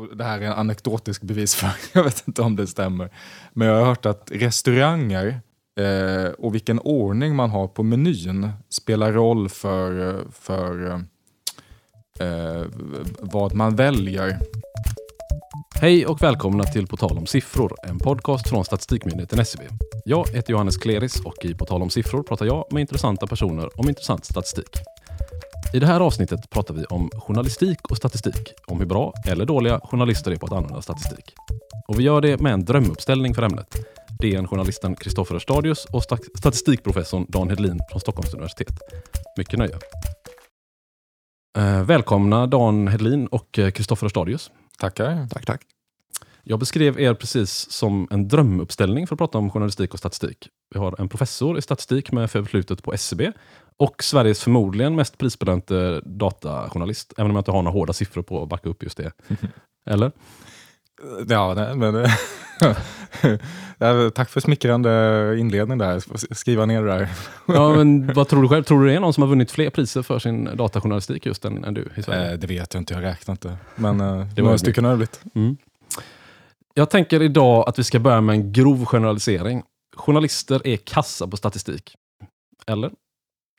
och 0.00 0.16
det 0.16 0.24
här 0.24 0.40
är 0.40 0.46
en 0.46 0.52
anekdotisk 0.52 1.22
bevisföring, 1.22 1.74
jag 1.92 2.04
vet 2.04 2.28
inte 2.28 2.42
om 2.42 2.56
det 2.56 2.66
stämmer. 2.66 3.10
Men 3.52 3.68
jag 3.68 3.78
har 3.78 3.84
hört 3.84 4.06
att 4.06 4.30
restauranger 4.34 5.40
eh, 5.80 6.32
och 6.38 6.54
vilken 6.54 6.78
ordning 6.78 7.36
man 7.36 7.50
har 7.50 7.68
på 7.68 7.82
menyn 7.82 8.50
spelar 8.68 9.12
roll 9.12 9.48
för, 9.48 10.18
för 10.32 10.92
eh, 12.20 12.64
vad 13.18 13.54
man 13.54 13.76
väljer. 13.76 14.38
Hej 15.74 16.06
och 16.06 16.22
välkomna 16.22 16.64
till 16.64 16.86
På 16.86 16.96
tal 16.96 17.18
om 17.18 17.26
siffror, 17.26 17.74
en 17.88 17.98
podcast 17.98 18.48
från 18.48 18.64
Statistikmyndigheten 18.64 19.40
SCB. 19.40 19.64
Jag 20.04 20.28
heter 20.28 20.52
Johannes 20.52 20.76
Kleris 20.76 21.20
och 21.20 21.44
i 21.44 21.54
På 21.54 21.64
tal 21.64 21.82
om 21.82 21.90
siffror 21.90 22.22
pratar 22.22 22.46
jag 22.46 22.64
med 22.70 22.80
intressanta 22.80 23.26
personer 23.26 23.80
om 23.80 23.88
intressant 23.88 24.24
statistik. 24.24 24.76
I 25.72 25.78
det 25.78 25.86
här 25.86 26.00
avsnittet 26.00 26.50
pratar 26.50 26.74
vi 26.74 26.84
om 26.84 27.10
journalistik 27.16 27.90
och 27.90 27.96
statistik, 27.96 28.52
om 28.66 28.78
hur 28.78 28.86
bra 28.86 29.12
eller 29.26 29.44
dåliga 29.44 29.80
journalister 29.80 30.30
är 30.30 30.36
på 30.36 30.46
att 30.46 30.52
använda 30.52 30.82
statistik. 30.82 31.34
Och 31.88 31.98
vi 31.98 32.02
gör 32.02 32.20
det 32.20 32.40
med 32.40 32.52
en 32.52 32.64
drömuppställning 32.64 33.34
för 33.34 33.42
ämnet. 33.42 33.76
Det 34.20 34.34
är 34.34 34.38
en 34.38 34.48
journalisten 34.48 34.96
Kristoffer 34.96 35.38
Stadius 35.38 35.84
och 35.84 36.02
statistikprofessorn 36.38 37.26
Dan 37.28 37.50
Hedlin 37.50 37.80
från 37.90 38.00
Stockholms 38.00 38.34
universitet. 38.34 38.78
Mycket 39.38 39.58
nöje. 39.58 39.78
Eh, 41.58 41.82
välkomna 41.82 42.46
Dan 42.46 42.88
Hedlin 42.88 43.26
och 43.26 43.52
Kristoffer 43.52 44.08
Stadius. 44.08 44.50
Tackar. 44.78 45.28
Tack, 45.30 45.46
tack. 45.46 45.62
Jag 46.42 46.58
beskrev 46.58 47.00
er 47.00 47.14
precis 47.14 47.70
som 47.70 48.08
en 48.10 48.28
drömuppställning 48.28 49.06
för 49.06 49.14
att 49.14 49.18
prata 49.18 49.38
om 49.38 49.50
journalistik 49.50 49.92
och 49.92 49.98
statistik. 49.98 50.48
Vi 50.74 50.78
har 50.80 51.00
en 51.00 51.08
professor 51.08 51.58
i 51.58 51.62
statistik 51.62 52.12
med 52.12 52.30
förflutet 52.30 52.82
på 52.82 52.92
SCB 52.92 53.32
och 53.80 54.04
Sveriges 54.04 54.42
förmodligen 54.42 54.94
mest 54.94 55.18
prisbelönte 55.18 56.00
datajournalist. 56.04 57.12
Även 57.16 57.30
om 57.30 57.36
jag 57.36 57.40
inte 57.40 57.50
har 57.50 57.62
några 57.62 57.78
hårda 57.78 57.92
siffror 57.92 58.22
på 58.22 58.42
att 58.42 58.48
backa 58.48 58.68
upp 58.68 58.82
just 58.82 58.96
det. 58.96 59.12
Eller? 59.90 60.12
Ja, 61.28 61.54
nej, 61.54 61.76
men... 61.76 62.06
Tack 64.14 64.30
för 64.30 64.40
smickrande 64.40 65.36
inledning 65.38 65.78
där. 65.78 66.34
Skriva 66.34 66.66
ner 66.66 66.82
det 66.82 66.88
där. 66.88 67.08
ja, 67.46 67.74
men 67.74 68.12
vad 68.14 68.28
tror 68.28 68.42
du 68.42 68.48
själv? 68.48 68.62
Tror 68.62 68.80
du 68.80 68.88
det 68.88 68.94
är 68.94 69.00
någon 69.00 69.12
som 69.12 69.22
har 69.22 69.28
vunnit 69.28 69.50
fler 69.50 69.70
priser 69.70 70.02
för 70.02 70.18
sin 70.18 70.56
datajournalistik 70.56 71.26
just 71.26 71.44
än, 71.44 71.64
än 71.64 71.74
du 71.74 71.88
i 71.96 72.02
Sverige? 72.02 72.32
Eh, 72.32 72.38
det 72.38 72.46
vet 72.46 72.74
jag 72.74 72.80
inte, 72.80 72.94
jag 72.94 73.02
räknar 73.02 73.32
inte. 73.32 73.56
Men 73.76 74.00
eh, 74.00 74.26
det 74.34 74.42
några 74.42 74.58
stycken 74.58 74.84
har 74.84 74.96
det 74.96 75.24
mm. 75.34 75.56
Jag 76.74 76.90
tänker 76.90 77.22
idag 77.22 77.68
att 77.68 77.78
vi 77.78 77.84
ska 77.84 77.98
börja 77.98 78.20
med 78.20 78.34
en 78.34 78.52
grov 78.52 78.84
generalisering. 78.84 79.62
Journalister 79.96 80.66
är 80.66 80.76
kassa 80.76 81.26
på 81.26 81.36
statistik. 81.36 81.94
Eller? 82.66 82.90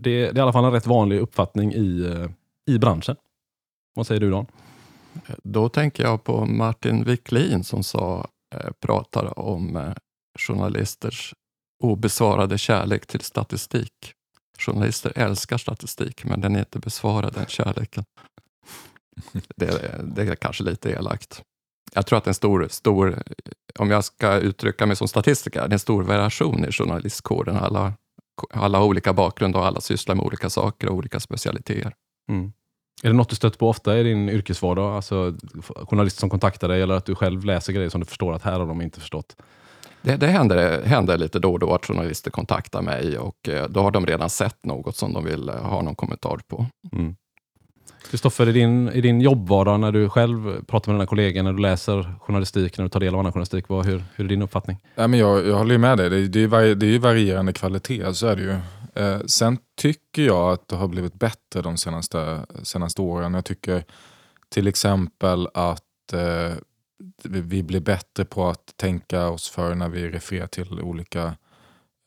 Det, 0.02 0.20
det 0.20 0.28
är 0.28 0.38
i 0.38 0.40
alla 0.40 0.54
fall 0.54 0.66
en 0.66 0.72
rätt 0.72 0.88
vanlig 0.88 1.20
uppfattning 1.20 1.74
i, 1.74 2.02
eh, 2.06 2.30
i 2.74 2.80
branschen. 2.80 3.16
Vad 3.96 4.08
säger 4.08 4.22
du 4.22 4.32
Dan? 4.32 4.46
Då 5.44 5.70
tänker 5.70 6.04
jag 6.04 6.24
på 6.24 6.46
Martin 6.46 7.04
Wiklin 7.04 7.64
som 7.64 7.84
sa, 7.84 8.28
eh, 8.56 8.72
pratade 8.86 9.30
om 9.30 9.76
eh, 9.76 9.94
journalisters 10.40 11.34
obesvarade 11.84 12.58
kärlek 12.58 13.08
till 13.08 13.22
statistik. 13.22 13.94
Journalister 14.58 15.14
älskar 15.16 15.58
statistik, 15.58 16.26
men 16.26 16.42
den 16.42 16.56
är 16.56 16.60
inte 16.60 16.80
besvarad, 16.80 17.34
den 17.34 17.46
kärleken. 17.46 18.04
Det, 19.56 20.02
det 20.04 20.22
är 20.22 20.36
kanske 20.36 20.64
lite 20.64 20.90
elakt. 20.90 21.44
Jag 21.94 22.06
tror 22.06 22.18
att 22.18 22.28
en 22.28 22.34
stor, 22.34 22.68
stor, 22.70 23.24
om 23.80 23.90
jag 23.90 24.06
ska 24.06 24.38
uttrycka 24.38 24.86
mig 24.86 24.96
som 24.96 25.08
statistiker, 25.08 25.60
det 25.60 25.66
är 25.66 25.74
en 25.74 25.80
stor 25.80 26.04
variation 26.04 26.66
i 26.66 26.72
journalistkåren. 26.72 27.58
Alla 27.58 27.94
alla 28.50 28.78
har 28.78 28.86
olika 28.86 29.14
bakgrund 29.14 29.56
och 29.56 29.66
alla 29.66 29.82
sysslar 29.82 30.16
med 30.16 30.26
olika 30.26 30.50
saker 30.50 30.90
och 30.90 30.96
olika 30.96 31.20
specialiteter. 31.20 31.94
Mm. 32.30 32.54
Är 33.04 33.08
det 33.08 33.14
något 33.14 33.30
du 33.30 33.36
stött 33.36 33.60
på 33.60 33.70
ofta 33.70 33.98
i 33.98 34.04
din 34.04 34.30
yrkesvardag? 34.30 34.96
Alltså 34.96 35.34
journalister 35.64 36.20
som 36.20 36.30
kontaktar 36.30 36.68
dig 36.68 36.82
eller 36.82 36.96
att 36.96 37.06
du 37.06 37.16
själv 37.16 37.46
läser 37.46 37.74
grejer 37.74 37.90
som 37.90 38.00
du 38.00 38.06
förstår 38.06 38.34
att 38.34 38.44
här 38.44 38.60
har 38.60 38.68
de 38.68 38.82
inte 38.82 39.00
förstått? 39.00 39.36
Det, 40.02 40.16
det 40.16 40.28
händer, 40.28 40.84
händer 40.84 41.18
lite 41.18 41.40
då 41.40 41.54
och 41.54 41.60
då 41.60 41.74
att 41.74 41.86
journalister 41.86 42.32
kontaktar 42.32 42.82
mig 42.82 43.18
och 43.18 43.50
eh, 43.50 43.70
då 43.70 43.82
har 43.82 43.92
de 43.92 44.06
redan 44.06 44.30
sett 44.30 44.66
något 44.66 44.96
som 44.96 45.14
de 45.14 45.26
vill 45.26 45.50
ha 45.50 45.82
någon 45.82 45.96
kommentar 45.96 46.40
på. 46.48 46.66
Mm. 46.94 47.16
Kristoffer, 48.10 48.50
i 48.50 48.52
din, 48.52 48.90
i 48.90 49.02
din 49.02 49.22
jobbvardag, 49.22 49.80
när 49.80 49.92
du 49.92 50.10
själv 50.10 50.66
pratar 50.66 50.92
med 50.92 51.00
dina 51.00 51.06
kollegor, 51.06 51.44
när 51.44 51.54
du 51.54 51.62
läser 51.62 52.16
journalistik, 52.20 52.78
när 52.78 52.86
du 52.86 52.90
tar 52.90 53.00
del 53.00 53.14
av 53.14 53.20
annan 53.20 53.32
journalistik, 53.32 53.70
vad, 53.70 53.86
hur, 53.86 54.04
hur 54.16 54.26
är 54.26 54.30
din 54.30 54.42
uppfattning? 54.42 54.78
Ja, 54.96 55.08
men 55.08 55.20
jag, 55.20 55.48
jag 55.48 55.56
håller 55.56 55.78
med 55.78 55.98
dig, 55.98 56.10
det, 56.10 56.28
det, 56.28 56.44
är, 56.44 56.48
vari, 56.48 56.76
det 56.76 56.86
är 56.96 57.00
varierande 57.00 57.54
kvalitet, 57.54 58.14
så 58.14 58.28
är 58.28 58.36
det 58.36 58.42
ju. 58.42 58.58
Eh, 58.96 59.20
sen 59.26 59.58
tycker 59.78 60.22
jag 60.22 60.52
att 60.52 60.68
det 60.68 60.76
har 60.76 60.88
blivit 60.88 61.14
bättre 61.14 61.62
de 61.62 61.78
senaste, 61.78 62.46
senaste 62.64 63.02
åren. 63.02 63.34
Jag 63.34 63.46
tycker 63.46 63.84
till 64.50 64.68
exempel 64.68 65.48
att 65.54 66.14
eh, 66.14 66.54
vi 67.24 67.64
blir 67.64 67.80
bättre 67.80 68.26
på 68.26 68.48
att 68.48 68.74
tänka 68.78 69.28
oss 69.30 69.50
för 69.50 69.76
när 69.76 69.90
vi 69.90 70.10
refererar 70.10 70.48
till 70.48 70.82
olika 70.82 71.24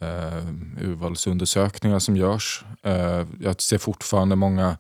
eh, 0.01 0.49
urvalsundersökningar 0.81 1.99
som 1.99 2.17
görs. 2.17 2.65
Eh, 2.83 3.27
jag 3.41 3.61
ser 3.61 3.79
fortfarande 3.79 4.37
många 4.37 4.77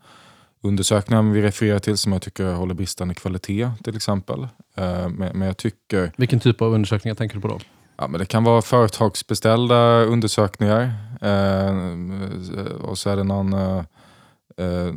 undersökningar 0.65 1.23
vi 1.23 1.43
refererar 1.43 1.79
till 1.79 1.97
som 1.97 2.13
jag 2.13 2.23
tycker 2.23 2.53
håller 2.53 2.75
bristande 2.75 3.15
kvalitet 3.15 3.71
till 3.85 3.97
exempel. 3.97 4.49
Eh, 4.77 5.09
men 5.09 5.41
jag 5.41 5.57
tycker... 5.57 6.13
Vilken 6.17 6.41
typ 6.41 6.63
av 6.63 6.75
undersökningar 6.75 7.15
tänker 7.15 7.37
du 7.37 7.41
på 7.41 7.49
då? 7.49 7.61
Ja, 7.97 8.09
men 8.09 8.21
det 8.21 8.27
kan 8.27 8.45
vara 8.45 8.63
företagsbeställda 8.63 10.03
undersökningar 10.03 10.83
eh, 11.21 12.65
och 12.65 12.99
så 12.99 13.11
är 13.11 13.17
det 13.17 13.25
någon, 13.25 13.53
eh, 13.53 14.93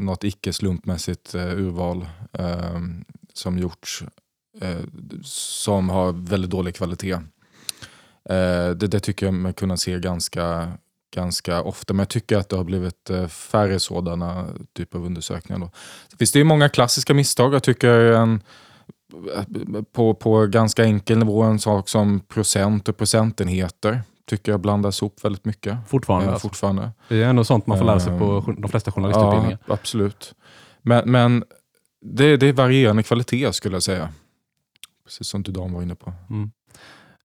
något 0.00 0.24
icke 0.24 0.52
slumpmässigt 0.52 1.34
urval 1.34 2.06
som 3.34 3.58
gjorts 3.58 4.04
som 5.22 5.88
har 5.88 6.12
väldigt 6.12 6.50
dålig 6.50 6.74
kvalitet. 6.74 7.18
Det, 8.74 8.74
det 8.74 9.00
tycker 9.00 9.26
jag 9.26 9.34
mig 9.34 9.52
kunna 9.52 9.76
se 9.76 9.98
ganska, 9.98 10.72
ganska 11.14 11.62
ofta. 11.62 11.94
Men 11.94 11.98
jag 11.98 12.08
tycker 12.08 12.36
att 12.36 12.48
det 12.48 12.56
har 12.56 12.64
blivit 12.64 13.10
eh, 13.10 13.26
färre 13.26 13.80
sådana 13.80 14.46
typer 14.76 14.98
av 14.98 15.04
undersökningar. 15.04 15.60
Då. 15.60 15.70
Finns 16.18 16.32
det 16.32 16.44
många 16.44 16.68
klassiska 16.68 17.14
misstag. 17.14 17.54
Jag 17.54 17.62
tycker 17.62 17.94
en, 18.12 18.42
eh, 19.34 19.82
på, 19.92 20.14
på 20.14 20.46
ganska 20.46 20.84
enkel 20.84 21.18
nivå 21.18 21.42
en 21.42 21.58
sak 21.58 21.88
som 21.88 22.20
procent 22.20 22.88
och 22.88 22.96
procentenheter 22.96 24.02
tycker 24.28 24.52
jag 24.52 24.60
blandas 24.60 25.02
ihop 25.02 25.24
väldigt 25.24 25.44
mycket. 25.44 25.78
Fortfarande? 25.88 26.26
Ja, 26.26 26.32
alltså. 26.32 26.48
fortfarande. 26.48 26.90
Det 27.08 27.22
är 27.22 27.28
ändå 27.28 27.44
sånt 27.44 27.66
man 27.66 27.78
får 27.78 27.84
lära 27.84 28.00
sig 28.00 28.18
på 28.18 28.44
ehm, 28.48 28.60
de 28.60 28.70
flesta 28.70 28.92
journalistutbildningar. 28.92 29.58
Ja, 29.66 29.74
absolut. 29.74 30.34
Men, 30.82 31.10
men 31.10 31.44
det, 32.00 32.36
det 32.36 32.46
är 32.46 32.52
varierande 32.52 33.02
kvalitet 33.02 33.52
skulle 33.52 33.76
jag 33.76 33.82
säga. 33.82 34.08
Precis 35.04 35.28
som 35.28 35.42
du 35.42 35.52
Dan 35.52 35.72
var 35.72 35.82
inne 35.82 35.94
på. 35.94 36.12
Mm. 36.30 36.50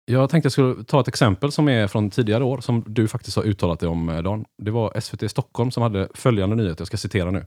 Jag 0.08 0.30
tänkte 0.30 0.46
jag 0.46 0.52
skulle 0.52 0.84
ta 0.84 1.00
ett 1.00 1.08
exempel 1.08 1.52
som 1.52 1.68
är 1.68 1.86
från 1.86 2.10
tidigare 2.10 2.44
år, 2.44 2.60
som 2.60 2.84
du 2.86 3.08
faktiskt 3.08 3.36
har 3.36 3.44
uttalat 3.44 3.80
dig 3.80 3.88
om, 3.88 4.08
eh, 4.08 4.22
Dan. 4.22 4.44
Det 4.58 4.70
var 4.70 5.00
SVT 5.00 5.28
Stockholm 5.30 5.70
som 5.70 5.82
hade 5.82 6.08
följande 6.14 6.56
nyhet, 6.56 6.78
jag 6.78 6.86
ska 6.86 6.96
citera 6.96 7.30
nu. 7.30 7.46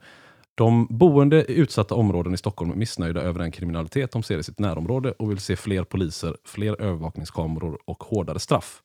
De 0.55 0.87
boende 0.89 1.51
i 1.51 1.55
utsatta 1.55 1.95
områden 1.95 2.33
i 2.33 2.37
Stockholm 2.37 2.71
är 2.71 2.75
missnöjda 2.75 3.21
över 3.21 3.39
den 3.39 3.51
kriminalitet 3.51 4.11
de 4.11 4.23
ser 4.23 4.37
i 4.37 4.43
sitt 4.43 4.59
närområde 4.59 5.11
och 5.11 5.31
vill 5.31 5.37
se 5.37 5.55
fler 5.55 5.83
poliser, 5.83 6.35
fler 6.45 6.81
övervakningskameror 6.81 7.79
och 7.85 8.03
hårdare 8.03 8.39
straff. 8.39 8.81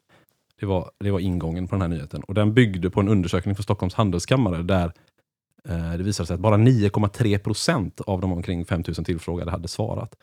Det 0.61 0.67
var, 0.67 0.91
det 1.01 1.11
var 1.11 1.21
ingången 1.21 1.69
på 1.69 1.75
den 1.75 1.83
här 1.83 1.89
nyheten. 1.89 2.23
Och 2.23 2.35
Den 2.35 2.55
byggde 2.55 2.91
på 2.91 3.01
en 3.01 3.09
undersökning 3.09 3.55
från 3.55 3.63
Stockholms 3.63 3.95
handelskammare 3.95 4.63
där 4.63 4.93
eh, 5.69 5.93
det 5.93 6.03
visade 6.03 6.27
sig 6.27 6.35
att 6.35 6.41
bara 6.41 6.57
9,3 6.57 7.39
procent 7.39 8.01
av 8.01 8.21
de 8.21 8.33
omkring 8.33 8.65
5 8.65 8.83
000 8.87 8.95
tillfrågade 9.05 9.51
hade 9.51 9.69
svarat. 9.69 10.15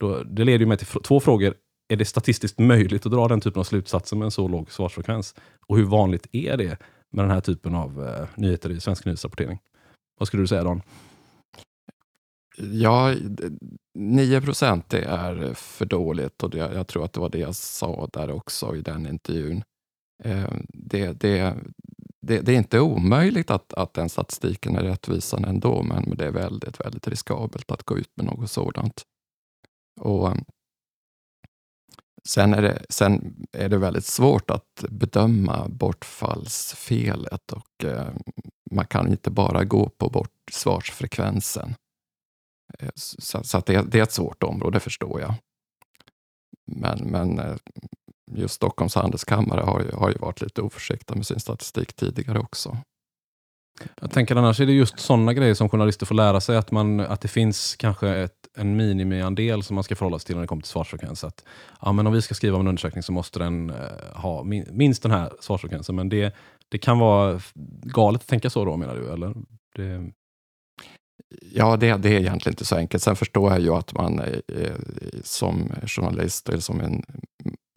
Då, 0.00 0.22
det 0.22 0.44
leder 0.44 0.66
mig 0.66 0.78
till 0.78 0.86
två 0.86 1.20
frågor 1.20 1.54
är 1.88 1.96
det 1.96 2.04
statistiskt 2.04 2.58
möjligt 2.58 3.06
att 3.06 3.12
dra 3.12 3.28
den 3.28 3.40
typen 3.40 3.60
av 3.60 3.64
slutsatser 3.64 4.16
med 4.16 4.24
en 4.24 4.30
så 4.30 4.48
låg 4.48 4.72
svarsfrekvens? 4.72 5.34
Och 5.66 5.76
hur 5.76 5.84
vanligt 5.84 6.26
är 6.32 6.56
det 6.56 6.78
med 7.10 7.24
den 7.24 7.30
här 7.30 7.40
typen 7.40 7.74
av 7.74 8.08
eh, 8.08 8.28
nyheter 8.36 8.70
i 8.70 8.80
svensk 8.80 9.04
nyhetsrapportering? 9.04 9.58
Vad 10.18 10.26
skulle 10.26 10.42
du 10.42 10.46
säga 10.46 10.64
Dan? 10.64 10.82
Ja, 12.56 13.14
9 13.94 14.40
procent 14.40 14.88
det 14.88 15.04
är 15.04 15.54
för 15.54 15.84
dåligt 15.84 16.42
och 16.42 16.50
det, 16.50 16.58
jag 16.58 16.86
tror 16.86 17.04
att 17.04 17.12
det 17.12 17.20
var 17.20 17.28
det 17.28 17.38
jag 17.38 17.54
sa 17.54 18.08
där 18.12 18.30
också 18.30 18.76
i 18.76 18.80
den 18.80 19.06
intervjun. 19.06 19.62
Eh, 20.24 20.52
det, 20.68 21.12
det, 21.12 21.54
det, 22.20 22.40
det, 22.40 22.52
är 22.52 22.56
inte 22.56 22.80
omöjligt 22.80 23.50
att, 23.50 23.74
att 23.74 23.94
den 23.94 24.08
statistiken 24.08 24.76
är 24.76 24.82
rättvisande 24.82 25.48
ändå, 25.48 25.82
men 25.82 26.16
det 26.16 26.26
är 26.26 26.30
väldigt, 26.30 26.80
väldigt 26.80 27.08
riskabelt 27.08 27.70
att 27.70 27.82
gå 27.82 27.98
ut 27.98 28.10
med 28.16 28.26
något 28.26 28.50
sådant. 28.50 29.02
Och 30.00 30.36
Sen 32.28 32.54
är, 32.54 32.62
det, 32.62 32.84
sen 32.88 33.36
är 33.52 33.68
det 33.68 33.78
väldigt 33.78 34.04
svårt 34.04 34.50
att 34.50 34.84
bedöma 34.88 35.68
bortfallsfelet 35.68 37.52
och 37.52 37.84
eh, 37.84 38.08
man 38.70 38.86
kan 38.86 39.08
inte 39.08 39.30
bara 39.30 39.64
gå 39.64 39.88
på 39.88 40.10
bort 40.10 40.30
svarsfrekvensen. 40.50 41.74
Eh, 42.78 42.88
så, 42.94 43.44
så 43.44 43.62
det, 43.66 43.82
det, 43.82 43.98
är 43.98 44.02
ett 44.02 44.12
svårt 44.12 44.42
område, 44.42 44.80
förstår 44.80 45.20
jag. 45.20 45.34
Men, 46.66 46.98
men 46.98 47.38
eh, 47.38 47.56
just 48.30 48.54
Stockholms 48.54 48.94
handelskammare 48.94 49.60
har 49.60 49.80
ju, 49.80 49.90
har 49.90 50.10
ju 50.10 50.18
varit 50.18 50.40
lite 50.40 50.62
oförsiktiga 50.62 51.16
med 51.16 51.26
sin 51.26 51.40
statistik 51.40 51.92
tidigare 51.92 52.38
också. 52.38 52.76
Jag 54.00 54.10
tänker 54.10 54.36
annars 54.36 54.60
är 54.60 54.66
det 54.66 54.72
just 54.72 54.98
sådana 54.98 55.32
grejer 55.32 55.54
som 55.54 55.68
journalister 55.68 56.06
får 56.06 56.14
lära 56.14 56.40
sig, 56.40 56.56
att, 56.56 56.70
man, 56.70 57.00
att 57.00 57.20
det 57.20 57.28
finns 57.28 57.76
kanske 57.76 58.08
ett, 58.08 58.32
en 58.56 58.76
minimiandel 58.76 59.62
som 59.62 59.74
man 59.74 59.84
ska 59.84 59.96
förhålla 59.96 60.18
sig 60.18 60.26
till 60.26 60.34
när 60.34 60.42
det 60.42 60.48
kommer 60.48 60.62
till 60.62 60.70
svarsfrekvens. 60.70 61.24
Att, 61.24 61.44
ja, 61.80 61.92
men 61.92 62.06
om 62.06 62.12
vi 62.12 62.22
ska 62.22 62.34
skriva 62.34 62.56
om 62.56 62.60
en 62.60 62.68
undersökning 62.68 63.02
så 63.02 63.12
måste 63.12 63.38
den 63.38 63.70
eh, 63.70 63.76
ha 64.14 64.44
min, 64.44 64.66
minst 64.70 65.02
den 65.02 65.12
här 65.12 65.32
svarsfrekvensen. 65.40 65.96
Men 65.96 66.08
det, 66.08 66.34
det 66.68 66.78
kan 66.78 66.98
vara 66.98 67.40
galet 67.82 68.20
att 68.20 68.28
tänka 68.28 68.50
så 68.50 68.64
då 68.64 68.76
menar 68.76 68.94
du? 68.94 69.12
Eller? 69.12 69.34
Det, 69.76 70.12
Ja, 71.52 71.76
det, 71.76 71.96
det 71.96 72.08
är 72.08 72.20
egentligen 72.20 72.52
inte 72.52 72.64
så 72.64 72.76
enkelt. 72.76 73.02
Sen 73.02 73.16
förstår 73.16 73.52
jag 73.52 73.60
ju 73.60 73.74
att 73.74 73.94
man 73.94 74.20
eh, 74.20 74.38
eh 74.48 74.72
som 75.24 75.72
journalist 75.86 76.48
eller 76.48 76.60
som 76.60 76.80
en 76.80 77.02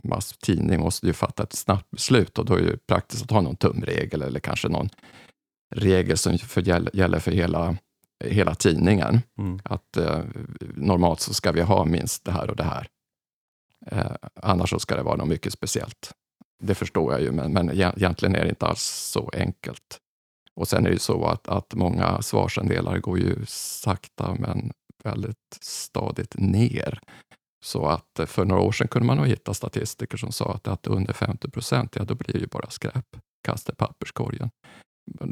masstidning 0.03 0.80
måste 0.80 1.07
ju 1.07 1.13
fatta 1.13 1.44
ett 1.44 1.53
snabbt 1.53 1.92
beslut 1.92 2.38
och 2.38 2.45
då 2.45 2.53
är 2.53 2.62
det 2.62 2.68
ju 2.68 2.77
praktiskt 2.77 3.24
att 3.24 3.31
ha 3.31 3.42
någon 3.42 3.56
tumregel 3.56 4.21
eller 4.21 4.39
kanske 4.39 4.69
någon 4.69 4.89
regel 5.71 6.18
som 6.18 6.38
för, 6.38 6.62
gäll- 6.62 6.89
gäller 6.94 7.19
för 7.19 7.31
hela, 7.31 7.77
hela 8.23 8.56
tidningen. 8.56 9.21
mm. 9.38 9.59
Att 9.63 9.97
eh, 9.97 10.19
normalt 10.75 11.19
så 11.19 11.33
ska 11.33 11.51
vi 11.51 11.62
ha 11.62 11.85
minst 11.85 12.25
det 12.25 12.31
här 12.31 12.50
och 12.50 12.56
det 12.56 12.63
här. 12.63 12.88
Eh, 13.91 14.12
annars 14.35 14.69
så 14.69 14.79
ska 14.79 14.95
det 14.95 15.03
vara 15.03 15.15
något 15.15 15.27
mycket 15.27 15.53
speciellt. 15.53 16.12
Det 16.63 16.75
förstår 16.75 17.13
jag 17.13 17.21
ju, 17.21 17.31
men, 17.31 17.53
men 17.53 17.69
egent- 17.71 17.97
egentligen 17.97 18.35
är 18.35 18.44
det 18.44 18.50
inte 18.50 18.65
alls 18.65 18.81
så 18.83 19.29
enkelt. 19.33 19.97
Och 20.56 20.68
sen 20.68 20.85
är 20.85 20.89
det 20.89 20.94
ju 20.94 21.00
så 21.00 21.25
att, 21.25 21.47
att 21.47 21.74
många 21.74 22.21
svarsandelar 22.21 22.97
går 22.97 23.19
ju 23.19 23.45
sakta 23.47 24.35
men 24.39 24.71
väldigt 25.03 25.57
stadigt 25.62 26.35
ner. 26.38 27.00
Så 27.63 27.85
att 27.85 28.19
eh, 28.19 28.25
för 28.25 28.45
några 28.45 28.62
år 28.62 28.71
sedan 28.71 28.88
kunde 28.88 29.06
man 29.06 29.17
nog 29.17 29.27
hitta 29.27 29.53
statistiker 29.53 30.17
som 30.17 30.31
sa 30.31 30.53
att, 30.53 30.67
att 30.67 30.88
under 30.88 31.13
50 31.13 31.50
procent, 31.50 31.95
ja 31.95 32.03
då 32.03 32.15
blir 32.15 32.33
det 32.33 32.39
ju 32.39 32.47
bara 32.47 32.69
skräp. 32.69 33.06
Kasta 33.44 33.71
i 33.71 33.75
papperskorgen. 33.75 34.50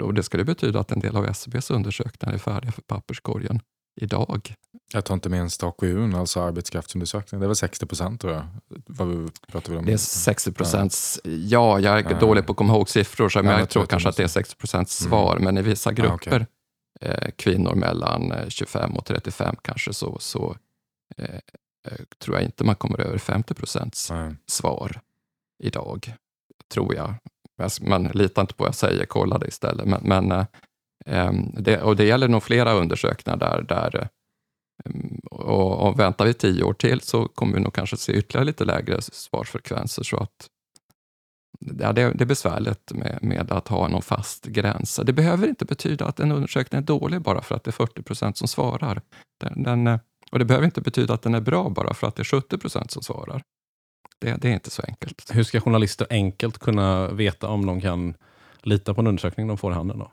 Och 0.02 0.14
det 0.14 0.24
skulle 0.24 0.44
betyda 0.44 0.80
att 0.80 0.92
en 0.92 1.00
del 1.00 1.16
av 1.16 1.26
SCBs 1.26 1.72
undersökningar 1.72 2.34
är 2.34 2.38
färdiga 2.38 2.72
för 2.72 2.82
papperskorgen 2.82 3.62
idag. 4.02 4.54
Jag 4.94 5.06
tar 5.06 5.14
inte 5.14 5.30
minst 5.30 5.64
AKU, 5.64 6.14
alltså 6.16 6.42
arbetskraftsundersökning. 6.42 7.42
Det 7.42 7.48
väl 7.48 7.56
60 7.56 7.86
procent 7.86 8.22
tror 8.22 8.34
jag. 8.34 8.44
Vad 8.88 9.32
pratar 9.48 9.72
vi 9.72 9.78
om? 9.78 9.86
Det 9.86 9.94
är 9.94 9.98
60 9.98 10.52
procents, 10.52 11.20
ja, 11.24 11.80
jag 11.80 12.00
är 12.00 12.12
Ja. 12.12 12.20
dålig 12.20 12.46
på 12.46 12.52
att 12.52 12.58
komma 12.58 12.74
ihåg 12.74 12.90
siffror, 12.90 13.30
så 13.30 13.44
men 13.44 13.52
Ja, 13.54 13.60
jag 13.60 13.70
tror 13.70 13.86
kanske 13.86 14.10
att 14.10 14.18
det 14.18 14.24
är 14.24 14.28
60 14.28 14.56
procents 14.56 14.98
svar, 14.98 15.40
men 15.40 15.58
i 15.58 15.62
vissa 15.62 15.90
Ja, 15.90 15.94
grupper, 15.96 16.46
okej. 17.02 17.10
eh, 17.12 17.32
kvinnor 17.36 17.76
mellan 17.76 18.32
eh, 18.32 18.48
25 18.50 18.98
och 18.98 19.06
35 19.06 19.56
kanske, 19.62 19.94
så, 19.94 20.18
så 20.20 20.56
eh, 21.18 21.36
eh, 21.88 21.98
tror 22.20 22.36
jag 22.38 22.46
inte 22.46 22.64
man 22.64 22.76
kommer 22.76 23.02
över 23.02 23.18
50 23.18 23.54
procents 23.54 24.12
svar 24.48 25.02
idag, 25.64 26.14
tror 26.74 26.96
jag. 26.96 27.14
Men- 27.82 28.12
lita 28.14 28.42
inte 28.42 28.54
på 28.54 28.64
vad 28.64 28.68
jag 28.68 28.76
säger, 28.76 29.06
kolla 29.06 29.38
det 29.38 29.48
istället. 29.48 29.88
Men, 29.88 30.02
men, 30.04 30.32
eh, 30.32 30.46
ehm, 31.06 31.54
det, 31.58 31.82
och 31.82 31.96
det 31.96 32.06
gäller 32.06 32.28
nog 32.28 32.44
flera 32.44 32.74
undersökningar 32.74 33.38
där, 33.38 33.62
där 33.62 33.96
eh, 33.96 34.08
ehm, 34.86 35.20
och, 35.32 35.88
och 35.88 36.00
väntar 36.00 36.26
vi 36.26 36.34
tio 36.34 36.64
år 36.64 36.74
till 36.74 37.02
så 37.02 37.28
kommer 37.28 37.54
vi 37.54 37.60
nog 37.60 37.74
kanske 37.74 37.98
se 37.98 38.14
ytterligare 38.14 38.46
lite 38.46 38.66
lägre 38.66 39.02
svarsfrekvenser. 39.02 40.04
Så 40.04 40.18
att, 40.18 40.48
ja, 41.80 41.94
det, 41.94 42.14
det 42.14 42.24
är 42.24 42.26
besvärligt 42.26 42.92
med, 42.94 43.20
med 43.22 43.52
att 43.52 43.68
ha 43.68 43.88
någon 43.88 44.02
fast 44.02 44.46
gräns. 44.46 45.00
Det 45.04 45.14
behöver 45.14 45.48
inte 45.48 45.66
betyda 45.66 46.06
att 46.06 46.20
en 46.20 46.32
undersökning 46.32 46.82
är 46.82 46.86
dålig 46.86 47.22
bara 47.22 47.42
för 47.42 47.56
att 47.56 47.64
det 47.64 47.70
är 47.70 47.74
40 47.74 48.04
procent 48.04 48.38
som 48.38 48.48
svarar. 48.48 49.02
Den, 49.40 49.64
den, 49.64 49.88
eh, 49.88 50.00
och 50.32 50.40
det 50.40 50.46
behöver 50.46 50.66
inte 50.66 50.82
betyda 50.82 51.14
att 51.14 51.22
den 51.22 51.36
är 51.36 51.42
bra 51.42 51.70
bara 51.70 51.94
för 51.94 52.08
att 52.08 52.16
det 52.16 52.22
är 52.22 52.42
70 52.42 52.58
procent 52.58 52.92
som 52.92 53.04
svarar. 53.04 53.42
Det, 54.20 54.42
det 54.42 54.50
är 54.50 54.54
inte 54.54 54.70
så 54.70 54.84
enkelt. 54.88 55.32
Hur 55.34 55.44
ska 55.44 55.62
journalister 55.62 56.08
enkelt 56.10 56.58
kunna 56.58 57.12
veta 57.12 57.48
om 57.48 57.66
de 57.66 57.82
kan 57.82 58.14
lita 58.62 58.94
på 58.94 59.02
en 59.02 59.08
undersökning 59.08 59.48
de 59.48 59.58
får 59.58 59.72
i 59.72 59.76
handen? 59.76 60.00
Då? 60.00 60.12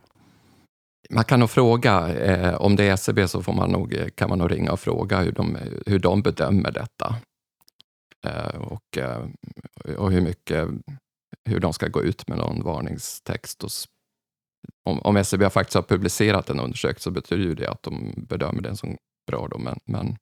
Man 1.10 1.24
kan 1.24 1.40
nog 1.40 1.50
fråga, 1.50 2.08
eh, 2.08 2.54
om 2.54 2.76
det 2.76 2.84
är 2.84 2.92
SCB 2.92 3.28
så 3.28 3.42
får 3.42 3.52
man 3.52 3.70
nog, 3.70 3.94
eh, 3.94 4.08
kan 4.08 4.28
man 4.28 4.38
nog 4.38 4.52
ringa 4.52 4.72
och 4.72 4.80
fråga 4.80 5.20
hur 5.20 5.32
de, 5.32 5.58
hur 5.86 5.98
de 5.98 6.22
bedömer 6.22 6.70
detta. 6.70 7.16
Eh, 8.26 8.56
och, 8.56 8.98
eh, 8.98 9.26
och 9.96 10.12
hur 10.12 10.20
mycket, 10.20 10.68
hur 11.44 11.60
de 11.60 11.72
ska 11.72 11.88
gå 11.88 12.02
ut 12.02 12.28
med 12.28 12.38
någon 12.38 12.62
varningstext. 12.62 13.64
Och, 13.64 13.70
om, 14.84 15.00
om 15.00 15.16
SCB 15.16 15.50
faktiskt 15.50 15.74
har 15.74 15.82
publicerat 15.82 16.50
en 16.50 16.60
undersökning 16.60 17.00
så 17.00 17.10
betyder 17.10 17.44
ju 17.44 17.54
det 17.54 17.70
att 17.70 17.82
de 17.82 18.14
bedömer 18.16 18.62
den 18.62 18.76
som 18.76 18.96
bra. 19.26 19.48
Då, 19.48 19.58
men, 19.58 19.78
men 19.84 20.16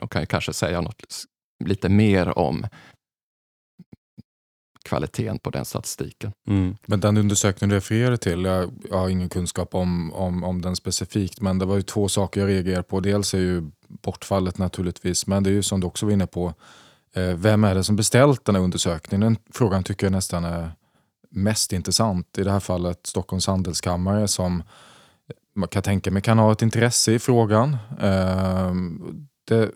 de 0.00 0.08
kan 0.08 0.22
ju 0.22 0.26
kanske 0.26 0.52
säga 0.52 0.80
något 0.80 1.24
lite 1.64 1.88
mer 1.88 2.38
om 2.38 2.66
kvaliteten 4.82 5.38
på 5.38 5.50
den 5.50 5.64
statistiken. 5.64 6.32
Mm. 6.46 6.76
Men 6.86 7.00
den 7.00 7.16
undersökning 7.16 7.70
du 7.70 7.76
refererade 7.76 8.16
till, 8.16 8.44
jag, 8.44 8.70
jag 8.90 8.98
har 8.98 9.08
ingen 9.08 9.28
kunskap 9.28 9.74
om, 9.74 10.12
om, 10.12 10.44
om 10.44 10.62
den 10.62 10.76
specifikt, 10.76 11.40
men 11.40 11.58
det 11.58 11.64
var 11.64 11.76
ju 11.76 11.82
två 11.82 12.08
saker 12.08 12.40
jag 12.40 12.48
reagerade 12.48 12.82
på. 12.82 13.00
Dels 13.00 13.34
är 13.34 13.38
ju 13.38 13.70
bortfallet 13.88 14.58
naturligtvis, 14.58 15.26
men 15.26 15.42
det 15.42 15.50
är 15.50 15.54
ju 15.54 15.62
som 15.62 15.80
du 15.80 15.86
också 15.86 16.06
var 16.06 16.12
inne 16.12 16.26
på, 16.26 16.54
eh, 17.14 17.34
vem 17.34 17.64
är 17.64 17.74
det 17.74 17.84
som 17.84 17.96
beställt 17.96 18.44
den 18.44 18.54
här 18.54 18.62
undersökningen? 18.62 19.20
Den 19.20 19.36
frågan 19.52 19.84
tycker 19.84 20.06
jag 20.06 20.12
nästan 20.12 20.44
är 20.44 20.72
mest 21.30 21.72
intressant. 21.72 22.38
I 22.38 22.44
det 22.44 22.52
här 22.52 22.60
fallet 22.60 23.06
Stockholms 23.06 23.46
handelskammare 23.46 24.28
som 24.28 24.60
eh, 24.60 24.64
man 25.54 25.68
kan 25.68 25.82
tänka 25.82 26.10
mig 26.10 26.22
kan 26.22 26.38
ha 26.38 26.52
ett 26.52 26.62
intresse 26.62 27.12
i 27.12 27.18
frågan. 27.18 27.76
Eh, 28.00 28.74
det 29.44 29.70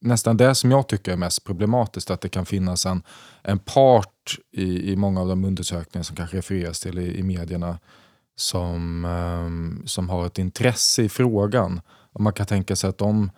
nästan 0.00 0.36
det 0.36 0.54
som 0.54 0.70
jag 0.70 0.88
tycker 0.88 1.12
är 1.12 1.16
mest 1.16 1.44
problematiskt, 1.44 2.10
att 2.10 2.20
det 2.20 2.28
kan 2.28 2.46
finnas 2.46 2.86
en, 2.86 3.02
en 3.42 3.58
part 3.58 4.38
i, 4.52 4.92
i 4.92 4.96
många 4.96 5.20
av 5.20 5.28
de 5.28 5.44
undersökningar 5.44 6.02
som 6.02 6.16
kanske 6.16 6.36
refereras 6.36 6.80
till 6.80 6.98
i, 6.98 7.18
i 7.18 7.22
medierna 7.22 7.78
som, 8.36 9.04
eh, 9.04 9.86
som 9.86 10.08
har 10.08 10.26
ett 10.26 10.38
intresse 10.38 11.02
i 11.02 11.08
frågan. 11.08 11.80
Och 12.12 12.20
man 12.20 12.32
kan 12.32 12.46
tänka 12.46 12.76
sig 12.76 12.90
att 12.90 12.98
de 12.98 13.30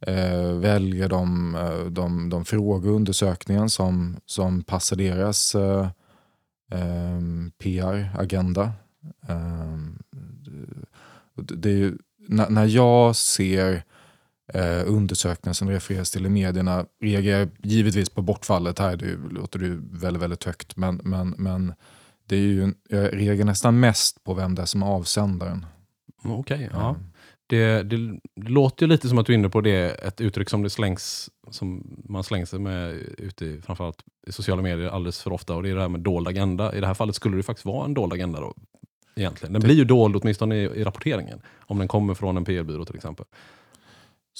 eh, 0.00 0.52
väljer 0.52 1.08
de, 1.08 1.54
eh, 1.54 1.84
de, 1.84 2.30
de 2.30 2.44
frågor 2.44 2.90
och 2.90 2.96
undersökningen 2.96 3.70
som, 3.70 4.16
som 4.26 4.62
passar 4.62 4.96
deras 4.96 5.54
eh, 5.54 5.88
ehm, 6.70 7.52
PR-agenda. 7.58 8.72
Ehm, 9.28 9.98
det, 11.36 11.56
det 11.56 11.68
är 11.70 11.76
ju, 11.76 11.98
när, 12.28 12.50
när 12.50 12.66
jag 12.66 13.16
ser 13.16 13.84
eh, 14.54 14.82
undersökningar 14.86 15.52
som 15.54 15.70
refereras 15.70 16.10
till 16.10 16.26
i 16.26 16.28
medierna 16.28 16.86
reagerar 17.00 17.48
givetvis 17.62 18.08
på 18.10 18.22
bortfallet 18.22 18.78
här. 18.78 18.96
Det 18.96 19.16
låter 19.30 19.58
ju 19.58 19.80
väldigt, 19.92 20.22
väldigt 20.22 20.44
högt. 20.44 20.76
Men, 20.76 21.00
men, 21.04 21.34
men 21.38 21.72
det 22.26 22.36
är 22.36 22.40
ju, 22.40 22.72
jag 22.88 23.16
reagerar 23.16 23.44
nästan 23.46 23.80
mest 23.80 24.24
på 24.24 24.34
vem 24.34 24.54
det 24.54 24.62
är 24.62 24.66
som 24.66 24.82
är 24.82 24.86
avsändaren. 24.86 25.66
Okej, 26.24 26.68
ja. 26.72 26.88
Mm. 26.90 27.00
Det, 27.46 27.82
det, 27.82 27.96
det 28.36 28.48
låter 28.48 28.86
ju 28.86 28.90
lite 28.92 29.08
som 29.08 29.18
att 29.18 29.26
du 29.26 29.32
är 29.32 29.38
inne 29.38 29.48
på 29.48 29.60
det, 29.60 29.90
ett 29.90 30.20
uttryck 30.20 30.50
som 30.50 30.62
det 30.62 30.70
slängs, 30.70 31.30
som 31.50 31.96
man 32.08 32.24
slänger 32.24 32.46
sig 32.46 32.58
med 32.58 32.94
ute 33.18 33.44
i, 33.46 33.60
framförallt 33.62 33.98
i 34.26 34.32
sociala 34.32 34.62
medier 34.62 34.88
alldeles 34.88 35.22
för 35.22 35.32
ofta 35.32 35.54
och 35.54 35.62
det 35.62 35.70
är 35.70 35.74
det 35.74 35.80
här 35.80 35.88
med 35.88 36.00
dold 36.00 36.28
agenda. 36.28 36.74
I 36.74 36.80
det 36.80 36.86
här 36.86 36.94
fallet 36.94 37.14
skulle 37.14 37.36
det 37.36 37.42
faktiskt 37.42 37.66
vara 37.66 37.84
en 37.84 37.94
dold 37.94 38.12
agenda 38.12 38.40
då. 38.40 38.54
Egentligen. 39.16 39.52
Den 39.52 39.60
Det- 39.62 39.66
blir 39.66 39.76
ju 39.76 39.84
dold 39.84 40.16
åtminstone 40.16 40.56
i, 40.56 40.62
i 40.62 40.84
rapporteringen. 40.84 41.40
Om 41.60 41.78
den 41.78 41.88
kommer 41.88 42.14
från 42.14 42.36
en 42.36 42.44
PR-byrå 42.44 42.84
till 42.84 42.96
exempel. 42.96 43.26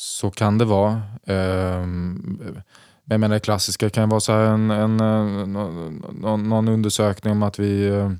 Så 0.00 0.30
kan 0.30 0.58
det 0.58 0.64
vara. 0.64 1.02
Ehm, 1.26 2.38
men 3.04 3.14
jag 3.14 3.20
menar 3.20 3.34
det 3.34 3.40
klassiska 3.40 3.90
kan 3.90 4.08
vara 4.08 4.20
så 4.20 4.32
här 4.32 4.44
en, 4.44 4.70
en, 4.70 5.00
eh, 5.00 5.46
någon 6.36 6.68
undersökning 6.68 7.32
om 7.32 7.42
att 7.42 7.58
vi, 7.58 7.88
eh, 7.88 8.10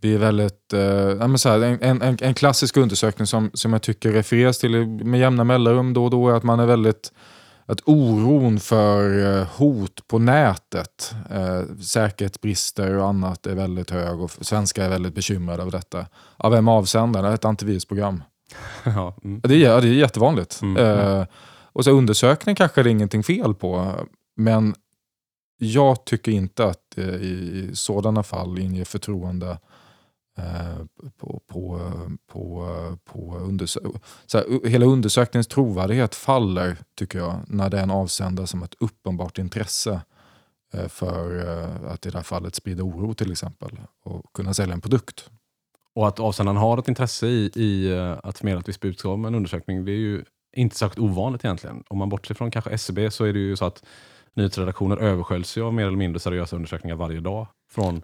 vi 0.00 0.14
är 0.14 0.18
väldigt... 0.18 0.72
eh, 0.72 1.34
så 1.36 1.48
här, 1.48 1.60
en, 1.60 2.02
en, 2.02 2.18
en 2.20 2.34
klassisk 2.34 2.76
undersökning 2.76 3.26
som, 3.26 3.50
som 3.54 3.72
jag 3.72 3.82
tycker 3.82 4.12
refereras 4.12 4.58
till 4.58 4.86
med 4.86 5.20
jämna 5.20 5.44
mellanrum 5.44 5.94
då 5.94 6.04
och 6.04 6.10
då 6.10 6.28
är 6.28 6.34
att 6.34 6.42
man 6.42 6.60
är 6.60 6.66
väldigt 6.66 7.12
att 7.66 7.80
oron 7.84 8.60
för 8.60 9.24
eh, 9.38 9.46
hot 9.56 10.08
på 10.08 10.18
nätet, 10.18 11.14
eh, 11.30 11.76
säkerhetsbrister 11.82 12.96
och 12.96 13.06
annat 13.08 13.46
är 13.46 13.54
väldigt 13.54 13.90
hög 13.90 14.20
och 14.20 14.30
svenskar 14.30 14.84
är 14.84 14.88
väldigt 14.88 15.14
bekymrade 15.14 15.62
av 15.62 15.70
detta. 15.70 16.06
Av 16.36 16.52
vem 16.52 16.68
avsändaren? 16.68 17.32
Ett 17.32 17.44
antivirusprogram. 17.44 18.22
ja, 18.84 19.14
mm. 19.24 19.40
Det 19.44 19.64
är, 19.64 19.80
det 19.80 19.88
är 19.88 19.92
jättevanligt. 19.92 20.62
Mm, 20.62 20.76
Eh, 20.76 21.26
och 21.74 21.84
så 21.84 21.90
undersökning 21.90 22.54
kanske 22.54 22.82
det 22.82 22.88
är 22.88 22.92
ingenting 22.92 23.22
fel 23.22 23.54
på. 23.54 23.94
Men 24.36 24.74
jag 25.58 26.04
tycker 26.04 26.32
inte 26.32 26.64
att 26.64 26.80
det 26.94 27.14
i 27.14 27.70
sådana 27.74 28.22
fall 28.22 28.58
inger 28.58 28.84
förtroende 28.84 29.58
eh, 30.38 30.84
på, 31.18 31.40
på, 31.46 31.80
på, 32.32 32.66
på 33.04 33.38
undersö- 33.38 34.00
så 34.26 34.38
här, 34.38 34.68
Hela 34.68 34.86
undersökningens 34.86 35.46
trovärdighet 35.46 36.14
faller, 36.14 36.76
tycker 36.96 37.18
jag, 37.18 37.40
när 37.46 37.70
det 37.70 37.78
är 37.78 37.82
en 37.82 37.90
avsändare 37.90 38.46
som 38.46 38.60
har 38.60 38.66
ett 38.66 38.76
uppenbart 38.80 39.38
intresse 39.38 40.00
eh, 40.72 40.88
för 40.88 41.48
eh, 41.48 41.92
att 41.92 42.06
i 42.06 42.10
det 42.10 42.18
här 42.18 42.22
fallet 42.24 42.54
sprida 42.54 42.82
oro 42.82 43.14
till 43.14 43.32
exempel 43.32 43.80
och 44.04 44.32
kunna 44.32 44.54
sälja 44.54 44.74
en 44.74 44.80
produkt. 44.80 45.30
Och 45.94 46.08
att 46.08 46.20
avsändaren 46.20 46.56
har 46.56 46.78
ett 46.78 46.88
intresse 46.88 47.26
i, 47.26 47.50
i 47.54 47.92
eh, 47.92 48.18
att 48.22 48.38
förmedla 48.38 48.60
ett 48.60 48.68
visst 48.68 48.80
budskap 48.80 49.18
med 49.18 49.28
en 49.28 49.34
undersökning, 49.34 49.84
det 49.84 49.92
är 49.92 49.96
ju 49.96 50.24
inte 50.56 50.76
särskilt 50.76 50.98
ovanligt 50.98 51.44
egentligen. 51.44 51.84
Om 51.88 51.98
man 51.98 52.08
bortser 52.08 52.34
från 52.34 52.50
kanske 52.50 52.70
SCB 52.70 53.10
så 53.10 53.24
är 53.24 53.32
det 53.32 53.38
ju 53.38 53.56
så 53.56 53.64
att 53.64 53.84
nyhetsredaktioner 54.34 54.96
översköljs 54.96 55.56
ju 55.56 55.62
av 55.62 55.74
mer 55.74 55.86
eller 55.86 55.96
mindre 55.96 56.20
seriösa 56.20 56.56
undersökningar 56.56 56.96
varje 56.96 57.20
dag. 57.20 57.46
Från 57.72 58.02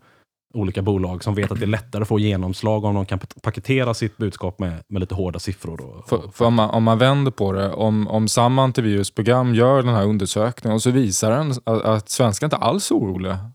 olika 0.54 0.82
bolag 0.82 1.24
som 1.24 1.34
vet 1.34 1.52
att 1.52 1.58
det 1.58 1.64
är 1.64 1.66
lättare 1.66 2.02
att 2.02 2.08
få 2.08 2.18
genomslag 2.18 2.84
om 2.84 2.94
de 2.94 3.06
kan 3.06 3.18
paketera 3.42 3.94
sitt 3.94 4.16
budskap 4.16 4.58
med, 4.58 4.82
med 4.88 5.00
lite 5.00 5.14
hårda 5.14 5.38
siffror. 5.38 5.80
Och, 5.80 6.08
för, 6.08 6.30
för 6.32 6.44
om, 6.44 6.54
man, 6.54 6.70
om 6.70 6.82
man 6.82 6.98
vänder 6.98 7.30
på 7.30 7.52
det, 7.52 7.72
om, 7.72 8.08
om 8.08 8.28
samma 8.28 8.62
antivirusprogram 8.62 9.54
gör 9.54 9.82
den 9.82 9.94
här 9.94 10.06
undersökningen 10.06 10.74
och 10.74 10.82
så 10.82 10.90
visar 10.90 11.30
den 11.30 11.50
att, 11.50 11.82
att 11.84 12.08
svenskar 12.08 12.46
inte 12.46 12.56
alls 12.56 12.90
är 12.90 12.94
oroliga. 12.94 13.50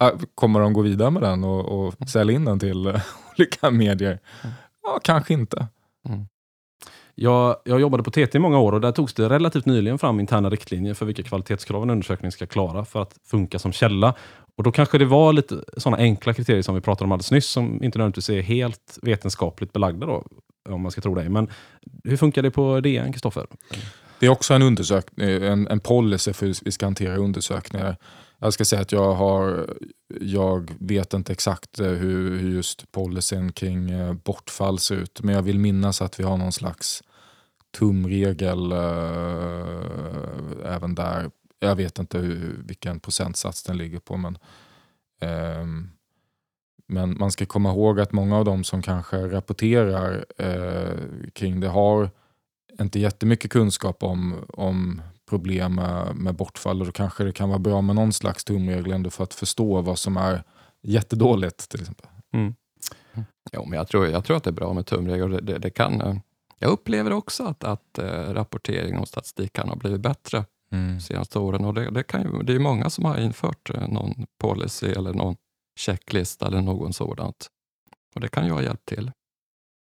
Äh, 0.00 0.10
kommer 0.34 0.60
de 0.60 0.72
gå 0.72 0.82
vidare 0.82 1.10
med 1.10 1.22
den 1.22 1.44
och, 1.44 1.86
och 1.86 2.08
sälja 2.08 2.34
in 2.34 2.44
den 2.44 2.58
till 2.58 2.86
olika 3.36 3.70
medier? 3.70 4.18
Ja, 4.82 5.00
kanske 5.02 5.34
inte. 5.34 5.66
Mm. 6.08 6.26
Jag, 7.14 7.56
jag 7.64 7.80
jobbade 7.80 8.02
på 8.02 8.10
TT 8.10 8.28
i 8.34 8.38
många 8.38 8.58
år 8.58 8.72
och 8.72 8.80
där 8.80 8.92
togs 8.92 9.14
det 9.14 9.28
relativt 9.28 9.66
nyligen 9.66 9.98
fram 9.98 10.20
interna 10.20 10.50
riktlinjer 10.50 10.94
för 10.94 11.06
vilka 11.06 11.22
kvalitetskrav 11.22 11.82
en 11.82 11.90
undersökning 11.90 12.32
ska 12.32 12.46
klara 12.46 12.84
för 12.84 13.02
att 13.02 13.16
funka 13.24 13.58
som 13.58 13.72
källa. 13.72 14.14
Och 14.56 14.64
Då 14.64 14.72
kanske 14.72 14.98
det 14.98 15.04
var 15.04 15.32
lite 15.32 15.64
sådana 15.76 15.96
enkla 16.02 16.34
kriterier 16.34 16.62
som 16.62 16.74
vi 16.74 16.80
pratade 16.80 17.04
om 17.04 17.12
alldeles 17.12 17.30
nyss, 17.30 17.46
som 17.46 17.82
inte 17.84 17.98
nödvändigtvis 17.98 18.30
är 18.30 18.42
helt 18.42 18.98
vetenskapligt 19.02 19.72
belagda, 19.72 20.06
då, 20.06 20.24
om 20.68 20.82
man 20.82 20.92
ska 20.92 21.00
tro 21.00 21.14
dig. 21.14 21.28
Men 21.28 21.50
hur 22.04 22.16
funkar 22.16 22.42
det 22.42 22.50
på 22.50 22.80
DN, 22.80 23.12
Kristoffer? 23.12 23.46
Det 24.18 24.26
är 24.26 24.30
också 24.30 24.54
en, 24.54 24.62
undersökning, 24.62 25.28
en, 25.28 25.68
en 25.68 25.80
policy 25.80 26.32
för 26.32 26.46
hur 26.46 26.56
vi 26.64 26.72
ska 26.72 26.86
hantera 26.86 27.16
undersökningar. 27.16 27.96
Jag 28.44 28.52
ska 28.52 28.64
säga 28.64 28.82
att 28.82 28.92
jag, 28.92 29.14
har, 29.14 29.74
jag 30.20 30.70
vet 30.80 31.14
inte 31.14 31.32
exakt 31.32 31.80
eh, 31.80 31.86
hur, 31.86 32.38
hur 32.38 32.50
just 32.50 32.92
policyn 32.92 33.52
kring 33.52 33.90
eh, 33.90 34.12
bortfall 34.12 34.78
ser 34.78 34.94
ut, 34.94 35.22
men 35.22 35.34
jag 35.34 35.42
vill 35.42 35.58
minnas 35.58 36.02
att 36.02 36.20
vi 36.20 36.24
har 36.24 36.36
någon 36.36 36.52
slags 36.52 37.02
tumregel 37.78 38.72
äh, 38.72 38.78
även 40.64 40.94
där 40.94 41.30
jag 41.58 41.76
vet 41.76 41.98
inte 41.98 42.18
hur, 42.18 42.62
vilken 42.64 43.00
procentsats 43.00 43.62
den 43.62 43.76
ligger 43.76 43.98
på. 43.98 44.16
Men, 44.16 44.38
eh, 45.20 45.66
men 46.86 47.18
man 47.18 47.30
ska 47.30 47.46
komma 47.46 47.70
ihåg 47.70 48.00
att 48.00 48.12
många 48.12 48.38
av 48.38 48.44
de 48.44 48.64
som 48.64 48.82
kanske 48.82 49.16
rapporterar 49.16 50.24
eh, 50.38 50.98
kring 51.32 51.60
det 51.60 51.68
har 51.68 52.10
inte 52.80 53.00
jättemycket 53.00 53.50
kunskap 53.50 54.02
om, 54.02 54.44
om 54.48 55.02
problem 55.34 55.74
med, 55.74 56.16
med 56.16 56.34
bortfall 56.34 56.80
och 56.80 56.86
då 56.86 56.92
kanske 56.92 57.24
det 57.24 57.32
kan 57.32 57.48
vara 57.48 57.58
bra 57.58 57.80
med 57.80 57.96
någon 57.96 58.12
slags 58.12 58.44
tumregel 58.44 58.92
ändå 58.92 59.10
för 59.10 59.24
att 59.24 59.34
förstå 59.34 59.80
vad 59.80 59.98
som 59.98 60.16
är 60.16 60.42
jättedåligt 60.82 61.68
till 61.68 61.80
exempel. 61.80 62.06
Mm. 62.34 62.54
Jo, 63.52 63.64
men 63.64 63.76
jag, 63.76 63.88
tror, 63.88 64.06
jag 64.06 64.24
tror 64.24 64.36
att 64.36 64.44
det 64.44 64.50
är 64.50 64.52
bra 64.52 64.72
med 64.72 64.86
tumregler. 64.86 65.28
Det, 65.28 65.40
det, 65.40 65.58
det 65.58 65.70
kan, 65.70 66.00
eh, 66.00 66.16
jag 66.58 66.70
upplever 66.70 67.12
också 67.12 67.44
att, 67.44 67.64
att 67.64 67.98
äh, 67.98 68.04
rapportering 68.32 68.98
och 68.98 69.08
statistik 69.08 69.52
kan 69.52 69.68
ha 69.68 69.76
blivit 69.76 70.00
bättre 70.00 70.44
mm. 70.72 71.00
senaste 71.00 71.38
åren. 71.38 71.64
Och 71.64 71.74
det, 71.74 71.90
det, 71.90 72.02
kan 72.02 72.22
ju, 72.22 72.42
det 72.42 72.54
är 72.54 72.58
många 72.58 72.90
som 72.90 73.04
har 73.04 73.20
infört 73.20 73.70
eh, 73.70 73.88
någon 73.88 74.26
policy 74.40 74.86
eller 74.86 75.12
någon 75.12 75.36
checklista 75.78 76.46
eller 76.46 76.60
något 76.60 76.96
sådant. 76.96 77.46
Och 78.14 78.20
det 78.20 78.28
kan 78.28 78.46
ju 78.46 78.52
ha 78.52 78.62
hjälpt 78.62 78.86
till. 78.86 79.10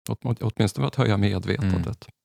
Åt, 0.10 0.41
åtminstone 0.41 0.84
för 0.84 0.88
att 0.88 0.96
höja 0.96 1.18
medvetandet. 1.18 2.08
Mm. 2.08 2.19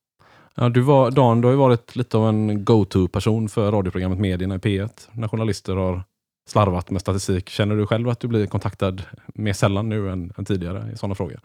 Ja, 0.57 0.69
du 0.69 0.81
var, 0.81 1.11
Dan, 1.11 1.41
du 1.41 1.47
har 1.47 1.53
ju 1.53 1.59
varit 1.59 1.97
lite 1.97 2.17
av 2.17 2.29
en 2.29 2.65
go-to-person 2.65 3.49
för 3.49 3.73
radioprogrammet 3.73 4.19
Medierna 4.19 4.55
i 4.55 4.59
P1. 4.59 5.09
När 5.13 5.29
journalister 5.29 5.77
har 5.77 6.05
slarvat 6.49 6.91
med 6.91 7.01
statistik. 7.01 7.49
Känner 7.49 7.77
du 7.77 7.87
själv 7.87 8.09
att 8.09 8.21
du 8.21 8.29
blir 8.29 8.47
kontaktad 8.47 9.03
mer 9.35 9.53
sällan 9.53 9.89
nu 9.89 10.11
än, 10.11 10.33
än 10.37 10.45
tidigare 10.45 10.93
i 10.93 10.97
sådana 10.97 11.15
frågor? 11.15 11.41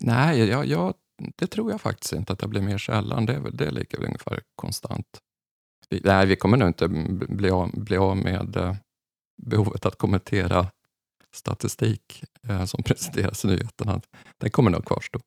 Nej, 0.00 0.48
jag, 0.48 0.66
jag, 0.66 0.94
det 1.36 1.46
tror 1.46 1.70
jag 1.70 1.80
faktiskt 1.80 2.12
inte 2.12 2.32
att 2.32 2.42
jag 2.42 2.50
blir 2.50 2.62
mer 2.62 2.78
sällan. 2.78 3.26
Det, 3.26 3.42
det 3.52 3.70
ligger 3.70 3.98
väl 3.98 4.06
ungefär 4.06 4.40
konstant. 4.56 5.20
Vi, 5.88 6.00
nej, 6.04 6.26
vi 6.26 6.36
kommer 6.36 6.56
nog 6.56 6.68
inte 6.68 6.88
bli 7.28 7.50
av, 7.50 7.70
bli 7.74 7.96
av 7.96 8.16
med 8.16 8.56
eh, 8.56 8.74
behovet 9.42 9.86
att 9.86 9.98
kommentera 9.98 10.66
statistik 11.34 12.24
eh, 12.48 12.64
som 12.64 12.82
presenteras 12.82 13.44
i 13.44 13.48
nyheterna. 13.48 14.00
Den 14.38 14.50
kommer 14.50 14.70
nog 14.70 14.84
kvarstå. 14.84 15.20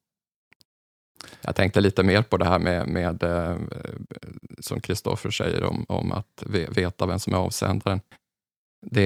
Jag 1.41 1.55
tänkte 1.55 1.81
lite 1.81 2.03
mer 2.03 2.21
på 2.21 2.37
det 2.37 2.45
här 2.45 2.59
med, 2.59 2.87
med 2.87 3.23
eh, 3.23 3.57
som 4.59 4.81
Kristoffer 4.81 5.31
säger 5.31 5.63
om, 5.63 5.85
om 5.87 6.11
att 6.11 6.43
veta 6.47 7.05
vem 7.05 7.19
som 7.19 7.33
är 7.33 7.37
avsändaren. 7.37 8.01
Det, 8.85 9.03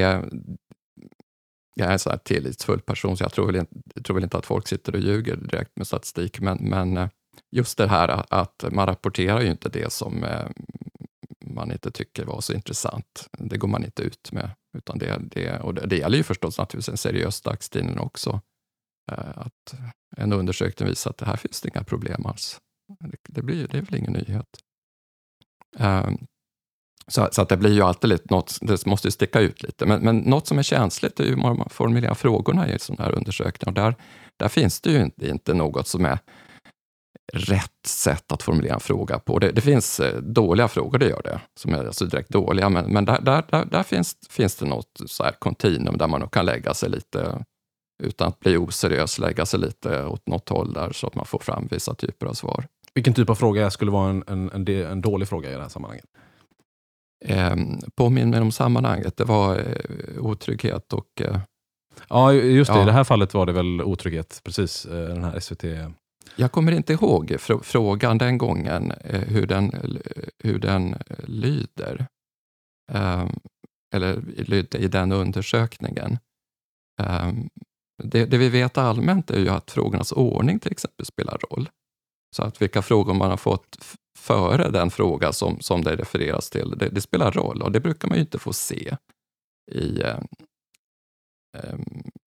jag 1.75 1.88
är 1.88 1.91
en 1.91 2.00
sån 2.00 2.12
här 2.12 2.17
tillitsfull 2.17 2.82
person, 2.82 3.17
så 3.17 3.24
jag 3.24 3.34
tror 3.34 3.46
väl, 3.46 3.55
inte, 3.55 4.03
tror 4.03 4.15
väl 4.15 4.24
inte 4.24 4.38
att 4.38 4.46
folk 4.46 4.67
sitter 4.67 4.96
och 4.96 5.01
ljuger 5.01 5.36
direkt 5.36 5.77
med 5.77 5.88
statistik, 5.88 6.39
men, 6.39 6.58
men 6.62 6.98
eh, 6.98 7.10
just 7.51 7.77
det 7.77 7.88
här 7.88 8.25
att 8.29 8.65
man 8.72 8.88
rapporterar 8.88 9.41
ju 9.41 9.51
inte 9.51 9.70
det 9.70 9.93
som 9.93 10.24
eh, 10.24 10.48
man 11.46 11.72
inte 11.72 11.91
tycker 11.91 12.25
var 12.25 12.41
så 12.41 12.53
intressant. 12.53 13.29
Det 13.38 13.58
går 13.58 13.67
man 13.67 13.86
inte 13.86 14.01
ut 14.01 14.32
med. 14.32 14.50
Utan 14.77 14.98
det, 14.98 15.17
det, 15.22 15.60
och 15.60 15.74
det, 15.74 15.86
det 15.88 15.98
gäller 15.98 16.17
ju 16.17 16.24
förstås 16.24 16.58
naturligtvis 16.58 16.89
en 16.89 16.98
seriös 16.98 17.41
dagstidning 17.41 18.00
också. 18.00 18.41
Eh, 19.12 19.38
att 19.38 19.75
en 20.17 20.33
undersökning 20.33 20.89
visar 20.89 21.12
att 21.12 21.17
det 21.17 21.25
här 21.25 21.36
finns 21.36 21.62
det 21.62 21.69
inga 21.69 21.83
problem 21.83 22.25
alls. 22.25 22.62
Det, 23.00 23.17
det, 23.29 23.41
blir, 23.41 23.67
det 23.67 23.77
är 23.77 23.81
väl 23.81 23.95
ingen 23.95 24.13
nyhet. 24.13 24.48
Eh, 25.79 26.10
så, 27.07 27.29
så, 27.31 27.41
att 27.41 27.50
det 27.50 27.57
blir 27.57 27.74
ju 27.74 27.81
alltid 27.81 28.10
lite 28.10 28.33
något, 28.33 28.57
det 28.62 28.86
måste 28.86 29.07
ju 29.07 29.12
sticka 29.12 29.39
ut 29.39 29.63
lite. 29.63 29.86
Men, 29.86 30.01
men 30.01 30.17
något 30.17 30.48
som 30.48 30.60
är 30.60 30.63
känsligt 30.63 31.19
är 31.19 31.24
ju 31.24 31.29
hur 31.29 31.38
man 31.38 31.69
formulerar 31.69 32.13
frågorna 32.13 32.69
i 32.69 32.79
sådana 32.79 33.03
här 33.03 33.12
undersökningar. 33.12 33.72
Och 33.72 33.74
där, 33.74 33.95
där 34.38 34.48
finns 34.48 34.81
det 34.81 34.91
ju 34.91 35.01
inte, 35.01 35.29
inte 35.29 35.53
något 35.53 35.88
som 35.88 36.05
är 36.05 36.19
rätt 37.33 37.86
sätt 37.88 38.31
att 38.31 38.43
formulera 38.43 38.74
en 38.74 38.79
fråga 38.79 39.19
på. 39.19 39.39
Det, 39.39 39.51
det 39.51 39.62
finns 39.62 40.00
eh, 40.00 40.22
dåliga 40.22 40.67
frågor, 40.67 40.98
det 40.98 41.10
gör 41.10 41.22
det, 41.24 41.41
som 41.60 41.74
är 41.74 41.86
alltså 41.86 42.05
direkt 42.05 42.29
dåliga, 42.29 42.69
men, 42.69 42.93
men 42.93 43.05
där, 43.05 43.22
där, 43.22 43.43
där, 43.50 43.65
där, 43.65 43.83
finns, 43.83 44.15
finns 44.29 44.55
det 44.55 44.65
något 44.65 45.01
så 45.05 45.24
här 45.24 45.31
kontinuum 45.31 45.98
där 45.98 46.07
man 46.07 46.29
kan 46.29 46.45
lägga 46.45 46.74
sig 46.74 46.89
lite, 46.89 47.45
utan 48.03 48.27
att 48.27 48.39
bli 48.39 48.57
oseriös, 48.57 49.19
lägga 49.19 49.45
sig 49.45 49.59
lite 49.59 50.05
åt 50.05 50.27
något 50.27 50.50
håll 50.50 50.73
där 50.73 50.91
så 50.91 51.07
att 51.07 51.15
man 51.15 51.25
får 51.25 51.39
fram 51.39 51.67
vissa 51.71 51.95
typer 51.95 52.25
av 52.25 52.33
svar. 52.33 52.65
Vilken 52.93 53.13
typ 53.13 53.29
av 53.29 53.35
fråga 53.35 53.71
skulle 53.71 53.91
vara 53.91 54.09
en, 54.09 54.23
en, 54.27 54.51
en, 54.51 54.67
en 54.67 55.01
dålig 55.01 55.27
fråga 55.27 55.51
i 55.51 55.53
det 55.53 55.62
här 55.62 55.69
sammanhanget? 55.69 56.05
Eh, 57.25 57.55
påminn 57.95 58.29
mig 58.29 58.41
om 58.41 58.51
sammanhanget. 58.51 59.17
Det 59.17 59.25
var 59.25 59.57
eh, 59.57 60.25
otrygghet 60.25 60.93
och... 60.93 61.21
Eh, 61.21 61.39
ja, 62.09 62.33
just 62.33 62.71
det. 62.71 62.77
Ja. 62.77 62.83
I 62.83 62.85
det 62.85 62.91
här 62.91 63.03
fallet 63.03 63.33
var 63.33 63.45
det 63.45 63.51
väl 63.51 63.81
otrygghet, 63.81 64.41
precis. 64.43 64.85
Eh, 64.85 65.07
den 65.07 65.23
här 65.23 65.39
SVT 65.39 65.63
jag 66.35 66.51
kommer 66.51 66.71
inte 66.71 66.93
ihåg 66.93 67.35
frågan 67.62 68.17
den 68.17 68.38
gången, 68.38 68.91
eh, 68.91 69.21
hur 69.21 69.47
den, 69.47 69.71
hur 70.43 70.59
den 70.59 70.95
lyder. 71.23 72.07
Ehm, 72.91 73.29
eller 73.95 74.21
lydde 74.38 74.77
i 74.77 74.88
den 74.88 75.12
undersökningen. 75.12 76.17
Det, 78.03 78.25
det, 78.25 78.38
vi 78.38 78.50
vet 78.50 78.77
allmänt 78.77 79.31
är 79.31 79.39
ju 79.39 79.50
att 79.50 79.72
frågornas 79.72 80.12
ordning 80.12 80.60
till 80.60 80.72
exempel 80.72 81.05
spelar 81.05 81.38
roll. 81.50 81.69
Så 82.36 82.43
att 82.43 82.62
vilka 82.62 82.81
frågor 82.81 83.13
man 83.13 83.29
har 83.29 83.38
fått 83.38 83.77
före 84.17 84.69
den 84.69 84.91
fråga 84.91 85.33
som, 85.33 85.60
som 85.60 85.83
det 85.83 85.95
refereras 85.95 86.50
till, 86.50 86.74
det, 86.77 86.89
det 86.89 87.01
spelar 87.01 87.31
roll 87.31 87.62
och 87.62 87.72
det 87.72 87.79
brukar 87.79 88.07
man 88.07 88.17
ju 88.17 88.22
inte 88.22 88.39
få 88.39 88.53
se 88.53 88.98
i, 89.72 90.01
eh, 90.01 90.19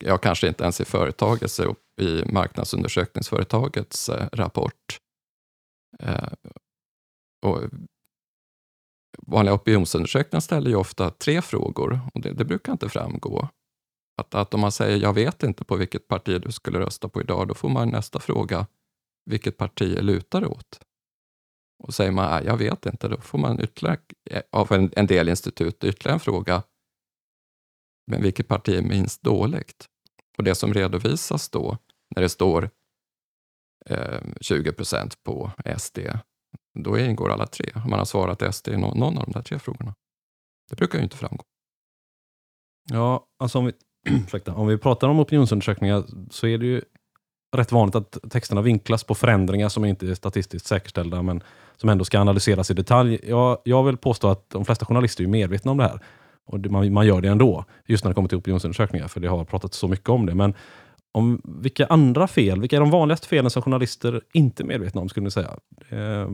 ja, 0.04 0.18
kanske 0.18 0.48
inte 0.48 0.62
ens 0.62 0.80
i 0.80 0.84
företagets, 0.84 1.60
i 2.00 2.24
marknadsundersökningsföretagets 2.32 4.08
eh, 4.08 4.28
rapport. 4.32 4.98
Eh, 6.02 6.32
och 7.46 7.62
vanliga 9.18 9.54
opinionsundersökningar 9.54 10.40
ställer 10.40 10.70
ju 10.70 10.76
ofta 10.76 11.10
tre 11.10 11.42
frågor 11.42 12.00
och 12.14 12.20
det, 12.20 12.32
det, 12.32 12.44
brukar 12.44 12.72
inte 12.72 12.88
framgå. 12.88 13.48
Att, 14.16 14.34
att 14.34 14.54
om 14.54 14.60
man 14.60 14.72
säger 14.72 14.98
jag 14.98 15.12
vet 15.12 15.42
inte 15.42 15.64
på 15.64 15.76
vilket 15.76 16.08
parti 16.08 16.42
du 16.42 16.52
skulle 16.52 16.78
rösta 16.78 17.08
på 17.08 17.20
idag, 17.20 17.48
då 17.48 17.54
får 17.54 17.68
man 17.68 17.88
nästa 17.88 18.20
fråga 18.20 18.66
vilket 19.24 19.56
parti 19.56 19.98
lutar 20.02 20.40
det 20.40 20.46
åt? 20.46 20.80
Och 21.84 21.94
säger 21.94 22.12
man 22.12 22.44
jag 22.44 22.56
vet 22.56 22.86
inte, 22.86 23.08
då 23.08 23.20
får 23.20 23.38
man 23.38 23.60
ytterligare, 23.60 23.98
eh, 24.30 24.42
av 24.52 24.72
en, 24.72 24.90
en 24.96 25.06
del 25.06 25.28
institut 25.28 25.84
ytterligare 25.84 26.14
en 26.14 26.20
fråga 26.20 26.62
men 28.06 28.22
vilket 28.22 28.48
parti 28.48 28.68
är 28.68 28.82
minst 28.82 29.22
dåligt? 29.22 29.88
Och 30.38 30.44
det 30.44 30.54
som 30.54 30.74
redovisas 30.74 31.48
då, 31.48 31.78
när 32.14 32.22
det 32.22 32.28
står 32.28 32.70
eh, 33.86 34.20
20 34.40 34.72
procent 34.72 35.22
på 35.22 35.50
SD, 35.78 35.98
då 36.78 36.98
ingår 36.98 37.30
alla 37.30 37.46
tre. 37.46 37.72
Om 37.74 37.90
Man 37.90 37.98
har 37.98 38.06
svarat 38.06 38.54
SD 38.54 38.68
i 38.68 38.76
någon, 38.76 38.98
någon 38.98 39.18
av 39.18 39.24
de 39.24 39.32
där 39.32 39.42
tre 39.42 39.58
frågorna. 39.58 39.94
Det 40.70 40.76
brukar 40.76 40.98
ju 40.98 41.04
inte 41.04 41.16
framgå. 41.16 41.44
Ja, 42.90 43.26
alltså 43.38 43.58
om 43.58 43.64
vi, 43.64 43.72
om 44.46 44.66
vi 44.66 44.78
pratar 44.78 45.08
om 45.08 45.20
opinionsundersökningar 45.20 46.04
så 46.30 46.46
är 46.46 46.58
det 46.58 46.66
ju 46.66 46.82
rätt 47.56 47.72
vanligt 47.72 47.94
att 47.94 48.18
texterna 48.30 48.62
vinklas 48.62 49.04
på 49.04 49.14
förändringar 49.14 49.68
som 49.68 49.84
inte 49.84 50.06
är 50.06 50.14
statistiskt 50.14 50.66
säkerställda 50.66 51.22
men 51.22 51.42
som 51.76 51.88
ändå 51.88 52.04
ska 52.04 52.20
analyseras 52.20 52.70
i 52.70 52.74
detalj. 52.74 53.20
Jag, 53.22 53.58
jag 53.64 53.84
vill 53.84 53.96
påstå 53.96 54.28
att 54.28 54.50
de 54.50 54.64
flesta 54.64 54.86
journalister 54.86 55.24
är 55.24 55.28
medvetna 55.28 55.70
om 55.70 55.76
det 55.76 55.84
här. 55.84 56.00
Och 56.46 56.60
det, 56.60 56.68
man, 56.68 56.92
man 56.92 57.06
gör 57.06 57.20
det 57.20 57.28
ändå, 57.28 57.64
just 57.86 58.04
när 58.04 58.10
det 58.10 58.14
kommer 58.14 58.28
till 58.28 58.38
opinionsundersökningar, 58.38 59.08
för 59.08 59.20
det 59.20 59.28
har 59.28 59.44
pratats 59.44 59.78
så 59.78 59.88
mycket 59.88 60.08
om 60.08 60.26
det. 60.26 60.34
Men 60.34 60.54
om 61.12 61.42
vilka 61.44 61.86
andra 61.86 62.26
fel, 62.26 62.60
vilka 62.60 62.76
är 62.76 62.80
de 62.80 62.90
vanligaste 62.90 63.28
felen 63.28 63.50
som 63.50 63.62
journalister 63.62 64.20
inte 64.32 64.62
är 64.62 64.64
medvetna 64.64 65.00
om, 65.00 65.08
skulle 65.08 65.24
ni 65.24 65.30
säga? 65.30 65.56
Eh, 65.88 66.28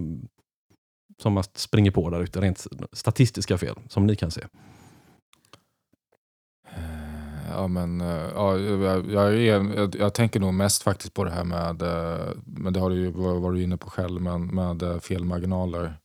som 1.22 1.32
man 1.32 1.44
springer 1.54 1.90
på 1.90 2.10
där 2.10 2.22
ute, 2.22 2.40
rent 2.40 2.66
statistiska 2.92 3.58
fel, 3.58 3.74
som 3.88 4.06
ni 4.06 4.16
kan 4.16 4.30
se. 4.30 4.40
Ja, 7.52 7.68
men, 7.68 8.00
eh, 8.00 8.30
ja, 8.34 8.58
jag, 8.58 9.10
jag, 9.10 9.34
jag, 9.74 9.94
jag 9.94 10.14
tänker 10.14 10.40
nog 10.40 10.54
mest 10.54 10.82
faktiskt 10.82 11.14
på 11.14 11.24
det 11.24 11.30
här 11.30 11.44
med, 11.44 11.82
eh, 11.82 12.28
men 12.44 12.72
det 12.72 12.80
har 12.80 12.90
du 12.90 12.96
ju 12.96 13.10
varit 13.10 13.62
inne 13.62 13.76
på 13.76 13.90
själv, 13.90 14.22
men 14.22 14.46
med 14.46 14.82
eh, 14.82 14.98
felmarginaler. 14.98 15.98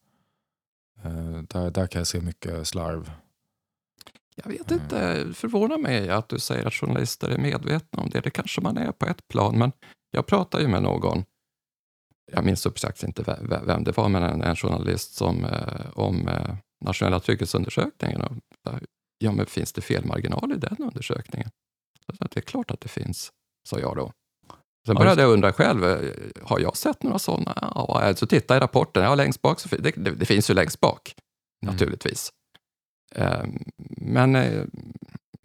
Där, 1.48 1.72
där 1.72 1.88
kan 1.88 2.00
jag 2.00 2.08
se 2.08 2.22
mycket 2.22 2.68
slarv. 2.68 3.12
Jag 4.36 4.52
vet 4.52 4.72
inte, 4.72 5.24
det 5.24 5.34
förvånar 5.34 5.78
mig 5.78 6.10
att 6.10 6.30
du 6.30 6.40
säger 6.40 6.66
att 6.66 6.74
journalister 6.74 7.30
är 7.30 7.38
medvetna 7.38 8.04
om 8.04 8.10
det. 8.10 8.20
Det 8.20 8.30
kanske 8.30 8.62
man 8.62 8.78
är 8.78 8.92
på 8.92 9.06
ett 9.06 9.28
plan, 9.28 9.58
men 9.58 9.72
jag 10.12 10.26
pratade 10.26 10.64
ju 10.64 10.70
med 10.70 10.84
någon, 10.84 11.24
jag 12.32 12.46
minns 12.46 12.66
uppsagt 12.66 13.04
inte 13.04 13.24
ve- 13.24 13.62
vem 13.66 13.84
det 13.84 13.98
var, 13.98 14.10
men 14.10 14.24
en, 14.24 14.42
en 14.42 14.56
journalist 14.56 15.16
som, 15.16 15.48
om 15.94 16.30
nationella 16.86 17.20
trygghetsundersökningen. 17.20 18.22
Och, 18.22 18.32
ja, 19.18 19.32
men 19.32 19.46
finns 19.46 19.74
det 19.74 19.82
felmarginal 19.82 20.52
i 20.52 20.56
den 20.58 20.76
undersökningen? 20.80 21.50
Det 22.20 22.38
är 22.38 22.42
klart 22.42 22.72
att 22.72 22.82
det 22.82 22.90
finns, 22.90 23.30
sa 23.70 23.80
jag 23.80 23.96
då. 23.96 24.12
Sen 24.88 24.96
Ja, 24.96 25.00
började 25.00 25.22
jag 25.22 25.32
undra 25.32 25.54
själv, 25.54 25.86
eh, 25.86 25.98
har 26.44 26.60
jag 26.60 26.78
sett 26.78 27.04
några 27.04 27.20
sådana? 27.20 27.54
Ja, 27.76 28.14
så 28.16 28.26
titta 28.28 28.58
i 28.58 28.60
rapporten, 28.60 29.04
ja, 29.04 29.16
längst 29.16 29.42
bak, 29.42 29.60
så, 29.60 29.76
det, 29.76 29.92
det, 29.98 30.12
det 30.12 30.26
finns 30.26 30.50
ju 30.50 30.54
längst 30.54 30.80
bak, 30.80 31.16
Mm. 31.64 31.74
naturligtvis. 31.74 32.30
Ehm, 33.16 33.58
Men 33.98 34.36
eh, 34.36 34.64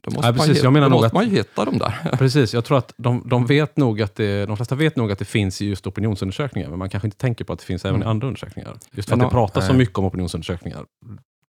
då 0.03 0.11
måste, 0.11 0.27
Ja, 0.29 0.33
man, 0.33 0.35
precis. 0.35 0.59
ju, 0.59 0.63
Jag 0.65 0.73
menar 0.73 0.89
då 0.89 0.95
måste 0.95 1.07
att- 1.07 1.13
man 1.13 1.25
ju 1.25 1.31
hitta 1.31 1.65
dem 1.65 1.79
där. 1.79 2.11
Precis, 2.19 2.55
jag 2.55 2.65
tror 2.65 2.79
att 2.79 2.95
de, 2.97 3.23
de, 3.29 3.47
vet 3.47 3.77
nog 3.77 4.03
att 4.03 4.15
det, 4.15 4.47
de 4.47 4.57
flesta 4.57 4.75
vet 4.75 4.97
nog 4.97 5.13
att 5.13 5.19
det 5.19 5.25
finns 5.25 5.63
i 5.63 5.67
just 5.67 5.87
opinionsundersökningar, 5.87 6.69
men 6.69 6.79
man 6.79 6.91
kanske 6.91 7.07
inte 7.07 7.17
tänker 7.19 7.45
på 7.45 7.53
att 7.53 7.59
det 7.59 7.65
finns 7.65 7.85
även 7.85 7.95
i 7.95 8.03
Mm. 8.05 8.09
andra 8.09 8.27
undersökningar. 8.27 8.79
Just 8.93 9.09
för 9.09 9.17
Men 9.17 9.25
att 9.27 9.31
det 9.31 9.35
pratas 9.35 9.67
så 9.67 9.73
mycket 9.75 9.99
om 9.99 10.05
opinionsundersökningar. 10.05 10.85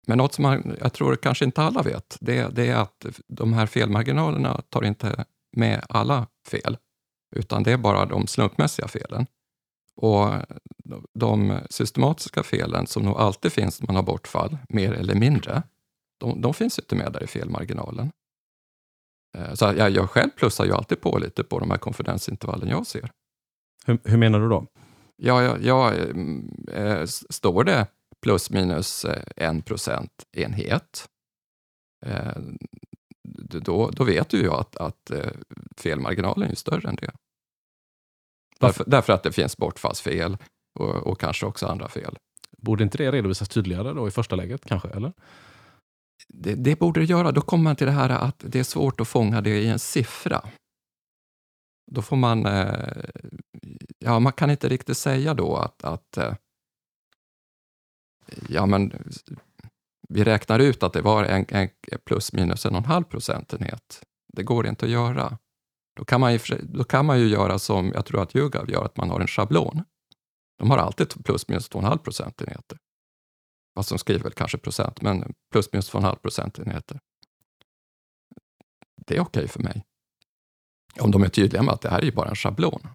Men 0.07 0.17
något 0.17 0.33
som 0.33 0.43
man, 0.43 0.75
jag 0.79 0.93
tror 0.93 1.15
kanske 1.15 1.45
inte 1.45 1.62
alla 1.62 1.81
vet, 1.81 2.17
det, 2.21 2.55
det 2.55 2.67
är 2.67 2.75
att 2.75 3.05
de 3.27 3.53
här 3.53 3.65
felmarginalerna 3.65 4.62
tar 4.69 4.83
inte 4.85 5.25
med 5.57 5.85
alla 5.89 6.27
fel, 6.47 6.77
utan 7.35 7.63
det 7.63 7.71
är 7.71 7.77
bara 7.77 8.05
de 8.05 8.27
slumpmässiga 8.27 8.88
felen. 8.88 9.25
Och 9.95 10.27
de- 11.13 11.59
systematiska 11.69 12.43
felen 12.43 12.88
som 12.88 13.03
nog 13.03 13.17
alltid 13.17 13.51
finns 13.51 13.81
när 13.81 13.88
man 13.88 13.95
har 13.95 14.03
bortfall, 14.03 14.57
mer 14.69 14.93
eller 14.93 15.15
mindre, 15.15 15.63
de, 16.19 16.41
de 16.41 16.53
finns 16.53 16.79
inte 16.79 16.95
med 16.95 17.12
där 17.13 17.24
i 17.24 17.27
felmarginalen. 17.27 18.12
Eh, 19.38 19.53
Så 19.53 19.65
jag, 19.65 19.89
jag 19.89 20.09
själv 20.09 20.29
plussar 20.29 20.65
ju 20.65 20.74
alltid 20.74 21.01
på 21.01 21.17
lite 21.17 21.43
på 21.43 21.59
de 21.59 21.71
här 21.71 21.77
konfidensintervallen 21.77 22.69
jag 22.69 22.88
ser. 22.88 23.12
Hur, 23.85 24.00
hur 24.03 24.17
menar 24.17 24.39
du 24.39 24.50
då? 24.50 24.67
Ja, 25.17 25.43
ja, 25.43 25.57
ja 25.62 25.93
mm, 25.93 26.65
eh, 26.74 27.05
står 27.29 27.63
det 27.63 27.88
plus 28.25 28.50
minus 28.50 29.05
eh, 29.05 29.24
en 29.36 29.62
procentenhet, 29.62 31.10
eh, 32.05 32.38
då, 33.50 33.89
då 33.89 34.03
vet 34.03 34.29
du 34.29 34.38
ju 34.38 34.51
att, 34.51 34.75
att 34.75 35.12
eh, 35.12 35.32
felmarginalen 35.77 36.50
är 36.50 36.55
större 36.55 36.89
än 36.89 36.96
det. 36.96 37.12
Därför, 38.60 38.84
därför 38.88 39.13
att 39.13 39.24
det 39.24 39.32
finns 39.32 39.58
bortfallsfel 39.58 40.38
och, 40.79 40.89
och 40.89 41.20
kanske 41.20 41.46
också 41.46 41.67
andra 41.67 41.88
fel. 41.88 42.17
Borde 42.58 42.84
inte 42.84 42.98
det 42.98 43.12
redovisas 43.12 43.50
tydligare 43.50 43.94
då 43.94 44.08
i 44.08 44.12
första 44.12 44.36
läget 44.36 44.65
kanske? 44.65 44.88
Eller? 44.88 45.13
Det, 46.27 46.55
det 46.55 46.79
borde 46.79 47.00
det 47.00 47.05
göra. 47.05 47.32
Då 47.32 47.41
kommer 47.41 47.63
man 47.63 47.75
till 47.75 47.88
det 47.88 47.94
här 47.94 48.10
att 48.10 48.44
det 48.48 48.60
är 48.60 48.63
svårt 48.63 49.01
att 49.01 49.08
fånga 49.08 49.41
det 49.41 49.62
i 49.62 49.67
en 49.67 49.79
siffra. 49.79 50.41
Då 51.91 52.01
får 52.01 52.15
man... 52.15 52.48
Ja, 54.00 54.20
man 54.20 54.34
kan 54.34 54.51
inte 54.51 54.70
riktigt 54.70 54.98
säga 54.98 55.34
då 55.34 55.58
att, 55.58 55.84
att 55.84 56.17
ja, 58.50 58.65
men 58.65 58.94
vi 60.10 60.24
räknar 60.24 60.60
ut 60.60 60.84
att 60.84 60.94
det 60.94 61.01
var 61.01 61.24
en, 61.24 61.46
en 61.50 61.70
plus 62.05 62.34
minus 62.34 62.65
en 62.65 62.72
och 62.72 62.77
en 62.77 62.86
halv 62.86 63.03
procentenhet. 63.03 64.03
Det 64.34 64.44
går 64.44 64.67
inte 64.67 64.86
att 64.86 64.91
göra. 64.91 65.38
Då 65.96 66.05
kan 66.05 66.22
man 66.22 66.34
ju, 66.34 66.39
då 66.62 66.84
kan 66.84 67.05
man 67.05 67.20
ju 67.20 67.27
göra 67.27 67.60
som 67.60 67.91
jag 67.94 68.05
tror 68.05 68.22
att 68.22 68.36
YouGov 68.36 68.70
gör, 68.70 68.86
att 68.86 68.98
man 68.98 69.10
har 69.10 69.20
en 69.20 69.27
schablon. 69.27 69.84
De 70.58 70.72
har 70.72 70.77
alltid 70.77 71.25
plus 71.25 71.48
minus 71.48 71.70
två 71.70 71.79
och 71.79 71.84
en 71.84 71.89
halv 71.89 72.00
procentenheter. 72.00 72.77
Fast 73.75 73.89
de 73.89 73.98
skriver 73.98 74.24
väl 74.24 74.34
kanske 74.34 74.58
procent, 74.58 75.01
men 75.01 75.34
plus 75.51 75.74
minus 75.74 75.89
två 75.89 75.98
och 75.98 76.01
en 76.01 76.05
halv 76.05 76.17
procentenheter. 76.17 77.00
Det 79.07 79.16
är 79.16 79.20
okej 79.20 79.48
för 79.48 79.59
mig. 79.59 79.83
Om 81.00 81.11
de 81.11 81.24
är 81.24 81.29
tydliga 81.29 81.61
med 81.61 81.74
att 81.74 81.81
det 81.81 81.90
här 81.90 82.00
är 82.00 82.05
ju 82.05 82.11
bara 82.11 82.29
en 82.29 82.35
schablon. 82.35 82.88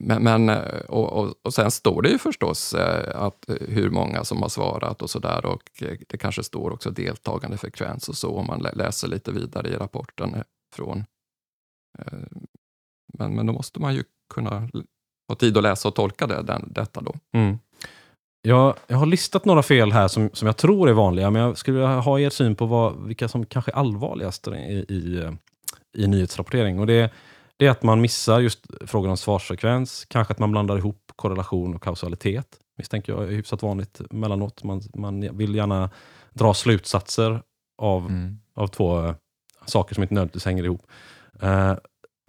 Men, 0.00 0.22
men 0.22 0.48
eh, 0.48 0.80
och, 0.88 1.12
och, 1.12 1.34
och 1.42 1.54
sen 1.54 1.70
står 1.70 2.02
det 2.02 2.08
ju 2.08 2.18
förstås 2.18 2.74
eh, 2.74 3.22
att 3.22 3.48
eh, 3.48 3.56
hur 3.68 3.90
många 3.90 4.24
som 4.24 4.42
har 4.42 4.48
svarat 4.48 5.02
och 5.02 5.10
sådär 5.10 5.46
och 5.46 5.62
det 6.08 6.18
kanske 6.18 6.42
står 6.42 6.70
också 6.70 6.90
deltagande 6.90 7.58
frekvens 7.58 8.08
och 8.08 8.16
så 8.16 8.36
om 8.36 8.46
man 8.46 8.66
läser 8.72 9.08
lite 9.08 9.32
vidare 9.32 9.68
i 9.68 9.76
rapporten 9.76 10.42
från. 10.74 11.04
Men, 13.18 13.34
men 13.34 13.46
då 13.46 13.52
måste 13.52 13.80
man 13.80 13.94
ju 13.94 14.04
kunna 14.34 14.68
ha 15.28 15.34
tid 15.38 15.56
att 15.56 15.62
läsa 15.62 15.88
och 15.88 15.94
tolka 15.94 16.26
det, 16.26 16.42
den, 16.42 16.72
detta 16.74 17.00
då. 17.00 17.14
Mm. 17.34 17.58
Jag, 18.42 18.74
jag 18.86 18.96
har 18.96 19.06
listat 19.06 19.44
några 19.44 19.62
fel 19.62 19.92
här 19.92 20.08
som, 20.08 20.30
som 20.32 20.46
jag 20.46 20.56
tror 20.56 20.88
är 20.88 20.92
vanliga, 20.92 21.30
men 21.30 21.42
jag 21.42 21.58
skulle 21.58 21.78
vilja 21.78 22.00
ha 22.00 22.20
er 22.20 22.30
syn 22.30 22.56
på 22.56 22.66
vad, 22.66 23.06
vilka 23.06 23.28
som 23.28 23.46
kanske 23.46 23.70
är 23.70 23.76
allvarligast 23.76 24.48
i, 24.48 24.50
i, 24.88 25.30
i 25.98 26.06
nyhetsrapportering. 26.06 26.78
Och 26.78 26.86
det, 26.86 27.10
det 27.56 27.66
är 27.66 27.70
att 27.70 27.82
man 27.82 28.00
missar 28.00 28.40
just 28.40 28.66
frågan 28.86 29.10
om 29.10 29.16
svarsfrekvens, 29.16 30.04
kanske 30.04 30.32
att 30.32 30.38
man 30.38 30.50
blandar 30.50 30.78
ihop 30.78 31.12
korrelation 31.16 31.74
och 31.74 31.82
kausalitet. 31.82 32.46
Misstänker 32.78 33.12
jag 33.12 33.22
är 33.22 33.28
hyfsat 33.28 33.62
vanligt 33.62 34.00
mellanåt. 34.10 34.64
Man, 34.64 34.82
man 34.94 35.36
vill 35.36 35.54
gärna 35.54 35.90
dra 36.32 36.54
slutsatser 36.54 37.42
av, 37.78 38.06
Mm. 38.06 38.38
av 38.54 38.66
två 38.66 39.04
eh, 39.04 39.14
saker 39.66 39.94
som 39.94 40.02
inte 40.02 40.14
nödvändigtvis 40.14 40.44
hänger 40.44 40.64
ihop. 40.64 40.82
Eh, 41.42 41.74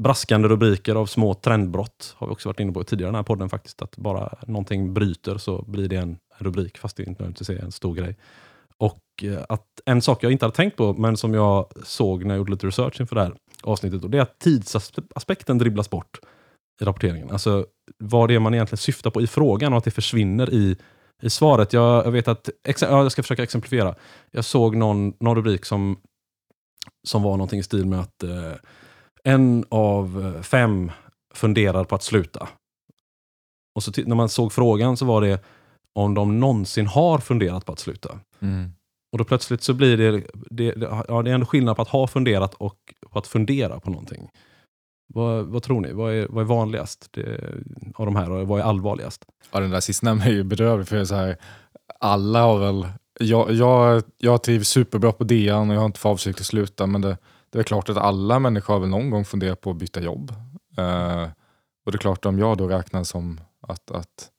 braskande 0.03 0.47
rubriker 0.47 0.95
av 0.95 1.05
små 1.05 1.33
trendbrott 1.33 2.15
har 2.17 2.27
vi 2.27 2.33
också 2.33 2.49
varit 2.49 2.59
inne 2.59 2.71
på 2.71 2.83
tidigare 2.83 3.09
i 3.09 3.11
den 3.11 3.15
här 3.15 3.23
podden 3.23 3.49
faktiskt. 3.49 3.81
Att 3.81 3.97
bara 3.97 4.33
någonting 4.47 4.93
bryter 4.93 5.37
så 5.37 5.61
blir 5.67 5.89
det 5.89 5.95
en 5.95 6.17
rubrik 6.37 6.77
fast 6.77 6.97
det 6.97 7.03
inte 7.03 7.23
nödvändigtvis 7.23 7.49
är 7.49 7.63
en 7.63 7.71
stor 7.71 7.95
grej. 7.95 8.17
Och 8.77 9.03
eh, 9.23 9.43
att 9.49 9.65
en 9.85 10.01
sak 10.01 10.23
jag 10.23 10.31
inte 10.31 10.45
hade 10.45 10.55
tänkt 10.55 10.77
på 10.77 10.93
men 10.93 11.17
som 11.17 11.33
jag 11.33 11.71
såg 11.83 12.25
när 12.25 12.33
jag 12.33 12.37
gjorde 12.37 12.51
lite 12.51 12.67
research 12.67 13.01
inför 13.01 13.15
det 13.15 13.21
här 13.23 13.33
avsnittet 13.63 14.03
och 14.03 14.09
det 14.09 14.17
är 14.17 14.21
att 14.21 14.39
tidsaspekten 14.39 15.57
dribblas 15.57 15.89
bort 15.89 16.19
i 16.81 16.85
rapporteringen. 16.85 17.31
Alltså 17.31 17.65
vad 17.97 18.29
det 18.29 18.35
är 18.35 18.39
man 18.39 18.53
egentligen 18.53 18.77
syftar 18.77 19.09
på 19.09 19.21
i 19.21 19.27
frågan 19.27 19.73
och 19.73 19.77
att 19.77 19.83
det 19.83 19.91
försvinner 19.91 20.53
i, 20.53 20.77
i 21.21 21.29
svaret. 21.29 21.73
Jag, 21.73 22.05
jag 22.05 22.11
vet 22.11 22.27
att, 22.27 22.49
ja, 22.63 22.73
jag 22.79 23.11
ska 23.11 23.23
försöka 23.23 23.43
exemplifiera. 23.43 23.95
Jag 24.31 24.45
såg 24.45 24.75
någon, 24.75 25.13
någon 25.19 25.35
rubrik 25.35 25.65
som, 25.65 25.99
som 27.07 27.23
var 27.23 27.31
någonting 27.31 27.59
i 27.59 27.63
stil 27.63 27.85
med 27.85 27.99
att 27.99 28.23
eh, 28.23 28.53
en 29.23 29.65
av 29.69 30.33
eh, 30.35 30.41
fem 30.41 30.91
funderar 31.33 31.83
på 31.83 31.95
att 31.95 32.03
sluta. 32.03 32.49
Och 33.75 33.83
så 33.83 33.91
när 34.05 34.15
man 34.15 34.29
såg 34.29 34.53
frågan 34.53 34.97
så 34.97 35.05
var 35.05 35.21
det 35.21 35.43
om 35.93 36.13
de 36.13 36.39
någonsin 36.39 36.87
har 36.87 37.17
funderat 37.17 37.65
på 37.65 37.71
att 37.71 37.79
sluta. 37.79 38.19
Mm. 38.39 38.71
Och 39.11 39.17
då 39.17 39.23
plötsligt 39.23 39.61
så 39.63 39.73
blir 39.73 39.97
det, 39.97 40.11
det, 40.33 40.71
det, 40.71 41.03
ja, 41.07 41.21
det 41.21 41.29
är 41.29 41.33
ändå 41.33 41.45
skillnad 41.45 41.75
på 41.75 41.81
att 41.81 41.87
ha 41.87 42.07
funderat 42.07 42.53
och 42.53 42.77
på 43.11 43.19
att 43.19 43.27
fundera 43.27 43.79
på 43.79 43.89
någonting. 43.89 44.29
Vad, 45.13 45.45
vad 45.45 45.63
tror 45.63 45.81
ni? 45.81 45.93
Vad 45.93 46.13
är, 46.13 46.27
vad 46.29 46.43
är 46.43 46.47
vanligast 46.47 47.09
det, 47.11 47.53
av 47.95 48.05
de 48.05 48.15
här 48.15 48.31
och 48.31 48.47
vad 48.47 48.59
är 48.59 48.63
allvarligast? 48.63 49.25
Ja, 49.51 49.59
den 49.59 49.71
där 49.71 49.79
sistnämnda 49.79 50.25
är 50.25 50.31
ju 50.31 50.43
bedrövlig 50.43 50.87
för 50.87 51.05
så 51.05 51.15
här, 51.15 51.37
alla 51.99 52.41
har 52.41 52.59
väl, 52.59 52.87
jag, 53.19 53.51
jag, 53.51 54.03
jag 54.17 54.43
trivs 54.43 54.69
superbra 54.69 55.11
på 55.11 55.23
DN 55.23 55.69
och 55.69 55.75
jag 55.75 55.79
har 55.79 55.85
inte 55.85 55.99
för 55.99 56.09
avsikt 56.09 56.39
att 56.39 56.45
sluta 56.45 56.87
men 56.87 57.01
det, 57.01 57.17
det 57.49 57.59
är 57.59 57.63
klart 57.63 57.89
att 57.89 57.97
alla 57.97 58.39
människor 58.39 58.73
har 58.73 58.81
väl 58.81 58.89
någon 58.89 59.09
gång 59.09 59.25
funderat 59.25 59.61
på 59.61 59.71
att 59.71 59.77
byta 59.77 60.01
jobb. 60.01 60.31
Eh, 60.77 61.23
och 61.85 61.91
det 61.91 61.95
är 61.95 61.99
klart 61.99 62.25
om 62.25 62.39
jag 62.39 62.57
då 62.57 62.67
räknar 62.67 63.03
som 63.03 63.39
att, 63.61 63.91
att, 63.91 64.31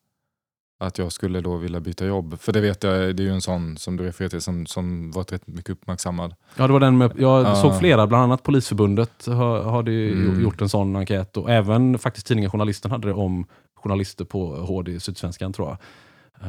att 0.81 0.99
jag 0.99 1.13
skulle 1.13 1.41
då 1.41 1.57
vilja 1.57 1.81
byta 1.81 2.07
jobb, 2.07 2.41
för 2.41 2.53
det 2.53 2.61
vet 2.61 2.83
jag, 2.85 3.17
det 3.17 3.23
är 3.23 3.25
ju 3.25 3.33
en 3.33 3.41
sån 3.41 3.77
som 3.77 3.97
du 3.97 4.05
refererar 4.05 4.29
till 4.31 4.41
som, 4.41 4.67
som 4.67 5.11
varit 5.11 5.33
rätt 5.33 5.47
mycket 5.47 5.71
uppmärksammad. 5.71 6.35
Ja, 6.57 6.67
det 6.67 6.73
var 6.73 6.81
den 6.81 6.99
med, 6.99 7.13
jag 7.19 7.43
Ja. 7.47 7.55
såg 7.55 7.79
flera, 7.79 8.07
bland 8.07 8.25
annat 8.25 8.43
Polisförbundet 8.43 9.27
har, 9.27 9.63
har 9.63 9.89
Mm. 9.89 10.43
gjort 10.43 10.61
en 10.61 10.69
sån 10.69 10.97
enkät 10.97 11.37
och 11.37 11.51
även 11.51 11.99
faktiskt 11.99 12.27
tidningen 12.27 12.51
Journalisten 12.51 12.91
hade 12.91 13.09
det 13.09 13.15
om 13.15 13.47
journalister 13.75 14.25
på 14.25 14.57
HD 14.57 15.01
Sydsvenskan 15.01 15.53
tror 15.53 15.69
jag. 15.69 15.79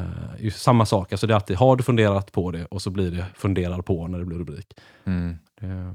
Uh, 0.00 0.50
samma 0.50 0.86
sak, 0.86 1.12
alltså 1.12 1.26
det 1.26 1.32
är 1.32 1.34
alltid, 1.34 1.56
har 1.56 1.76
du 1.76 1.82
funderat 1.82 2.32
på 2.32 2.50
det 2.50 2.64
och 2.64 2.82
så 2.82 2.90
blir 2.90 3.10
det 3.10 3.26
funderar 3.34 3.82
på 3.82 4.06
när 4.08 4.18
det 4.18 4.24
blir 4.24 4.38
rubrik. 4.38 4.66
Mm. 5.04 5.36
Det, 5.60 5.94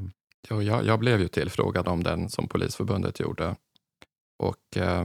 Jo, 0.50 0.62
jag, 0.62 0.86
jag 0.86 1.00
blev 1.00 1.22
ju 1.22 1.28
tillfrågad 1.28 1.88
om 1.88 2.04
den 2.04 2.30
som 2.30 2.48
Polisförbundet 2.48 3.20
gjorde. 3.20 3.56
Och 4.44 4.78
eh, 4.82 5.04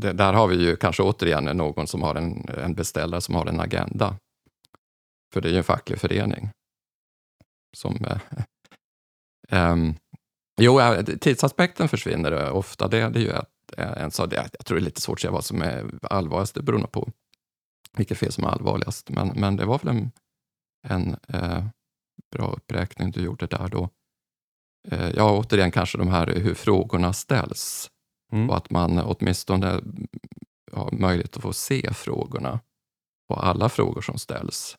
det, 0.00 0.12
där 0.12 0.32
har 0.32 0.48
vi 0.48 0.56
ju 0.56 0.76
kanske 0.76 1.02
återigen 1.02 1.44
någon 1.44 1.86
som 1.86 2.02
har 2.02 2.14
en, 2.14 2.48
en 2.48 2.74
beställare 2.74 3.20
som 3.20 3.34
har 3.34 3.46
en 3.46 3.60
agenda. 3.60 4.16
För 5.32 5.40
det 5.40 5.48
är 5.48 5.52
ju 5.52 5.58
en 5.58 5.64
facklig 5.64 5.98
förening. 5.98 6.50
Som, 7.76 8.04
eh, 8.04 8.20
ehm, 9.48 9.94
jo, 10.60 10.80
eh, 10.80 11.04
tidsaspekten 11.04 11.88
försvinner 11.88 12.50
ofta. 12.50 12.88
Det, 12.88 13.08
det 13.08 13.18
är 13.18 13.22
ju 13.22 13.30
ett, 13.30 13.72
en 13.76 14.10
sak. 14.10 14.32
Jag 14.32 14.66
tror 14.66 14.78
det 14.78 14.82
är 14.82 14.84
lite 14.84 15.00
svårt 15.00 15.16
att 15.16 15.20
säga 15.20 15.32
vad 15.32 15.44
som 15.44 15.62
är 15.62 15.90
allvarligast. 16.02 16.54
Det 16.54 16.62
beror 16.62 16.78
nog 16.78 16.92
på 16.92 17.08
vilket 17.96 18.18
fel 18.18 18.32
som 18.32 18.44
är 18.44 18.48
allvarligast. 18.48 19.10
Men, 19.10 19.28
men 19.28 19.56
det 19.56 19.64
var 19.64 19.78
väl 19.78 19.96
en, 19.96 20.10
en 20.88 21.16
eh, 21.28 21.64
bra 22.32 22.52
uppräkning 22.52 23.10
du 23.10 23.20
gjorde 23.20 23.46
där 23.46 23.68
då. 23.68 23.88
Eh, 24.88 25.10
ja, 25.10 25.38
återigen 25.38 25.70
kanske 25.70 25.98
de 25.98 26.08
här 26.08 26.26
hur 26.26 26.54
frågorna 26.54 27.12
ställs 27.12 27.90
Mm. 28.32 28.50
och 28.50 28.56
att 28.56 28.70
man 28.70 28.98
åtminstone 28.98 29.80
har 30.72 30.92
möjlighet 30.92 31.36
att 31.36 31.42
få 31.42 31.52
se 31.52 31.94
frågorna 31.94 32.60
på 33.28 33.34
alla 33.34 33.68
frågor 33.68 34.00
som 34.00 34.18
ställs. 34.18 34.76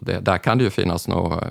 Det, 0.00 0.20
där 0.20 0.38
kan 0.38 0.58
det 0.58 0.64
ju 0.64 0.70
finnas 0.70 1.08
någon 1.08 1.32
eh, 1.32 1.50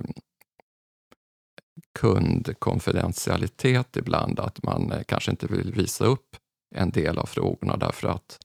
kundkonfidentialitet 1.99 3.97
ibland, 3.97 4.39
att 4.39 4.63
man 4.63 4.91
eh, 4.91 5.03
kanske 5.03 5.31
inte 5.31 5.47
vill 5.47 5.73
visa 5.73 6.05
upp 6.05 6.35
en 6.75 6.91
del 6.91 7.17
av 7.17 7.25
frågorna 7.25 7.77
därför 7.77 8.07
att 8.07 8.39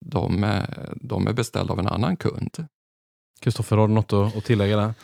de 0.00 0.44
är, 0.44 0.94
de 0.96 1.26
är 1.26 1.32
beställda 1.32 1.72
av 1.72 1.78
en 1.78 1.88
annan 1.88 2.16
kund. 2.16 2.66
Kristoffer, 3.40 3.76
har 3.76 3.88
du 3.88 3.94
något 3.94 4.12
att 4.12 4.44
tillägga 4.44 4.76
där? 4.76 4.94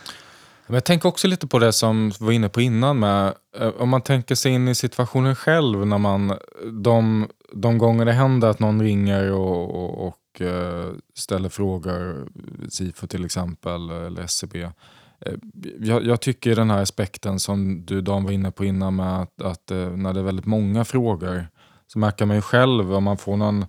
Men 0.67 0.73
jag 0.73 0.85
tänker 0.85 1.09
också 1.09 1.27
lite 1.27 1.47
på 1.47 1.59
det 1.59 1.73
som 1.73 2.09
vi 2.09 2.25
var 2.25 2.31
inne 2.31 2.49
på 2.49 2.61
innan 2.61 2.99
med 2.99 3.33
eh, 3.57 3.67
om 3.67 3.89
man 3.89 4.01
tänker 4.01 4.35
sig 4.35 4.51
in 4.51 4.67
i 4.67 4.75
situationen 4.75 5.35
själv 5.35 5.87
när 5.87 5.97
man 5.97 6.37
de, 6.71 7.27
de 7.53 7.77
gånger 7.77 8.05
det 8.05 8.11
händer 8.11 8.47
att 8.47 8.59
någon 8.59 8.81
ringer 8.81 9.31
och, 9.31 9.75
och, 9.75 10.07
och 10.07 10.41
eh, 10.41 10.91
ställer 11.15 11.49
frågor, 11.49 12.27
SIFO 12.69 13.07
till 13.07 13.25
exempel 13.25 13.89
eller 13.89 14.21
SCB. 14.21 14.61
Eh, 14.61 14.71
jag, 15.79 16.05
jag 16.05 16.21
tycker 16.21 16.55
den 16.55 16.69
här 16.69 16.81
aspekten 16.81 17.39
som 17.39 17.85
du 17.85 18.01
Dan 18.01 18.23
var 18.23 18.31
inne 18.31 18.51
på 18.51 18.65
innan 18.65 18.95
med 18.95 19.21
att, 19.21 19.41
att 19.41 19.69
när 19.95 20.13
det 20.13 20.19
är 20.19 20.23
väldigt 20.23 20.45
många 20.45 20.85
frågor 20.85 21.47
så 21.87 21.99
märker 21.99 22.25
man 22.25 22.35
ju 22.35 22.41
själv 22.41 22.93
om 22.93 23.03
man 23.03 23.17
får 23.17 23.37
någon 23.37 23.65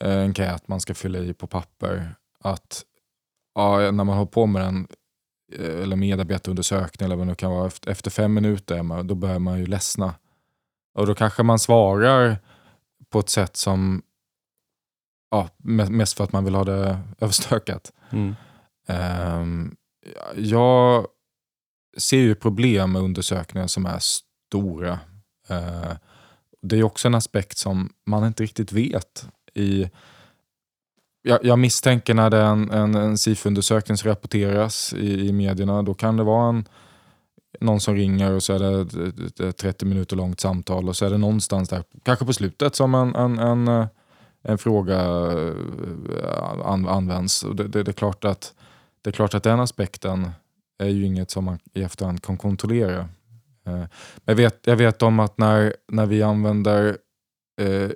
enkät 0.00 0.68
man 0.68 0.80
ska 0.80 0.94
fylla 0.94 1.18
i 1.18 1.34
på 1.34 1.46
papper 1.46 2.14
att 2.40 2.82
ja, 3.54 3.78
när 3.78 4.04
man 4.04 4.16
har 4.16 4.26
på 4.26 4.46
med 4.46 4.62
den 4.62 4.88
eller 5.52 5.96
medarbetarundersökning 5.96 7.04
eller 7.04 7.16
vad 7.16 7.26
det 7.26 7.30
nu 7.30 7.34
kan 7.34 7.50
vara. 7.50 7.70
Efter, 7.86 8.10
fem 8.10 8.34
minuter 8.34 9.02
då 9.02 9.14
börjar 9.14 9.38
man 9.38 9.58
ju 9.58 9.66
ledsna. 9.66 10.14
Och 10.94 11.06
då 11.06 11.14
kanske 11.14 11.42
man 11.42 11.58
svarar 11.58 12.38
på 13.10 13.18
ett 13.20 13.28
sätt 13.28 13.56
som, 13.56 14.02
ja, 15.30 15.48
me- 15.58 15.90
mest 15.90 16.16
för 16.16 16.24
att 16.24 16.32
man 16.32 16.44
vill 16.44 16.54
ha 16.54 16.64
det 16.64 16.98
överstökat. 17.18 17.92
Mm. 18.10 18.34
Ehm, 18.86 19.76
jag 20.36 21.06
ser 21.96 22.18
ju 22.18 22.34
problem 22.34 22.92
med 22.92 23.02
undersökningar 23.02 23.66
som 23.66 23.86
är 23.86 23.98
stora. 23.98 24.98
Eh, 25.48 25.92
det 26.62 26.76
är 26.78 26.82
också 26.82 27.08
en 27.08 27.14
aspekt 27.14 27.58
som 27.58 27.92
man 28.06 28.26
inte 28.26 28.42
riktigt 28.42 28.72
vet. 28.72 29.28
i 29.54 29.90
jag, 31.26 31.44
jag 31.44 31.58
misstänker 31.58 32.14
när 32.14 32.30
det 32.30 32.36
är 32.36 32.52
en, 32.52 32.70
en, 32.70 32.94
en 32.94 33.18
SIFO-undersökning 33.18 33.96
som 33.96 34.10
rapporteras 34.10 34.92
i, 34.92 35.28
i 35.28 35.32
medierna, 35.32 35.82
då 35.82 35.94
kan 35.94 36.16
det 36.16 36.22
vara 36.22 36.48
en, 36.48 36.68
någon 37.60 37.80
som 37.80 37.94
ringer 37.94 38.32
och 38.32 38.42
så 38.42 38.52
är 38.52 38.58
det 38.58 38.80
ett, 38.80 39.18
ett, 39.18 39.40
ett 39.40 39.56
30 39.56 39.86
minuter 39.86 40.16
långt 40.16 40.40
samtal 40.40 40.88
och 40.88 40.96
så 40.96 41.06
är 41.06 41.10
det 41.10 41.18
någonstans 41.18 41.68
där, 41.68 41.84
kanske 42.02 42.24
på 42.24 42.32
slutet, 42.32 42.74
som 42.74 42.94
en, 42.94 43.14
en, 43.14 43.38
en, 43.38 43.68
eh, 43.68 43.86
en 44.42 44.58
fråga 44.58 45.00
eh, 45.00 45.54
an, 46.64 46.88
används. 46.88 47.42
Och 47.42 47.56
det, 47.56 47.68
det, 47.68 47.82
det, 47.82 47.90
är 47.90 47.92
klart 47.92 48.24
att, 48.24 48.54
det 49.02 49.10
är 49.10 49.12
klart 49.12 49.34
att 49.34 49.42
den 49.42 49.60
aspekten 49.60 50.30
är 50.78 50.88
ju 50.88 51.06
inget 51.06 51.30
som 51.30 51.44
man 51.44 51.58
i 51.74 51.82
efterhand 51.82 52.22
kan 52.22 52.36
kontrollera. 52.36 53.08
Eh, 53.66 53.84
jag 54.24 54.34
vet, 54.34 54.60
jag 54.66 54.76
vet 54.76 55.02
om 55.02 55.20
att 55.20 55.38
när, 55.38 55.76
när 55.88 56.06
vi 56.06 56.22
använder 56.22 56.98
eh, 57.60 57.90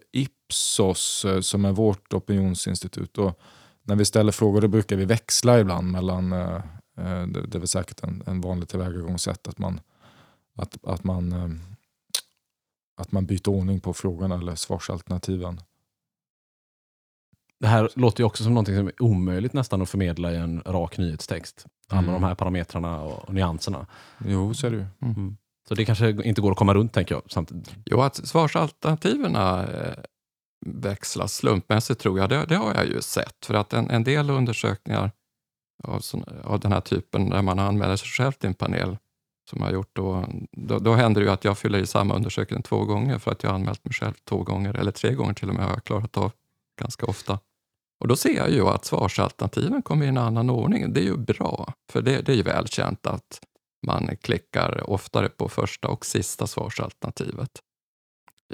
Ipsos 0.50 1.24
eh, 1.24 1.40
som 1.40 1.64
är 1.64 1.72
vårt 1.72 2.14
opinionsinstitut 2.14 3.18
och 3.18 3.40
när 3.82 3.96
vi 3.96 4.04
ställer 4.04 4.32
frågor 4.32 4.60
då 4.60 4.68
brukar 4.68 4.96
vi 4.96 5.04
växla 5.04 5.60
ibland 5.60 5.90
mellan, 5.90 6.32
eh, 6.32 6.54
eh, 6.96 7.26
det, 7.26 7.54
är 7.54 7.58
väl 7.58 7.68
säkert 7.68 8.04
en, 8.04 8.22
en 8.26 8.40
vanlig 8.40 8.68
tillvägagångssätt 8.68 9.48
att 9.48 9.58
man, 9.58 9.80
att, 10.56 10.84
att, 10.84 11.04
man, 11.04 11.60
att 12.96 13.12
man 13.12 13.26
byter 13.26 13.48
ordning 13.48 13.80
på 13.80 13.94
frågorna 13.94 14.34
eller 14.34 14.54
svarsalternativen. 14.54 15.60
Det 17.60 17.66
här 17.66 17.90
låter 17.94 18.20
ju 18.20 18.26
också 18.26 18.44
som 18.44 18.54
något 18.54 18.66
som 18.66 18.86
är 18.86 19.02
omöjligt 19.02 19.52
nästan 19.52 19.82
att 19.82 19.90
förmedla 19.90 20.32
i 20.32 20.36
en 20.36 20.62
rak 20.66 20.98
nyhetstext. 20.98 21.66
Alla 21.88 21.98
Mm. 22.02 22.12
de 22.12 22.22
här 22.24 22.34
parametrarna 22.34 23.00
och 23.00 23.34
nyanserna. 23.34 23.86
Jo, 24.26 24.54
så 24.54 24.66
är 24.66 24.70
det 24.70 24.76
ju. 24.76 24.86
Mm. 25.02 25.36
Så 25.68 25.74
det 25.74 25.84
kanske 25.84 26.10
inte 26.10 26.40
går 26.40 26.50
att 26.50 26.58
komma 26.58 26.74
runt 26.74 26.92
tänker 26.92 27.14
jag. 27.14 27.22
Samtidigt. 27.26 27.74
Jo, 27.84 28.00
att 28.00 28.16
svarsalternativen 28.16 29.36
växlas 30.66 31.34
slumpmässigt 31.34 32.00
tror 32.00 32.18
jag, 32.18 32.28
det, 32.28 32.44
det 32.44 32.56
har 32.56 32.74
jag 32.74 32.86
ju 32.86 33.02
sett. 33.02 33.46
För 33.46 33.54
att 33.54 33.72
en, 33.72 33.90
en 33.90 34.04
del 34.04 34.30
undersökningar 34.30 35.10
av, 35.84 36.00
sån, 36.00 36.24
av 36.44 36.60
den 36.60 36.72
här 36.72 36.80
typen, 36.80 37.30
där 37.30 37.42
man 37.42 37.58
anmäler 37.58 37.96
sig 37.96 38.08
själv 38.08 38.32
till 38.32 38.48
en 38.48 38.54
panel, 38.54 38.96
som 39.50 39.58
jag 39.58 39.66
har 39.66 39.72
gjort, 39.72 39.90
då, 39.92 40.26
då, 40.52 40.78
då 40.78 40.94
händer 40.94 41.20
det 41.20 41.24
ju 41.24 41.32
att 41.32 41.44
jag 41.44 41.58
fyller 41.58 41.78
i 41.78 41.86
samma 41.86 42.14
undersökning 42.14 42.62
två 42.62 42.84
gånger 42.84 43.18
för 43.18 43.30
att 43.30 43.42
jag 43.42 43.50
har 43.50 43.54
anmält 43.54 43.84
mig 43.84 43.94
själv 43.94 44.14
två 44.24 44.42
gånger, 44.42 44.74
eller 44.74 44.92
tre 44.92 45.14
gånger 45.14 45.34
till 45.34 45.48
och 45.48 45.54
med 45.54 45.64
har 45.64 45.72
jag 45.72 45.84
klarat 45.84 46.16
av 46.16 46.32
ganska 46.80 47.06
ofta. 47.06 47.38
Och 48.00 48.08
då 48.08 48.16
ser 48.16 48.36
jag 48.36 48.50
ju 48.50 48.68
att 48.68 48.84
svarsalternativen 48.84 49.82
kommer 49.82 50.06
i 50.06 50.08
en 50.08 50.18
annan 50.18 50.50
ordning. 50.50 50.92
Det 50.92 51.00
är 51.00 51.04
ju 51.04 51.16
bra, 51.16 51.72
för 51.92 52.02
det, 52.02 52.20
det 52.20 52.32
är 52.32 52.36
ju 52.36 52.42
välkänt 52.42 53.06
att 53.06 53.40
man 53.86 54.16
klickar 54.16 54.90
oftare 54.90 55.28
på 55.28 55.48
första 55.48 55.88
och 55.88 56.06
sista 56.06 56.46
svarsalternativet 56.46 57.50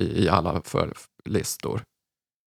i, 0.01 0.25
i 0.25 0.29
alla 0.29 0.63
för 0.63 0.93
listor. 1.25 1.83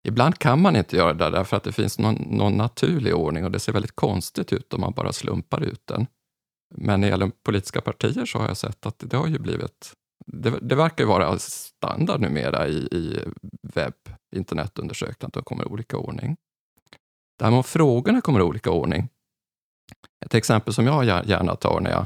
Ibland 0.07 0.39
kan 0.39 0.61
man 0.61 0.75
inte 0.75 0.95
göra 0.95 1.13
det 1.13 1.29
därför 1.29 1.57
att 1.57 1.63
det 1.63 1.71
finns 1.71 1.99
någon, 1.99 2.15
någon 2.15 2.57
naturlig 2.57 3.15
ordning 3.15 3.45
och 3.45 3.51
det 3.51 3.59
ser 3.59 3.73
väldigt 3.73 3.95
konstigt 3.95 4.53
ut 4.53 4.73
om 4.73 4.81
man 4.81 4.93
bara 4.93 5.13
slumpar 5.13 5.63
ut 5.63 5.87
den. 5.87 6.07
Men 6.75 7.01
när 7.01 7.07
det 7.07 7.11
gäller 7.11 7.31
politiska 7.43 7.81
partier 7.81 8.25
så 8.25 8.39
har 8.39 8.47
jag 8.47 8.57
sett 8.57 8.85
att 8.85 8.95
det 8.99 9.17
har 9.17 9.27
ju 9.27 9.39
blivit 9.39 9.93
det, 10.25 10.59
det 10.61 10.75
verkar 10.75 11.03
ju 11.03 11.07
vara 11.07 11.39
standard 11.39 12.21
numera 12.21 12.67
i, 12.67 12.77
i 12.77 13.19
webb, 13.61 14.09
internetundersökningar, 14.35 15.27
att 15.27 15.33
de 15.33 15.43
kommer 15.43 15.63
i 15.63 15.67
olika 15.67 15.97
ordning. 15.97 16.37
Det 17.37 17.45
här 17.45 17.51
med 17.51 17.57
om 17.57 17.63
frågorna 17.63 18.21
kommer 18.21 18.39
i 18.39 18.43
olika 18.43 18.71
ordning. 18.71 19.09
Ett 20.25 20.33
exempel 20.33 20.73
som 20.73 20.85
jag 20.85 21.05
gärna 21.05 21.55
tar 21.55 21.79
när 21.79 21.91
jag 21.91 22.05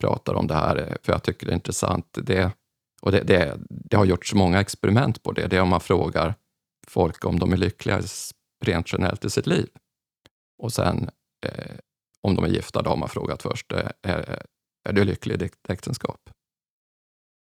pratar 0.00 0.34
om 0.34 0.46
det 0.46 0.54
här, 0.54 0.76
eh, 0.76 0.96
för 1.02 1.12
jag 1.12 1.22
tycker 1.22 1.46
det 1.46 1.52
är 1.52 1.54
intressant, 1.54 2.18
det, 2.22 2.52
och 3.02 3.12
det, 3.12 3.22
det, 3.22 3.58
det 3.68 3.96
har 3.96 4.04
gjorts 4.04 4.34
många 4.34 4.60
experiment 4.60 5.22
på 5.22 5.32
det, 5.32 5.46
det 5.46 5.56
är 5.56 5.62
om 5.62 5.68
man 5.68 5.80
frågar 5.80 6.34
folk 6.88 7.24
om 7.24 7.38
de 7.38 7.52
är 7.52 7.56
lyckliga 7.56 8.02
rent 8.64 8.92
generellt 8.92 9.24
i 9.24 9.30
sitt 9.30 9.46
liv. 9.46 9.68
Och 10.62 10.72
sen 10.72 11.10
eh, 11.46 11.76
om 12.20 12.34
de 12.34 12.44
är 12.44 12.48
gifta, 12.48 12.82
då 12.82 12.90
har 12.90 12.96
man 12.96 13.08
frågat 13.08 13.42
först, 13.42 13.72
eh, 13.72 13.88
är, 14.02 14.42
är 14.88 14.92
du 14.92 15.04
lycklig 15.04 15.34
i 15.34 15.38
ditt 15.38 15.70
äktenskap? 15.70 16.30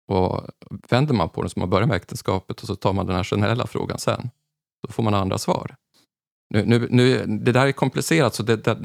Och 0.08 0.42
vänder 0.90 1.14
man 1.14 1.30
på 1.30 1.42
den, 1.42 1.50
så 1.50 1.60
man 1.60 1.70
börjar 1.70 1.88
med 1.88 1.96
äktenskapet 1.96 2.62
och 2.62 2.68
så 2.68 2.76
tar 2.76 2.94
man 2.94 3.06
den 3.06 3.16
här 3.16 3.24
generella 3.24 3.68
frågan 3.68 4.00
sen, 4.00 4.30
då 4.88 4.94
får 4.94 5.04
man 5.04 5.14
andra 5.14 5.38
svar. 5.38 5.76
Nu, 6.54 6.66
nu, 6.66 6.88
nu, 6.92 7.26
det 7.26 7.52
där 7.52 7.68
är 7.68 7.72
komplicerat, 7.72 8.36
så 8.36 8.44
det, 8.44 8.56
det, 8.56 8.78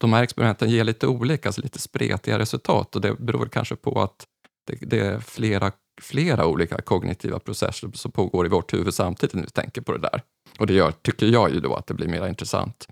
de 0.00 0.12
här 0.12 0.22
experimenten 0.22 0.70
ger 0.70 0.84
lite 0.84 1.06
olika, 1.06 1.48
alltså 1.48 1.62
lite 1.62 1.78
spretiga 1.78 2.38
resultat 2.38 2.96
och 2.96 3.02
det 3.02 3.14
beror 3.14 3.46
kanske 3.46 3.76
på 3.76 4.02
att 4.02 4.26
det, 4.66 4.78
det, 4.80 5.00
är 5.00 5.20
flera, 5.20 5.72
flera 6.00 6.46
olika 6.46 6.82
kognitiva 6.82 7.38
processer 7.38 7.90
som 7.94 8.12
pågår 8.12 8.46
i 8.46 8.48
vårt 8.48 8.72
huvud 8.72 8.94
samtidigt 8.94 9.34
när 9.34 9.42
vi 9.42 9.50
tänker 9.50 9.80
på 9.80 9.92
det 9.92 9.98
där. 9.98 10.22
Och 10.58 10.66
det 10.66 10.74
gör, 10.74 10.92
tycker 10.92 11.26
jag 11.26 11.50
ju 11.50 11.60
då 11.60 11.74
att 11.74 11.86
det 11.86 11.94
blir 11.94 12.08
mer 12.08 12.26
intressant. 12.26 12.88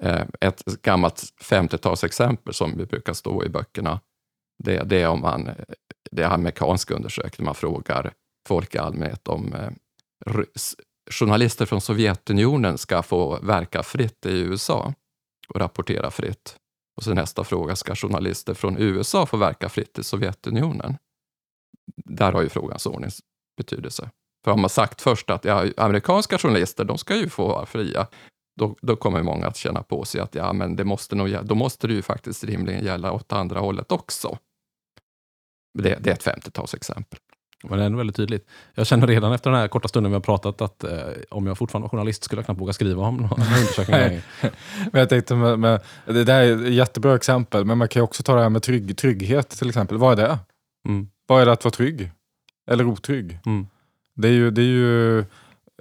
Eh, 0.00 0.24
ett 0.40 0.64
gammalt 0.64 1.22
50-talsexempel 1.42 2.52
som 2.52 2.78
vi 2.78 2.86
brukar 2.86 3.12
stå 3.12 3.44
i 3.44 3.48
böckerna, 3.48 4.00
det, 4.64 4.82
det 4.82 5.02
är 5.02 5.08
om 5.08 5.20
man, 5.20 5.50
det 6.10 6.22
är 6.22 6.30
amerikanska 6.30 6.94
undersökningar, 6.94 7.48
man 7.48 7.54
frågar 7.54 8.12
folk 8.48 8.74
i 8.74 8.78
allmänhet 8.78 9.28
om 9.28 9.54
eh, 9.54 9.70
journalister 11.10 11.66
från 11.66 11.80
Sovjetunionen 11.80 12.78
ska 12.78 13.02
få 13.02 13.38
verka 13.42 13.82
fritt 13.82 14.26
i 14.26 14.38
USA 14.40 14.94
och 15.48 15.60
rapportera 15.60 16.10
fritt. 16.10 16.56
Och 16.96 17.02
så 17.02 17.14
nästa 17.14 17.44
fråga, 17.44 17.76
ska 17.76 17.94
journalister 17.94 18.54
från 18.54 18.76
USA 18.78 19.26
få 19.26 19.36
verka 19.36 19.68
fritt 19.68 19.98
i 19.98 20.04
Sovjetunionen? 20.04 20.96
Där 21.96 22.32
har 22.32 22.42
ju 22.42 22.48
frågans 22.48 22.86
ordning 22.86 23.10
betydelse. 23.56 24.10
För 24.44 24.50
har 24.50 24.58
man 24.58 24.70
sagt 24.70 25.02
först 25.02 25.30
att 25.30 25.44
ja, 25.44 25.66
amerikanska 25.76 26.38
journalister, 26.38 26.84
de 26.84 26.98
ska 26.98 27.16
ju 27.16 27.28
få 27.28 27.48
vara 27.48 27.66
fria, 27.66 28.06
då, 28.56 28.76
då 28.82 28.96
kommer 28.96 29.22
många 29.22 29.46
att 29.46 29.56
känna 29.56 29.82
på 29.82 30.04
sig 30.04 30.20
att 30.20 30.34
ja, 30.34 30.52
men 30.52 30.76
det 30.76 30.84
måste 30.84 31.16
nog, 31.16 31.38
då 31.42 31.54
måste 31.54 31.86
det 31.86 31.94
ju 31.94 32.02
faktiskt 32.02 32.44
rimligen 32.44 32.84
gälla 32.84 33.12
åt 33.12 33.32
andra 33.32 33.60
hållet 33.60 33.92
också. 33.92 34.38
Det, 35.78 35.98
det 36.00 36.10
är 36.10 36.14
ett 36.14 36.24
50-talsexempel. 36.24 37.18
Men 37.62 37.78
det 37.78 37.84
är 37.84 37.86
ändå 37.86 37.98
väldigt 37.98 38.16
tydligt. 38.16 38.48
Jag 38.74 38.86
känner 38.86 39.06
redan 39.06 39.32
efter 39.32 39.50
den 39.50 39.60
här 39.60 39.68
korta 39.68 39.88
stunden 39.88 40.12
vi 40.12 40.14
har 40.14 40.20
pratat 40.20 40.60
att 40.60 40.84
eh, 40.84 40.98
om 41.30 41.46
jag 41.46 41.58
fortfarande 41.58 41.84
var 41.84 41.90
journalist 41.90 42.24
skulle 42.24 42.38
jag 42.38 42.44
knappt 42.44 42.60
våga 42.60 42.72
skriva 42.72 43.02
om 43.06 43.16
någon 43.16 43.30
undersökning. 43.58 44.22
men 44.92 45.00
jag 45.00 45.08
tänkte 45.08 45.34
med, 45.34 45.58
med, 45.58 45.80
det 46.06 46.24
där 46.24 46.42
är 46.42 46.66
ett 46.66 46.72
jättebra 46.72 47.16
exempel, 47.16 47.64
men 47.64 47.78
man 47.78 47.88
kan 47.88 48.00
ju 48.00 48.04
också 48.04 48.22
ta 48.22 48.34
det 48.34 48.42
här 48.42 48.48
med 48.48 48.62
trygg, 48.62 48.96
trygghet 48.96 49.48
till 49.50 49.68
exempel. 49.68 49.98
Vad 49.98 50.18
är 50.18 50.22
det? 50.22 50.38
Mm. 50.88 51.08
Vad 51.30 51.42
är 51.42 51.46
det 51.46 51.52
att 51.52 51.64
vara 51.64 51.72
trygg? 51.72 52.10
Eller 52.66 52.86
otrygg? 52.86 53.38
Mm. 53.46 53.66
Det 54.14 54.28
är 54.28 54.32
ju, 54.32 54.50
det 54.50 54.62
är 54.62 54.64
ju 54.64 55.18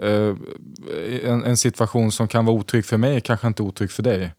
eh, 0.01 0.35
en, 1.23 1.43
en, 1.43 1.57
situation 1.57 2.12
som 2.12 2.27
kan 2.27 2.45
vara 2.45 2.55
otrygg 2.55 2.85
för 2.85 2.97
mig, 2.97 3.21
kanske 3.21 3.47
inte 3.47 3.63
otrygg 3.63 3.91
för 3.91 4.03
dig. 4.03 4.33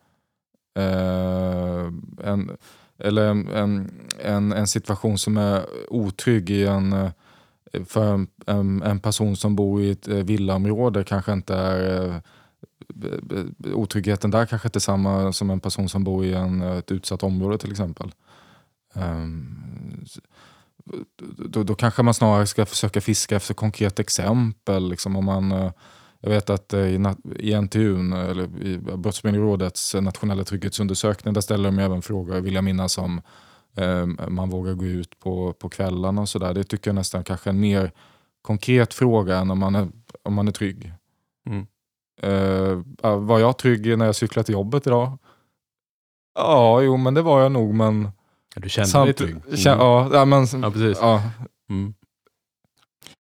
Eh, 0.79 1.87
en, 2.25 2.57
eller 2.99 3.29
en, 3.29 3.91
en, 4.19 4.53
en 4.53 4.67
situation 4.67 5.19
som 5.19 5.37
är 5.37 5.67
otrygg 5.89 6.51
i 6.51 6.67
en, 6.67 6.93
eh, 6.93 7.11
för 7.85 8.27
en, 8.47 8.83
en, 8.83 9.01
person 9.01 9.37
som 9.37 9.57
bor 9.57 9.83
i 9.83 9.91
ett 9.91 10.09
eh, 10.09 10.17
villaområde 10.17 11.05
kanske 11.05 11.33
inte 11.33 11.55
är 11.55 12.07
eh, 12.09 13.75
otryggheten 13.75 14.31
där 14.31 14.47
kanske 14.47 14.69
inte 14.69 14.79
är 14.79 14.81
samma 14.81 15.33
som 15.33 15.51
en 15.51 15.61
person 15.61 15.89
som 15.89 16.05
bor 16.05 16.25
i 16.25 16.35
en, 16.35 16.63
ett 16.63 16.93
utsatt 16.93 17.23
område 17.23 17.59
till 17.59 17.71
exempel. 17.71 18.13
Um, 18.95 20.07
då, 21.49 21.63
då, 21.63 21.75
kanske 21.75 22.03
man 22.03 22.15
snarare 22.15 22.47
ska 22.47 22.67
försöka 22.67 23.01
fiska 23.01 23.37
efter 23.37 23.55
konkret 23.55 23.99
exempel. 23.99 24.89
Liksom 24.89 25.17
om 25.17 25.25
man, 25.25 25.53
eh, 25.53 25.73
jag 26.21 26.31
vet 26.31 26.51
att 26.51 26.73
eh, 26.73 26.81
i, 26.81 27.15
i 27.37 27.61
NTU, 27.61 28.15
eller 28.15 28.63
i 28.63 28.79
Brottsförebyggande 28.79 29.71
nationella 30.01 30.45
trygghetsundersökning, 30.45 31.35
där 31.35 31.41
ställer 31.41 31.65
de 31.71 31.79
även 31.79 32.03
frågor, 32.03 32.41
vill 32.41 32.55
jag 32.55 32.65
minnas, 32.65 32.99
om 32.99 33.21
eh, 33.77 34.07
man 34.29 34.51
vågar 34.51 34.75
gå 34.75 34.85
ut 34.85 35.19
på, 35.19 35.53
på 35.53 35.69
kvällarna 35.69 36.21
och 36.21 36.29
sådär. 36.29 36.55
Det 36.55 36.65
tycker 36.65 36.91
jag 36.91 36.95
nästan 36.95 37.25
kanske 37.25 37.51
är 37.51 37.55
en 37.55 37.61
mer 37.61 37.93
konkret 38.43 38.95
fråga 38.95 39.39
än 39.39 39.51
om 39.51 39.59
man 39.59 39.75
är, 39.75 39.89
om 40.23 40.35
man 40.35 40.49
är 40.49 40.53
trygg. 40.53 40.93
Mm. 41.47 41.67
Uh, 42.25 42.85
var 43.17 43.39
jag 43.39 43.59
trygg 43.59 43.99
när 43.99 44.07
jag 44.07 44.17
cyklade 44.17 44.47
till 44.47 44.53
jobbet 44.53 44.87
idag? 44.87 45.19
Ja, 46.35 46.81
jo 46.83 46.97
men 46.97 47.15
det 47.15 47.23
var 47.23 47.41
jag 47.41 47.53
nog 47.53 47.75
men 47.75 48.09
du 48.57 48.69
kände 48.69 48.91
Samt, 48.91 49.07
dig 49.07 49.15
trygg? 49.15 49.31
Mm. 49.31 49.43
Ja, 49.49 50.11
ja, 50.13 50.25
men, 50.25 50.47
ja, 50.63 50.71
precis. 50.71 50.99
Ja. 51.01 51.23
Mm. 51.71 51.95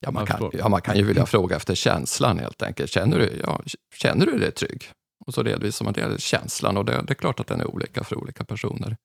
Ja, 0.00 0.10
man, 0.10 0.26
kan, 0.26 0.50
ja, 0.52 0.68
man 0.68 0.82
kan 0.82 0.96
ju 0.96 1.04
vilja 1.04 1.26
fråga 1.26 1.56
efter 1.56 1.74
känslan 1.74 2.38
helt 2.38 2.62
enkelt. 2.62 2.90
Känner 2.90 3.18
du, 3.18 3.40
ja, 3.44 3.62
känner 3.94 4.26
du 4.26 4.38
dig 4.38 4.52
trygg? 4.52 4.84
Och 5.26 5.34
så 5.34 5.42
redovisar 5.42 5.84
man 5.84 5.94
det, 5.94 6.20
känslan 6.20 6.76
och 6.76 6.84
det, 6.84 7.02
det, 7.06 7.12
är 7.12 7.14
klart 7.14 7.40
att 7.40 7.46
den 7.46 7.60
är 7.60 7.66
olika 7.66 8.04
för 8.04 8.18
olika 8.18 8.44
personer. 8.44 8.96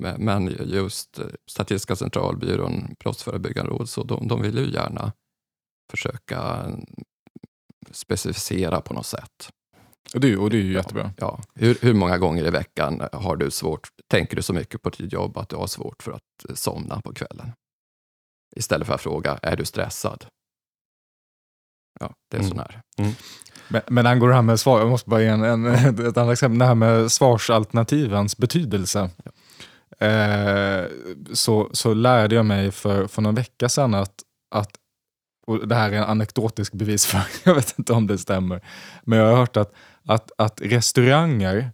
Men, 0.00 0.24
men 0.24 0.56
just 0.64 1.18
eh, 1.18 1.26
Statistiska 1.50 1.96
centralbyrån, 1.96 2.94
Brottsförebyggande 2.98 3.70
råd, 3.70 3.88
så 3.88 4.02
de, 4.02 4.28
de 4.28 4.42
vill 4.42 4.58
ju 4.58 4.72
gärna 4.72 5.12
försöka 5.90 6.72
specificera 7.90 8.80
på 8.80 8.94
något 8.94 9.06
sätt. 9.06 9.50
Och 10.14 10.20
det, 10.20 10.36
och 10.36 10.50
det 10.50 10.56
är 10.56 10.62
ju 10.62 10.72
jättebra. 10.72 11.10
Ja. 11.16 11.40
Hur, 11.54 11.78
hur 11.80 11.94
många 11.94 12.18
gånger 12.18 12.46
i 12.46 12.50
veckan 12.50 13.02
har 13.12 13.36
du 13.36 13.50
svårt, 13.50 13.88
tänker 14.10 14.36
du 14.36 14.42
så 14.42 14.52
mycket 14.52 14.82
på 14.82 14.90
ditt 14.90 15.12
jobb 15.12 15.38
att 15.38 15.48
du 15.48 15.56
har 15.56 15.66
svårt 15.66 16.02
för 16.02 16.12
att 16.12 16.58
somna 16.58 17.00
på 17.00 17.14
kvällen? 17.14 17.52
Istället 18.56 18.86
för 18.86 18.94
att 18.94 19.00
fråga, 19.00 19.38
är 19.42 19.56
du 19.56 19.64
stressad? 19.64 20.24
Ja, 22.00 22.14
det 22.30 22.36
är 22.36 22.40
mm. 22.40 22.50
sån 22.50 22.58
här. 22.58 22.80
Mm. 22.98 23.12
Men, 23.68 23.82
men 23.88 24.06
angående 24.06 24.32
det 24.32 24.34
här 24.34 24.42
med 24.42 24.60
svar, 24.60 24.78
jag 24.78 24.88
måste 24.88 25.10
bara 25.10 25.22
ge 25.22 25.28
en, 25.28 25.44
en, 25.44 25.66
ett 26.06 26.16
annat 26.16 26.32
exempel. 26.32 26.58
Det 26.58 26.64
här 26.64 26.74
med 26.74 27.12
svarsalternativens 27.12 28.36
betydelse. 28.36 29.10
Ja. 29.24 29.32
Eh, 30.06 30.86
så, 31.32 31.70
så 31.72 31.94
lärde 31.94 32.34
jag 32.34 32.46
mig 32.46 32.70
för, 32.70 33.06
för 33.06 33.22
någon 33.22 33.34
vecka 33.34 33.68
sedan 33.68 33.94
att, 33.94 34.14
att 34.54 34.70
och 35.46 35.68
det 35.68 35.74
här 35.74 35.92
är 35.92 35.96
en 35.96 36.04
anekdotisk 36.04 36.72
bevis 36.72 37.06
för, 37.06 37.20
jag 37.44 37.54
vet 37.54 37.78
inte 37.78 37.92
om 37.92 38.06
det 38.06 38.18
stämmer, 38.18 38.60
men 39.02 39.18
jag 39.18 39.26
har 39.26 39.36
hört 39.36 39.56
att 39.56 39.74
att, 40.04 40.30
att 40.38 40.60
restauranger 40.60 41.70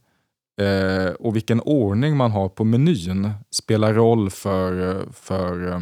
eh, 0.60 1.12
och 1.12 1.36
vilken 1.36 1.60
ordning 1.60 2.16
man 2.16 2.30
har 2.30 2.48
på 2.48 2.64
menyn 2.64 3.30
spelar 3.50 3.94
roll 3.94 4.30
för, 4.30 5.06
för 5.12 5.74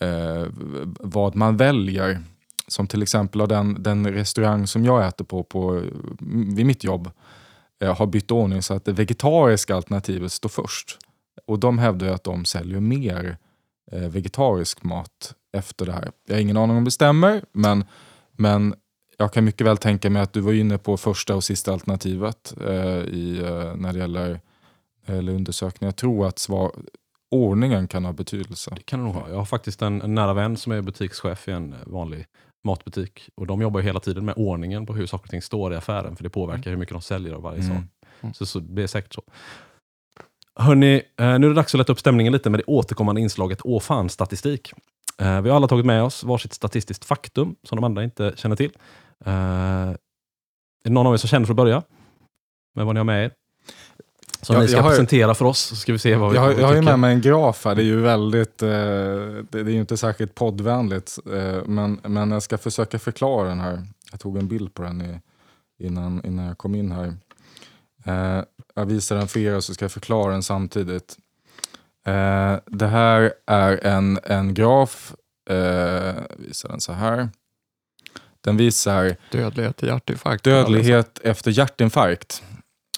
eh, 0.00 0.46
vad 1.00 1.36
man 1.36 1.56
väljer. 1.56 2.22
Som 2.66 2.86
till 2.86 3.02
exempel 3.02 3.40
av 3.40 3.48
den, 3.48 3.82
den 3.82 4.12
restaurang 4.12 4.66
som 4.66 4.84
jag 4.84 5.06
äter 5.06 5.24
på, 5.24 5.42
på 5.42 5.82
vid 6.56 6.66
mitt 6.66 6.84
jobb 6.84 7.10
eh, 7.80 7.96
har 7.96 8.06
bytt 8.06 8.30
ordning 8.30 8.62
så 8.62 8.74
att 8.74 8.84
det 8.84 8.92
vegetariska 8.92 9.74
alternativet 9.74 10.32
står 10.32 10.48
först. 10.48 10.98
Och 11.46 11.58
de 11.58 11.78
hävdar 11.78 12.08
att 12.08 12.24
de 12.24 12.44
säljer 12.44 12.80
mer 12.80 13.36
eh, 13.92 14.08
vegetarisk 14.08 14.82
mat 14.82 15.34
efter 15.52 15.86
det 15.86 15.92
här. 15.92 16.10
Jag 16.26 16.34
har 16.34 16.40
ingen 16.40 16.56
aning 16.56 16.76
om 16.76 16.84
det 16.84 16.90
stämmer, 16.90 17.44
men, 17.52 17.84
men 18.32 18.74
jag 19.20 19.32
kan 19.32 19.44
mycket 19.44 19.66
väl 19.66 19.76
tänka 19.76 20.10
mig 20.10 20.22
att 20.22 20.32
du 20.32 20.40
var 20.40 20.52
inne 20.52 20.78
på 20.78 20.96
första 20.96 21.34
och 21.34 21.44
sista 21.44 21.72
alternativet 21.72 22.54
eh, 22.66 22.98
i, 22.98 23.42
eh, 23.44 23.76
när 23.76 23.92
det 23.92 23.98
gäller, 23.98 24.40
eller 25.06 25.32
undersökningar. 25.32 25.88
Jag 25.88 25.96
tror 25.96 26.26
att 26.26 26.38
svar, 26.38 26.72
ordningen 27.30 27.88
kan 27.88 28.04
ha 28.04 28.12
betydelse. 28.12 28.72
Det 28.76 28.82
kan 28.82 28.98
det 28.98 29.04
nog 29.04 29.14
ha. 29.14 29.28
Jag 29.28 29.36
har 29.36 29.44
faktiskt 29.44 29.82
en, 29.82 30.02
en 30.02 30.14
nära 30.14 30.34
vän 30.34 30.56
som 30.56 30.72
är 30.72 30.82
butikschef 30.82 31.48
i 31.48 31.52
en 31.52 31.74
vanlig 31.86 32.26
matbutik. 32.64 33.30
Och 33.34 33.46
De 33.46 33.62
jobbar 33.62 33.80
hela 33.80 34.00
tiden 34.00 34.24
med 34.24 34.34
ordningen 34.36 34.86
på 34.86 34.94
hur 34.94 35.06
saker 35.06 35.24
och 35.24 35.30
ting 35.30 35.42
står 35.42 35.72
i 35.72 35.76
affären. 35.76 36.16
För 36.16 36.24
det 36.24 36.30
påverkar 36.30 36.62
mm. 36.62 36.70
hur 36.70 36.76
mycket 36.76 36.94
de 36.94 37.02
säljer 37.02 37.32
av 37.32 37.42
varje 37.42 37.60
mm. 37.60 37.76
sak. 37.76 37.84
Mm. 38.20 38.34
Så, 38.34 38.46
så 38.46 38.58
det 38.58 38.82
är 38.82 38.86
säkert 38.86 39.14
så. 39.14 39.22
Hörni, 40.54 40.94
eh, 40.94 41.02
nu 41.16 41.24
är 41.24 41.38
det 41.38 41.54
dags 41.54 41.74
att 41.74 41.78
lätta 41.78 41.92
upp 41.92 42.00
stämningen 42.00 42.32
lite 42.32 42.50
med 42.50 42.60
det 42.60 42.64
återkommande 42.64 43.20
inslaget 43.20 43.60
Åh 43.64 43.80
fan 43.80 44.08
statistik. 44.08 44.72
Eh, 45.18 45.40
vi 45.40 45.48
har 45.48 45.56
alla 45.56 45.68
tagit 45.68 45.86
med 45.86 46.02
oss 46.02 46.24
varsitt 46.24 46.52
statistiskt 46.52 47.04
faktum 47.04 47.56
som 47.62 47.76
de 47.76 47.84
andra 47.84 48.04
inte 48.04 48.32
känner 48.36 48.56
till. 48.56 48.70
Uh, 49.26 49.32
är 49.32 49.96
det 50.84 50.90
någon 50.90 51.06
av 51.06 51.14
er 51.14 51.16
som 51.16 51.28
känner 51.28 51.46
för 51.46 51.52
att 51.52 51.56
börja? 51.56 51.82
Med 52.74 52.86
vad 52.86 52.94
ni 52.94 52.98
har 52.98 53.04
med 53.04 53.24
er? 53.24 53.32
Som 54.42 54.54
jag, 54.54 54.62
ni 54.62 54.68
ska 54.68 54.82
presentera 54.82 55.34
för 55.34 55.44
oss, 55.44 55.58
så 55.58 55.76
ska 55.76 55.92
vi 55.92 55.98
se 55.98 56.16
vad 56.16 56.30
vi 56.30 56.36
Jag, 56.36 56.60
jag 56.60 56.66
har 56.66 56.74
ju 56.74 56.82
med 56.82 56.98
mig 56.98 57.14
en 57.14 57.20
graf 57.20 57.64
här, 57.64 57.74
det 57.74 57.82
är 57.82 57.84
ju 57.84 58.00
väldigt, 58.00 58.62
eh, 58.62 58.68
det, 58.68 59.44
det, 59.50 59.60
är 59.60 59.70
ju 59.70 59.80
inte 59.80 59.96
särskilt 59.96 60.34
poddvänligt. 60.34 61.18
Eh, 61.32 61.64
men, 61.64 62.00
men 62.02 62.30
jag 62.30 62.42
ska 62.42 62.58
försöka 62.58 62.98
förklara 62.98 63.48
den 63.48 63.60
här. 63.60 63.86
Jag 64.10 64.20
tog 64.20 64.38
en 64.38 64.48
bild 64.48 64.74
på 64.74 64.82
den 64.82 65.02
i, 65.02 65.20
innan, 65.78 66.26
innan 66.26 66.44
jag 66.44 66.58
kom 66.58 66.74
in 66.74 66.92
här. 66.92 67.14
Eh, 68.04 68.44
jag 68.74 68.86
visar 68.86 69.16
den 69.16 69.28
för 69.28 69.40
er 69.40 69.60
så 69.60 69.74
ska 69.74 69.84
jag 69.84 69.92
förklara 69.92 70.32
den 70.32 70.42
samtidigt. 70.42 71.16
Eh, 72.06 72.56
det 72.66 72.86
här 72.86 73.32
är 73.46 73.86
en, 73.86 74.18
en 74.24 74.54
graf, 74.54 75.14
eh, 75.50 76.14
visar 76.36 76.68
den 76.68 76.80
så 76.80 76.92
här. 76.92 77.28
Den 78.40 78.56
visar 78.56 79.16
dödlighet, 79.32 79.82
hjärtinfarkt. 79.82 80.44
dödlighet 80.44 81.18
efter 81.24 81.50
hjärtinfarkt. 81.50 82.42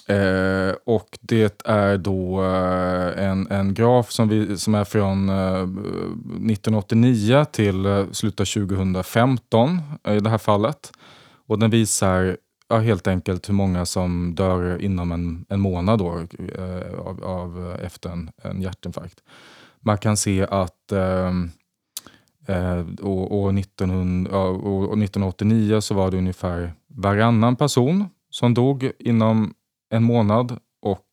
Eh, 0.07 0.75
och 0.85 1.17
det 1.21 1.61
är 1.65 1.97
då 1.97 2.43
eh, 2.43 3.27
en, 3.27 3.47
en 3.51 3.73
graf 3.73 4.11
som, 4.11 4.29
vi, 4.29 4.57
som 4.57 4.75
är 4.75 4.83
från 4.83 5.29
eh, 5.29 5.61
1989 5.61 7.45
till 7.51 7.85
eh, 7.85 8.05
slutet 8.11 8.39
av 8.39 8.45
2015 8.45 9.81
i 10.07 10.19
det 10.19 10.29
här 10.29 10.37
fallet. 10.37 10.91
Och 11.47 11.59
den 11.59 11.69
visar 11.69 12.37
ja, 12.69 12.77
helt 12.77 13.07
enkelt 13.07 13.49
hur 13.49 13.53
många 13.53 13.85
som 13.85 14.35
dör 14.35 14.81
inom 14.81 15.11
en, 15.11 15.45
en 15.49 15.59
månad 15.59 15.99
då, 15.99 16.27
eh, 16.57 16.99
av, 16.99 17.23
av, 17.23 17.75
efter 17.83 18.09
en, 18.09 18.31
en 18.43 18.61
hjärtinfarkt. 18.61 19.19
Man 19.79 19.97
kan 19.97 20.17
se 20.17 20.47
att 20.49 20.91
Eh, 20.91 21.31
Eh, 22.47 22.85
och, 23.01 23.41
och, 23.41 23.59
1900, 23.59 24.39
och, 24.39 24.75
och 24.75 24.97
1989 24.97 25.81
så 25.81 25.93
var 25.93 26.11
det 26.11 26.17
ungefär 26.17 26.73
varannan 26.87 27.55
person 27.55 28.09
som 28.29 28.53
dog 28.53 28.91
inom 28.99 29.53
en 29.89 30.03
månad 30.03 30.59
och, 30.81 31.05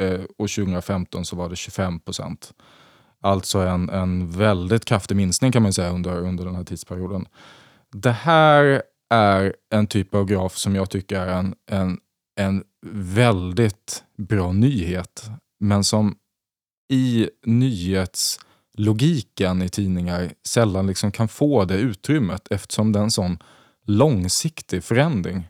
eh, 0.00 0.20
och 0.38 0.50
2015 0.50 1.24
så 1.24 1.36
var 1.36 1.48
det 1.48 1.56
25 1.56 2.00
procent. 2.00 2.54
Alltså 3.20 3.58
en, 3.58 3.90
en 3.90 4.30
väldigt 4.30 4.84
kraftig 4.84 5.16
minskning 5.16 5.52
kan 5.52 5.62
man 5.62 5.72
säga 5.72 5.90
under, 5.90 6.20
under 6.20 6.44
den 6.44 6.54
här 6.54 6.64
tidsperioden. 6.64 7.26
Det 7.92 8.12
här 8.12 8.82
är 9.10 9.54
en 9.74 9.86
typ 9.86 10.14
av 10.14 10.24
graf 10.24 10.56
som 10.56 10.74
jag 10.74 10.90
tycker 10.90 11.20
är 11.20 11.38
en, 11.38 11.54
en, 11.70 11.98
en 12.36 12.64
väldigt 12.90 14.04
bra 14.18 14.52
nyhet, 14.52 15.30
men 15.60 15.84
som 15.84 16.16
i 16.92 17.28
nyhets 17.46 18.40
logiken 18.74 19.62
i 19.62 19.68
tidningar 19.68 20.30
sällan 20.46 20.86
liksom 20.86 21.12
kan 21.12 21.28
få 21.28 21.64
det 21.64 21.76
utrymmet 21.76 22.48
eftersom 22.50 22.92
det 22.92 22.98
är 22.98 23.02
en 23.02 23.10
sån 23.10 23.38
långsiktig 23.84 24.84
förändring. 24.84 25.48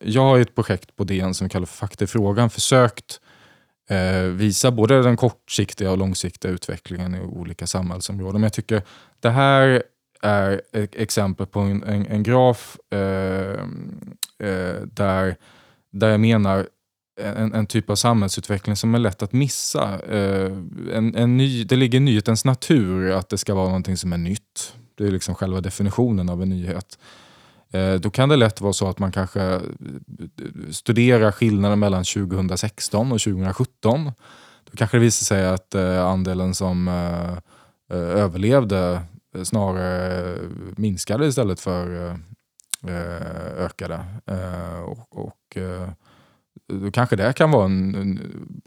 Jag 0.00 0.22
har 0.22 0.38
i 0.38 0.42
ett 0.42 0.54
projekt 0.54 0.96
på 0.96 1.04
DN 1.04 1.34
som 1.34 1.44
vi 1.44 1.50
kallar 1.50 1.66
för 1.66 1.76
Fakta 1.76 2.04
i 2.04 2.06
frågan 2.06 2.50
försökt 2.50 3.20
eh, 3.90 4.22
visa 4.22 4.70
både 4.70 5.02
den 5.02 5.16
kortsiktiga 5.16 5.90
och 5.90 5.98
långsiktiga 5.98 6.50
utvecklingen 6.50 7.14
i 7.14 7.20
olika 7.20 7.66
samhällsområden. 7.66 8.40
Men 8.40 8.42
jag 8.42 8.52
tycker 8.52 8.82
det 9.20 9.30
här 9.30 9.82
är 10.22 10.62
ett 10.72 10.94
exempel 10.94 11.46
på 11.46 11.60
en, 11.60 11.82
en, 11.82 12.06
en 12.06 12.22
graf 12.22 12.76
eh, 12.90 13.60
eh, 14.48 14.82
där, 14.82 15.36
där 15.90 16.08
jag 16.08 16.20
menar 16.20 16.68
en, 17.22 17.54
en, 17.54 17.66
typ 17.66 17.90
av 17.90 17.94
samhällsutveckling 17.94 18.76
som 18.76 18.94
är 18.94 18.98
lätt 18.98 19.22
att 19.22 19.32
missa. 19.32 20.00
Eh, 20.08 20.52
en, 20.92 21.16
en 21.16 21.36
ny, 21.36 21.64
det 21.64 21.76
ligger 21.76 21.96
i 21.96 22.00
nyhetens 22.00 22.44
natur 22.44 23.10
att 23.10 23.28
det 23.28 23.38
ska 23.38 23.54
vara 23.54 23.66
någonting 23.66 23.96
som 23.96 24.12
är 24.12 24.18
nytt. 24.18 24.74
Det 24.94 25.04
är 25.06 25.10
liksom 25.10 25.34
själva 25.34 25.60
definitionen 25.60 26.28
av 26.28 26.42
en 26.42 26.48
nyhet. 26.48 26.98
Eh, 27.72 27.94
då 27.94 28.10
kan 28.10 28.28
det 28.28 28.36
lätt 28.36 28.60
vara 28.60 28.72
så 28.72 28.88
att 28.88 28.98
man 28.98 29.12
kanske 29.12 29.42
eh, 29.42 29.60
studerar 30.70 31.32
skillnaden 31.32 31.78
mellan 31.78 32.04
2016 32.04 33.12
och 33.12 33.20
2017. 33.20 34.12
Då 34.70 34.76
kanske 34.76 34.96
det 34.96 35.00
visar 35.00 35.24
sig 35.24 35.48
att 35.48 35.74
eh, 35.74 36.06
andelen 36.06 36.54
som 36.54 36.88
eh, 36.88 37.32
eh, 37.98 38.08
överlevde 38.22 39.02
snarare 39.44 40.38
minskade 40.76 41.26
istället 41.26 41.60
för 41.60 42.16
ökade. 43.58 44.04
och, 44.84 45.26
och 45.26 45.58
då 46.70 46.90
kanske 46.90 47.16
det 47.16 47.32
kan 47.32 47.50
vara 47.50 47.64
en, 47.64 47.94
en, 47.94 48.20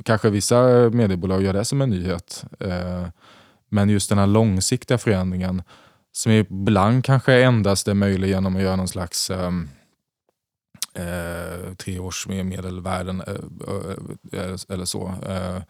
kanske 0.04 0.30
vissa 0.30 0.90
mediebolag 0.90 1.44
gör 1.44 1.54
det 1.54 1.66
som 1.66 1.82
en 1.82 1.90
nyhet. 1.90 2.46
Eh, 2.60 3.08
men 3.70 3.90
just 3.90 4.10
den 4.10 4.18
här 4.18 4.28
långsiktiga 4.28 4.98
förändringen 4.98 5.62
som 6.12 6.32
ibland 6.32 7.06
kanske 7.06 7.44
endast 7.44 7.88
är 7.88 7.94
möjlig 7.94 8.28
genom 8.28 8.56
att 8.56 8.62
göra 8.62 8.76
någon 8.76 8.88
slags 8.88 9.30
ehm, 9.30 9.70
eh, 10.94 11.54
eh, 11.54 11.74
treårs 11.74 12.28
medelvärden 12.28 13.22
eh, 13.22 14.40
eh, 14.40 14.56
eller 14.70 14.86
så. 14.86 15.14
Eh, 15.28 15.62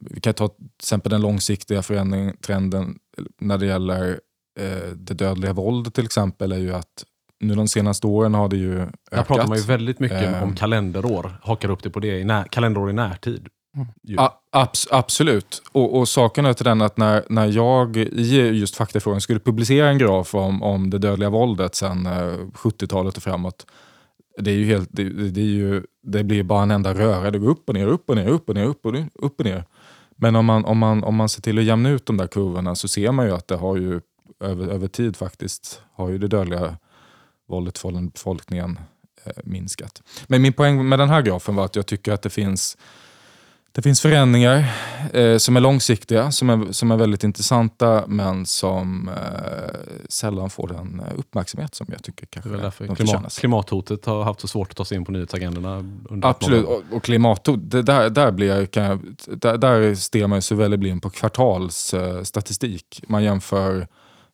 vi 0.00 0.20
kan 0.20 0.34
ta 0.34 0.48
till 0.48 0.66
exempel 0.78 1.10
den 1.10 1.20
långsiktiga 1.20 1.82
förändringen, 1.82 2.36
trenden 2.36 2.98
när 3.40 3.58
det 3.58 3.66
gäller 3.66 4.20
eh, 4.60 4.88
det 4.94 5.14
dödliga 5.14 5.52
våldet 5.52 5.94
till 5.94 6.04
exempel 6.04 6.52
är 6.52 6.58
ju 6.58 6.74
att 6.74 7.04
nu 7.40 7.54
de 7.54 7.68
senaste 7.68 8.06
åren 8.06 8.34
har 8.34 8.48
det 8.48 8.56
ju 8.56 8.80
ökat. 8.80 8.94
Där 9.10 9.22
pratar 9.22 9.46
man 9.46 9.56
ju 9.58 9.64
väldigt 9.64 10.00
mycket 10.00 10.22
Eh. 10.22 10.42
om 10.42 10.54
kalenderår. 10.54 11.32
Hakar 11.42 11.70
upp 11.70 11.82
det 11.82 11.90
på 11.90 12.00
det, 12.00 12.18
i 12.18 12.24
när, 12.24 12.44
kalenderår 12.44 12.90
i 12.90 12.92
närtid. 12.92 13.48
Ju. 14.02 14.16
A, 14.18 14.32
abs, 14.52 14.88
absolut. 14.90 15.62
Och, 15.72 15.98
och 15.98 16.08
saken 16.08 16.46
är 16.46 16.52
till 16.52 16.64
den 16.64 16.82
att 16.82 16.96
när, 16.96 17.24
när 17.28 17.46
jag 17.46 17.96
i 17.96 18.36
just 18.36 18.76
faktafrågan 18.76 19.20
skulle 19.20 19.40
publicera 19.40 19.88
en 19.88 19.98
graf 19.98 20.34
om, 20.34 20.62
om 20.62 20.90
det 20.90 20.98
dödliga 20.98 21.30
våldet 21.30 21.74
sedan 21.74 22.06
eh, 22.06 22.12
70-talet 22.54 23.16
och 23.16 23.22
framåt. 23.22 23.66
Det, 24.38 24.50
är 24.50 24.54
ju 24.54 24.64
helt, 24.64 24.88
det, 24.92 25.04
det, 25.30 25.40
är 25.40 25.44
ju, 25.44 25.82
det 26.02 26.24
blir 26.24 26.42
bara 26.42 26.62
en 26.62 26.70
enda 26.70 26.94
röra. 26.94 27.30
Det 27.30 27.38
går 27.38 27.48
upp 27.48 27.68
och 27.68 27.74
ner, 27.74 27.86
upp 27.86 28.08
och 28.10 28.16
ner, 28.16 28.26
upp 28.26 28.48
och 28.48 28.54
ner, 28.54 28.64
upp 28.64 28.86
och 28.86 28.92
ner. 28.92 29.08
Upp 29.14 29.40
och 29.40 29.46
ner. 29.46 29.64
Men 30.16 30.36
om 30.36 30.46
man, 30.46 30.64
om, 30.64 30.78
man, 30.78 31.04
om 31.04 31.14
man 31.14 31.28
ser 31.28 31.42
till 31.42 31.58
att 31.58 31.64
jämna 31.64 31.90
ut 31.90 32.06
de 32.06 32.16
där 32.16 32.26
kurvorna 32.26 32.74
så 32.74 32.88
ser 32.88 33.12
man 33.12 33.26
ju 33.26 33.32
att 33.32 33.48
det 33.48 33.56
har 33.56 33.76
ju 33.76 34.00
över, 34.40 34.68
över 34.68 34.88
tid 34.88 35.16
faktiskt 35.16 35.82
har 35.94 36.08
ju 36.08 36.18
det 36.18 36.28
dödliga 36.28 36.76
våldet 37.48 37.78
från 37.78 38.08
befolkningen 38.08 38.78
eh, 39.24 39.32
minskat. 39.44 40.02
Men 40.26 40.42
min 40.42 40.52
poäng 40.52 40.88
med 40.88 40.98
den 40.98 41.08
här 41.08 41.22
grafen 41.22 41.54
var 41.54 41.64
att 41.64 41.76
jag 41.76 41.86
tycker 41.86 42.12
att 42.12 42.22
det 42.22 42.30
finns 42.30 42.76
det 43.78 43.82
finns 43.82 44.00
förändringar 44.00 44.74
eh, 45.12 45.36
som 45.36 45.56
är 45.56 45.60
långsiktiga, 45.60 46.32
som 46.32 46.50
är, 46.50 46.72
som 46.72 46.90
är 46.90 46.96
väldigt 46.96 47.24
intressanta 47.24 48.04
men 48.06 48.46
som 48.46 49.08
eh, 49.08 49.74
sällan 50.08 50.50
får 50.50 50.68
den 50.68 51.00
eh, 51.00 51.18
uppmärksamhet 51.18 51.74
som 51.74 51.86
jag 51.90 52.02
tycker 52.02 52.20
Det 52.20 52.26
kanske 52.26 52.50
är 52.50 52.52
väl 52.52 52.60
därför 52.60 52.86
de 52.86 52.96
klimat, 52.96 53.38
klimathotet 53.38 54.06
har 54.06 54.24
haft 54.24 54.40
så 54.40 54.48
svårt 54.48 54.70
att 54.70 54.76
ta 54.76 54.84
sig 54.84 54.96
in 54.96 55.04
på 55.04 55.12
nyhetsagendorna. 55.12 55.84
Absolut, 56.22 56.66
och, 56.66 56.82
och 56.92 57.02
klimathot, 57.02 57.60
det 57.62 57.82
där, 57.82 58.10
där, 58.10 58.32
blir 58.32 58.56
jag, 58.56 58.70
kan 58.70 58.84
jag, 58.84 59.00
där, 59.26 59.58
där 59.58 59.94
stirrar 59.94 60.28
man 60.28 60.42
sig 60.42 60.56
väldigt 60.56 60.80
blind 60.80 61.02
på 61.02 61.10
kvartalsstatistik. 61.10 63.02
Man 63.08 63.24
jämför 63.24 63.86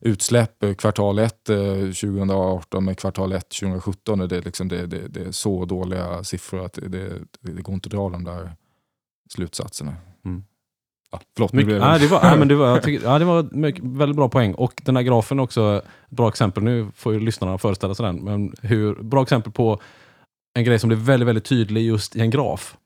utsläpp 0.05 0.63
eh, 0.63 0.73
kvartal 0.73 1.19
1 1.19 1.49
eh, 1.49 1.57
2018 1.57 2.85
med 2.85 2.97
kvartal 2.97 3.33
1 3.33 3.49
2017. 3.49 4.21
och 4.21 4.27
Det 4.27 4.37
är, 4.37 4.41
liksom, 4.41 4.67
det, 4.67 4.87
det, 4.87 5.07
det 5.07 5.21
är 5.21 5.31
så 5.31 5.65
dåliga 5.65 6.23
siffror 6.23 6.65
att 6.65 6.73
det, 6.73 7.09
det, 7.39 7.61
går 7.61 7.75
inte 7.75 7.87
att 7.87 7.91
dra 7.91 8.09
de 8.09 8.23
där 8.23 8.51
slutsatserna. 9.29 9.95
Mm. 10.25 10.43
Ja, 11.11 11.21
förlåt, 11.35 11.53
nu 11.53 11.63
blev 11.63 11.79
nej, 11.79 11.99
det 11.99 12.07
var, 12.07 12.23
nej, 12.23 12.39
men 12.39 12.47
det 12.47 12.55
var, 12.55 12.79
tycker, 12.79 13.05
ja, 13.07 13.19
det 13.19 13.25
var 13.25 13.49
väldigt 13.97 14.15
bra 14.15 14.29
poäng. 14.29 14.53
Och 14.53 14.81
den 14.85 14.95
här 14.95 15.03
grafen 15.03 15.39
är 15.39 15.43
också 15.43 15.81
ett 16.09 16.17
bra 16.17 16.29
exempel. 16.29 16.63
Nu 16.63 16.87
får 16.95 17.13
ju 17.13 17.19
lyssnarna 17.19 17.57
föreställa 17.57 17.95
sig 17.95 18.05
den. 18.05 18.15
Men 18.15 18.53
hur, 18.61 18.95
bra 18.95 19.23
exempel 19.23 19.51
på 19.51 19.81
en 20.53 20.63
grej 20.63 20.79
som 20.79 20.87
blir 20.87 20.97
väldigt, 20.97 21.27
väldigt 21.27 21.45
tydlig 21.45 21.81
just 21.81 22.15
i 22.15 22.21
en 22.21 22.29
graf. 22.29 22.77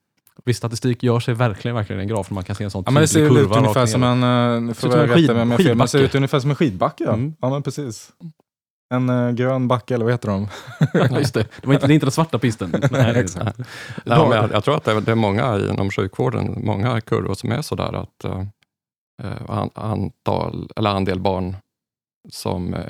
Viss 0.45 0.57
statistik 0.57 1.03
gör 1.03 1.19
sig 1.19 1.33
verkligen, 1.33 1.75
verkligen 1.75 1.99
en 2.01 2.07
graf 2.07 2.29
när 2.29 2.35
man 2.35 2.43
kan 2.43 2.55
se 2.55 2.63
en 2.63 2.71
sån 2.71 2.83
Ja, 2.85 2.91
men 2.91 3.01
det 3.01 3.07
ser 3.07 3.27
kurva. 3.27 3.41
ut 3.41 3.57
ungefär 3.57 3.81
rakt 3.81 3.91
som 3.91 4.01
ner. 4.01 4.07
en, 4.07 4.23
eh, 4.55 4.61
nu 4.61 4.73
Ser 4.73 4.81
får 4.81 4.87
ut 4.87 4.91
som 4.93 4.99
jag 5.01 5.09
en 5.09 5.15
skid- 5.15 5.29
har 5.29 5.57
fel, 5.57 5.67
men 5.67 5.77
det 5.77 5.87
ser 5.87 5.99
ut 5.99 6.15
ungefär 6.15 6.39
som 6.39 6.49
en 6.49 6.55
skidbacke. 6.55 7.03
Ja, 7.03 7.13
Mm. 7.13 7.35
ja 7.41 7.49
men 7.49 7.63
precis. 7.63 8.11
En 8.93 9.09
eh, 9.09 9.31
grön 9.31 9.67
backe, 9.67 9.93
eller 9.95 10.05
vad 10.05 10.13
heter 10.13 10.27
de? 10.29 10.47
Ja, 10.93 11.19
Just 11.19 11.33
det. 11.33 11.47
Det, 11.61 11.67
var 11.67 11.73
inte, 11.73 11.87
det 11.87 11.93
är 11.93 11.95
inte 11.95 12.05
den 12.05 12.11
svarta 12.11 12.39
pisten. 12.39 12.75
Nej. 12.91 13.17
Exakt. 13.19 13.57
Nej, 13.57 13.65
men 14.29 14.31
jag, 14.31 14.51
jag 14.51 14.63
tror 14.63 14.75
att 14.75 14.83
det 14.83 14.91
är, 14.91 15.01
det 15.01 15.11
är 15.11 15.15
många 15.15 15.59
inom 15.69 15.89
sjukvården, 15.91 16.65
många 16.65 17.01
kurvor 17.01 17.33
som 17.33 17.51
är 17.51 17.61
sådär 17.61 17.93
att 17.93 18.25
an, 19.49 19.69
antal, 19.75 20.69
eller 20.75 20.89
andel 20.89 21.19
barn 21.19 21.55
som 22.31 22.73
eh, 22.73 22.83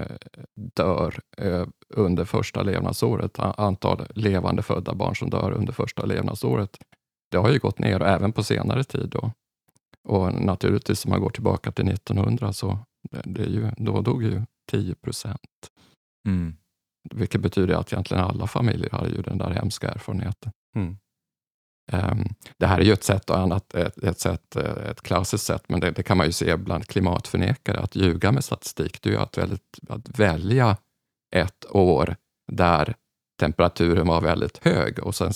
dör 0.76 1.20
eh, 1.38 1.66
under 1.96 2.26
första 2.26 2.62
levnadsåret, 2.64 3.40
antal 3.40 4.06
levande 4.16 4.62
födda 4.62 4.94
barn 4.94 5.16
som 5.16 5.30
dör 5.30 5.52
under 5.52 5.74
första 5.74 6.06
levnadsåret, 6.06 6.78
det 7.30 7.38
har 7.38 7.52
ju 7.52 7.60
gått 7.60 7.80
ner 7.80 8.02
även 8.02 8.32
på 8.32 8.44
senare 8.44 8.84
tid. 8.84 9.10
Då. 9.10 9.32
Och 10.04 10.34
naturligtvis 10.34 11.06
om 11.06 11.12
man 11.12 11.22
går 11.22 11.30
tillbaka 11.30 11.72
till 11.72 11.89
1900 11.89 12.54
så 12.54 12.80
det, 13.12 13.22
det 13.26 13.42
är 13.42 13.50
ju, 13.50 13.72
då 13.78 14.02
dog 14.02 14.24
ju 14.24 14.42
10 14.72 14.96
procent. 14.96 15.70
Mm. 16.28 16.56
Vilket 17.13 17.42
betyder 17.42 17.76
att 17.76 17.94
egentligen 17.94 18.24
alla 18.24 18.48
familjer 18.48 18.92
hade 18.92 19.10
ju 19.10 19.22
den 19.22 19.38
där 19.38 19.50
hemska 19.50 19.89
erfarenheten. 19.89 20.52
Mm. 20.76 20.98
Ehm, 21.92 22.28
det 22.58 22.68
här 22.68 22.80
är 22.80 22.84
ju 22.84 22.94
ett 22.94 23.04
sätt, 23.04 23.30
och 23.30 23.38
annat, 23.38 23.74
ett, 23.74 24.04
ett, 24.04 24.20
sätt, 24.20 24.56
eh, 24.56 24.89
ett 24.89 25.02
klassiskt 25.02 25.46
sätt, 25.46 25.63
men 25.68 25.80
det, 25.80 25.92
det 25.92 26.04
kan 26.04 26.18
man 26.18 26.26
ju 26.26 26.32
se 26.32 26.56
bland 26.56 26.88
klimatförnekare, 26.88 27.80
att 27.80 27.96
ljuga 27.96 28.32
med 28.32 28.44
statistik, 28.44 29.02
det 29.02 29.10
är 29.10 29.13
ju 29.13 29.20
att, 29.20 29.38
väldigt, 29.38 29.80
att 29.89 30.20
välja 30.20 30.78
ett 31.36 31.65
år 31.70 32.15
där 32.52 32.96
temperaturen 33.39 34.08
var 34.08 34.21
väldigt 34.21 34.58
hög 34.65 34.99
och 34.99 35.15
sen, 35.15 35.34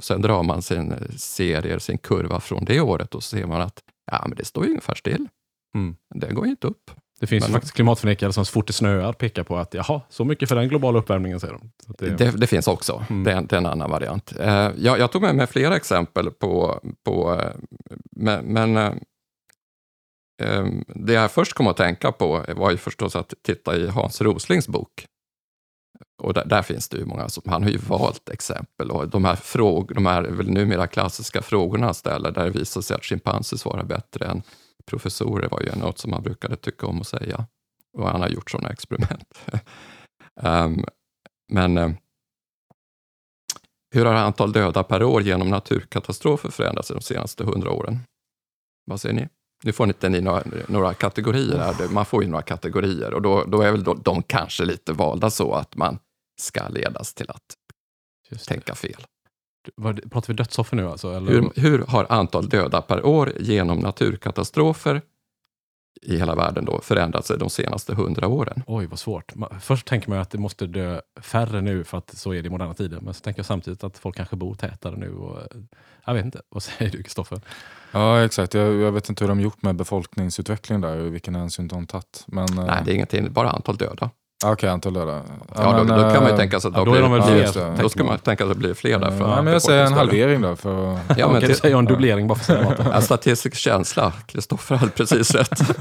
sen 0.00 0.22
drar 0.22 0.42
man 0.42 0.62
sin 0.62 0.94
serier, 1.16 1.78
sin 1.78 1.98
kurva 1.98 2.40
från 2.40 2.64
det 2.64 2.80
året 2.80 3.14
och 3.14 3.22
så 3.22 3.36
ser 3.36 3.46
man 3.46 3.60
att 3.60 3.82
ja, 4.10 4.24
men 4.28 4.36
det 4.36 4.44
står 4.44 4.64
ju 4.64 4.70
ungefär 4.70 4.94
still. 4.94 5.28
Mm. 5.74 5.96
Det 6.14 6.32
går 6.32 6.44
ju 6.44 6.50
inte 6.50 6.66
upp. 6.66 6.90
Det 7.20 7.26
finns 7.26 7.44
Men- 7.44 7.50
ju 7.50 7.52
faktiskt 7.52 7.74
klimatförnekare 7.74 8.32
som 8.32 8.44
så 8.44 8.52
fort 8.52 8.66
det 8.66 8.72
snöar 8.72 9.12
pekar 9.12 9.42
på 9.44 9.56
att 9.56 9.74
jaha, 9.74 10.00
så 10.08 10.24
mycket 10.24 10.48
för 10.48 10.56
den 10.56 10.68
globala 10.68 10.98
uppvärmningen 10.98 11.40
säger 11.40 11.54
de. 11.54 11.70
Det, 11.98 12.10
Det, 12.16 12.30
det 12.30 12.46
finns 12.46 12.68
också. 12.68 13.04
Mm. 13.10 13.24
Det, 13.24 13.32
är, 13.32 13.42
det 13.42 13.52
är 13.56 13.58
en 13.58 13.66
annan 13.66 13.90
variant. 13.90 14.32
Eh, 14.40 14.70
jag, 14.76 14.98
jag 14.98 15.12
tog 15.12 15.22
med 15.22 15.34
mig 15.34 15.46
flera 15.46 15.76
exempel 15.76 16.30
på, 16.30 16.80
på 17.04 17.34
eh, 17.34 17.50
men, 18.16 18.44
men 18.44 18.76
eh, 18.76 20.66
det 20.86 21.12
jag 21.12 21.30
först 21.30 21.52
kom 21.52 21.66
att 21.66 21.76
tänka 21.76 22.12
på 22.12 22.44
var 22.56 22.70
ju 22.70 22.76
förstås 22.76 23.16
att 23.16 23.34
titta 23.42 23.76
i 23.76 23.88
Hans 23.88 24.20
Roslings 24.20 24.68
bok. 24.68 25.06
Och 26.18 26.34
där, 26.34 26.44
där 26.44 26.62
finns 26.62 26.88
det 26.88 26.96
ju 26.96 27.04
många 27.04 27.28
som, 27.28 27.42
han 27.46 27.62
har 27.62 27.70
ju 27.70 27.78
valt 27.78 28.28
exempel 28.28 28.90
och 28.90 29.08
de 29.08 29.24
här, 29.24 29.36
fråg, 29.36 29.94
de 29.94 30.06
här 30.06 30.22
väl 30.22 30.50
numera 30.50 30.86
klassiska 30.86 31.42
frågorna 31.42 31.86
han 31.86 31.94
ställer, 31.94 32.30
där 32.30 32.44
det 32.44 32.50
visar 32.50 32.80
sig 32.80 32.96
att 32.96 33.04
schimpanser 33.04 33.56
svarar 33.56 33.84
bättre 33.84 34.26
än 34.26 34.42
professorer 34.86 35.48
var 35.48 35.60
ju 35.60 35.74
något 35.74 35.98
som 35.98 36.12
han 36.12 36.22
brukade 36.22 36.56
tycka 36.56 36.86
om 36.86 37.00
att 37.00 37.06
säga. 37.06 37.46
Och 37.98 38.08
han 38.08 38.20
har 38.20 38.28
gjort 38.28 38.50
sådana 38.50 38.70
experiment. 38.70 39.38
Ehm, 40.40 40.84
men 41.52 41.78
eh, 41.78 41.90
hur 43.94 44.04
har 44.04 44.14
antal 44.14 44.52
döda 44.52 44.82
per 44.82 45.02
år 45.02 45.22
genom 45.22 45.50
naturkatastrofer 45.50 46.50
förändrats 46.50 46.88
de 46.88 47.00
senaste 47.00 47.44
hundra 47.44 47.70
åren? 47.70 47.98
Vad 48.86 49.00
säger 49.00 49.14
ni? 49.14 49.28
Nu 49.64 49.72
får 49.72 49.86
ni 49.86 49.90
inte 49.90 50.08
ni 50.08 50.20
några, 50.20 50.42
några 50.68 50.94
kategorier 50.94 51.58
här. 51.58 51.88
Man 51.88 52.06
får 52.06 52.22
ju 52.22 52.28
några 52.28 52.42
kategorier 52.42 53.14
och 53.14 53.22
då, 53.22 53.44
då 53.44 53.62
är 53.62 53.72
väl 53.72 53.84
de, 53.84 54.02
de 54.04 54.22
kanske 54.22 54.64
lite 54.64 54.92
valda 54.92 55.30
så 55.30 55.52
att 55.52 55.76
man 55.76 55.98
ska 56.40 56.68
ledas 56.68 57.14
till 57.14 57.30
att 57.30 57.42
just 58.30 58.48
det. 58.48 58.54
tänka 58.54 58.74
fel. 58.74 59.04
Vad, 59.76 60.10
pratar 60.10 60.28
vi 60.28 60.34
dödsoffer 60.34 60.76
nu 60.76 60.88
alltså? 60.88 61.12
Eller? 61.12 61.32
Hur, 61.32 61.50
hur 61.56 61.78
har 61.86 62.06
antal 62.08 62.48
döda 62.48 62.82
per 62.82 63.06
år 63.06 63.32
genom 63.40 63.78
naturkatastrofer 63.78 65.02
i 66.02 66.16
hela 66.18 66.34
världen 66.34 66.64
då 66.64 66.80
förändrat 66.80 67.26
sig 67.26 67.38
de 67.38 67.50
senaste 67.50 67.94
hundra 67.94 68.28
åren? 68.28 68.62
Oj, 68.66 68.86
vad 68.86 68.98
svårt. 68.98 69.32
Först 69.60 69.86
tänker 69.86 70.10
man 70.10 70.18
att 70.18 70.30
det 70.30 70.38
måste 70.38 70.66
dö 70.66 71.00
färre 71.20 71.60
nu 71.60 71.84
för 71.84 71.98
att 71.98 72.18
så 72.18 72.34
är 72.34 72.42
det 72.42 72.46
i 72.46 72.50
moderna 72.50 72.74
tider. 72.74 73.00
Men 73.00 73.14
så 73.14 73.20
tänker 73.20 73.38
jag 73.38 73.46
samtidigt 73.46 73.84
att 73.84 73.98
folk 73.98 74.16
kanske 74.16 74.36
bor 74.36 74.54
tätare 74.54 74.96
nu. 74.96 75.14
Och, 75.14 75.38
eh, 75.40 75.46
jag 76.04 76.14
vet 76.14 76.24
inte. 76.24 76.40
Vad 76.48 76.62
säger 76.62 76.90
du, 76.90 77.02
Kristoffer? 77.02 77.40
Ja, 77.92 78.24
exakt. 78.24 78.54
Jag, 78.54 78.74
jag 78.74 78.92
vet 78.92 79.08
inte 79.08 79.24
hur 79.24 79.28
de 79.28 79.40
gjort 79.40 79.62
med 79.62 79.76
befolkningsutvecklingen 79.76 80.80
där 80.80 80.98
och 80.98 81.14
vilken 81.14 81.34
hänsyn 81.34 81.68
de 81.68 81.86
tagit. 81.86 82.24
Men, 82.26 82.58
eh, 82.58 82.64
Nej, 82.64 82.82
det 82.84 82.90
är 82.90 82.94
ingenting, 82.94 83.32
bara 83.32 83.50
antal 83.50 83.76
döda. 83.76 84.10
Okej, 84.46 84.68
antal 84.70 84.92
döda. 84.94 85.22
Ja, 85.56 85.62
då, 85.72 85.84
men, 85.84 85.86
då 85.86 85.94
kan 86.10 86.14
man 86.14 86.24
ju 86.26 86.30
eh, 86.30 86.36
tänka 86.36 86.60
sig 86.60 86.68
att 86.68 86.74
ja, 86.76 86.84
då, 86.84 86.84
då 86.84 86.90
är 86.90 87.00
blir 87.00 87.02
de 87.02 87.12
väl 87.12 87.22
fler, 87.52 87.62
Ja, 87.62 87.68
det. 87.76 87.82
Då 87.82 87.88
ska 87.88 88.04
man 88.04 88.18
tänka 88.18 88.44
sig 88.44 88.50
att 88.50 88.56
det 88.56 88.58
blir 88.60 88.74
fler 88.74 88.98
därför 88.98 89.18
Ja, 89.18 89.34
att 89.34 89.44
men 89.44 89.52
jag 89.52 89.62
säger 89.62 89.84
en 89.86 89.92
halvering 89.92 90.42
då. 90.42 90.56
För, 90.56 90.92
Ja, 90.92 90.98
Ja, 91.08 91.14
men 91.16 91.16
kan 91.30 91.40
du 91.40 91.46
till- 91.46 91.56
säga 91.56 91.78
en 91.78 91.84
dubblering 91.84 92.28
bara 92.28 92.38
för 92.38 92.54
att 92.56 92.76
säga 92.78 93.00
statistisk 93.00 93.54
känsla. 93.56 94.12
Kristoffer 94.26 94.76
hade 94.76 94.92
precis 94.92 95.34
rätt. 95.34 95.60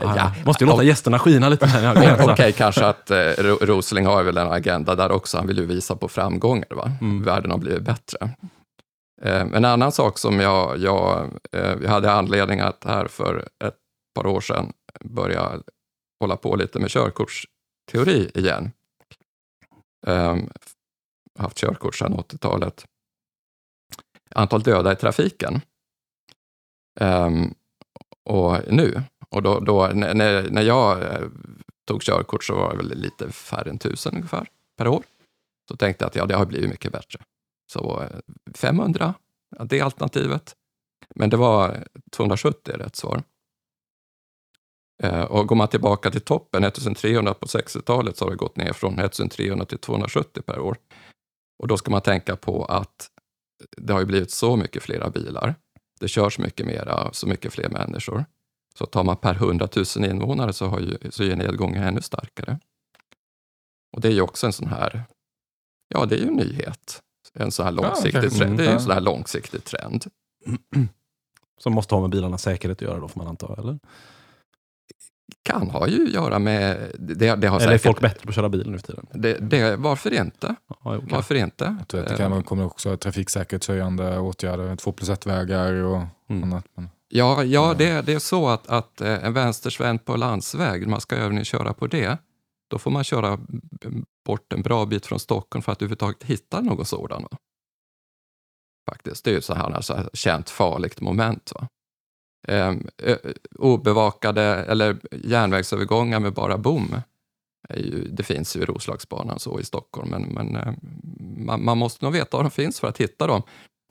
Ja, 0.00 0.32
måste 0.46 0.64
ju 0.64 0.70
låta 0.70 0.82
gästerna 0.82 1.18
skina 1.18 1.48
lite. 1.48 1.66
Här. 1.66 1.92
Okej, 1.96 2.14
Ja, 2.18 2.32
okej, 2.32 2.52
kanske 2.52 2.86
att 2.86 3.10
eh, 3.10 3.16
Ro- 3.38 3.58
Rosling 3.60 4.06
har 4.06 4.22
väl 4.22 4.36
en 4.36 4.52
agenda 4.52 4.94
där 4.94 5.12
också. 5.12 5.36
Han 5.36 5.46
vill 5.46 5.58
ju 5.58 5.66
visa 5.66 5.96
på 5.96 6.08
framgångar. 6.08 6.66
Va? 6.74 6.92
Mm. 7.00 7.22
Världen 7.24 7.50
har 7.50 7.58
blivit 7.58 7.82
bättre. 7.82 8.30
Eh, 9.24 9.40
en 9.40 9.64
annan 9.64 9.92
sak 9.92 10.18
som 10.18 10.40
jag, 10.40 10.78
jag, 10.78 11.30
eh, 11.52 11.74
jag 11.82 11.90
hade 11.90 12.12
anledning 12.12 12.60
att 12.60 12.84
här 12.86 13.06
för 13.06 13.48
ett 13.64 13.74
par 14.14 14.26
år 14.26 14.40
sedan 14.40 14.72
börja 15.00 15.48
hålla 16.20 16.36
på 16.36 16.56
lite 16.56 16.78
med 16.78 16.90
körkortsteori 16.90 18.30
igen. 18.34 18.70
Um, 20.06 20.50
haft 21.38 21.58
körkort 21.58 21.94
sedan 21.94 22.14
80-talet. 22.14 22.86
Antal 24.34 24.62
döda 24.62 24.92
i 24.92 24.96
trafiken. 24.96 25.60
Um, 27.00 27.54
och 28.24 28.72
nu, 28.72 29.02
och 29.28 29.42
då, 29.42 29.60
då, 29.60 29.86
när, 29.86 30.50
när 30.50 30.62
jag 30.62 31.02
eh, 31.02 31.28
tog 31.86 32.02
körkort 32.02 32.44
så 32.44 32.54
var 32.54 32.70
det 32.70 32.76
väl 32.76 32.98
lite 32.98 33.32
färre 33.32 33.70
än 33.70 33.78
tusen 33.78 34.14
ungefär 34.14 34.48
per 34.76 34.88
år. 34.88 35.04
Så 35.68 35.76
tänkte 35.76 36.04
jag 36.04 36.08
att 36.08 36.16
ja, 36.16 36.26
det 36.26 36.34
har 36.34 36.46
blivit 36.46 36.70
mycket 36.70 36.92
bättre. 36.92 37.20
Så 37.72 38.02
eh, 38.02 38.08
500, 38.54 39.14
ja, 39.58 39.64
det 39.64 39.78
är 39.78 39.84
alternativet. 39.84 40.54
Men 41.14 41.30
det 41.30 41.36
var 41.36 41.84
270 42.10 42.74
är 42.74 42.78
rätt 42.78 42.96
svar. 42.96 43.22
Eh, 45.02 45.20
och 45.22 45.46
går 45.46 45.56
man 45.56 45.68
tillbaka 45.68 46.10
till 46.10 46.20
toppen, 46.20 46.64
1300 46.64 47.34
på 47.34 47.46
60-talet, 47.46 48.16
så 48.16 48.24
har 48.24 48.30
det 48.30 48.36
gått 48.36 48.56
ner 48.56 48.72
från 48.72 48.98
1300 48.98 49.64
till 49.64 49.78
270 49.78 50.42
per 50.42 50.58
år. 50.58 50.76
Och 51.62 51.68
då 51.68 51.76
ska 51.76 51.90
man 51.90 52.00
tänka 52.02 52.36
på 52.36 52.64
att 52.64 53.10
det 53.76 53.92
har 53.92 54.00
ju 54.00 54.06
blivit 54.06 54.30
så 54.30 54.56
mycket 54.56 54.82
flera 54.82 55.10
bilar. 55.10 55.54
Det 56.00 56.08
körs 56.08 56.38
mycket 56.38 56.66
mera, 56.66 57.12
så 57.12 57.26
mycket 57.26 57.52
fler 57.52 57.68
människor. 57.68 58.24
Så 58.78 58.86
tar 58.86 59.04
man 59.04 59.16
per 59.16 59.34
100 59.34 59.68
000 59.96 60.04
invånare 60.10 60.52
så, 60.52 60.66
har 60.66 60.80
ju, 60.80 60.98
så 61.10 61.22
är 61.22 61.36
nedgången 61.36 61.82
ännu 61.82 62.02
starkare. 62.02 62.58
Och 63.92 64.00
det 64.00 64.08
är 64.08 64.12
ju 64.12 64.20
också 64.20 64.46
en 64.46 64.52
sån 64.52 64.68
här, 64.68 65.04
ja 65.88 66.06
det 66.06 66.14
är 66.14 66.18
ju 66.18 66.26
en 66.26 66.34
nyhet. 66.34 67.02
En 67.34 67.50
sån 67.52 67.64
här 67.64 67.72
långsiktig, 67.72 68.18
okej. 68.18 68.30
trend, 68.30 68.56
det 68.56 68.62
är 68.62 68.66
Mm. 68.66 68.74
en 68.76 68.82
sån 68.82 68.92
här 68.92 69.00
långsiktig 69.00 69.64
trend. 69.64 70.04
Som 71.60 71.72
måste 71.72 71.94
ha 71.94 72.02
med 72.02 72.10
bilarnas 72.10 72.42
säkerhet 72.42 72.78
att 72.78 72.82
göra 72.82 73.00
då, 73.00 73.08
får 73.08 73.20
man 73.20 73.28
anta? 73.28 73.54
Eller, 73.58 73.78
Kan 75.42 75.70
ha 75.70 75.88
ju 75.88 76.04
att 76.04 76.12
göra 76.12 76.38
med, 76.38 76.92
det, 76.98 77.14
det 77.36 77.46
har 77.48 77.60
eller 77.60 77.72
är 77.72 77.78
säkert, 77.78 77.82
folk 77.82 78.00
bättre 78.00 78.22
på 78.22 78.28
att 78.28 78.34
köra 78.34 78.48
bil 78.48 78.70
nu 78.70 78.78
för 78.78 78.86
tiden? 78.86 79.06
det, 79.12 79.38
det, 79.38 79.76
varför 79.76 80.14
inte? 80.14 80.54
Ja, 80.68 80.76
kanske. 80.82 81.14
Varför 81.14 81.34
inte? 81.34 81.76
Jag 81.78 81.88
tror 81.88 82.00
att 82.00 82.08
det 82.08 82.16
kan, 82.16 82.42
kommer 82.42 82.64
också 82.64 82.96
trafiksäkerhetshöjande 82.96 84.18
åtgärder, 84.18 84.76
två 84.76 84.92
plus 84.92 85.08
ett-vägar 85.08 85.72
och 85.72 86.02
Mm. 86.30 86.42
annat. 86.42 86.64
Men, 86.74 86.88
Ja, 87.08 87.44
ja 87.44 87.74
det, 87.78 88.02
det 88.06 88.12
är 88.12 88.18
så 88.18 88.48
att, 88.48 88.66
att 88.66 89.00
eh, 89.00 89.24
en 89.24 89.32
vänstersväng 89.32 89.98
på 89.98 90.16
landsväg, 90.16 90.88
man 90.88 91.00
ska 91.00 91.16
övningsköra 91.16 91.72
på 91.72 91.86
det, 91.86 92.18
då 92.70 92.78
får 92.78 92.90
man 92.90 93.04
köra 93.04 93.38
bort 94.26 94.52
en 94.52 94.62
bra 94.62 94.86
bit 94.86 95.06
från 95.06 95.20
Stockholm 95.20 95.62
för 95.62 95.72
att 95.72 95.82
överhuvudtaget 95.82 96.24
hitta 96.24 96.60
någon 96.60 96.84
sådan. 96.84 97.22
Va? 97.22 97.28
Faktiskt, 98.90 99.24
det 99.24 99.30
är 99.30 99.34
ju 99.34 99.40
så 99.40 99.54
här, 99.54 99.70
alltså, 99.70 100.10
känt 100.12 100.50
farligt 100.50 101.00
moment. 101.00 101.52
Va? 101.54 101.68
Eh, 102.48 102.74
obevakade 103.58 104.42
eller 104.42 104.96
järnvägsövergångar 105.24 106.20
med 106.20 106.34
bara 106.34 106.58
bom. 106.58 106.96
Ju, 107.74 108.08
det 108.08 108.22
finns 108.22 108.56
ju 108.56 108.60
i 108.60 108.64
Roslagsbanan 108.64 109.38
så 109.38 109.60
i 109.60 109.64
Stockholm, 109.64 110.10
men, 110.10 110.22
men 110.22 110.56
eh, 110.56 110.72
man, 111.46 111.64
man 111.64 111.78
måste 111.78 112.04
nog 112.04 112.12
veta 112.12 112.36
var 112.36 112.44
de 112.44 112.50
finns 112.50 112.80
för 112.80 112.88
att 112.88 112.98
hitta 112.98 113.26
dem. 113.26 113.42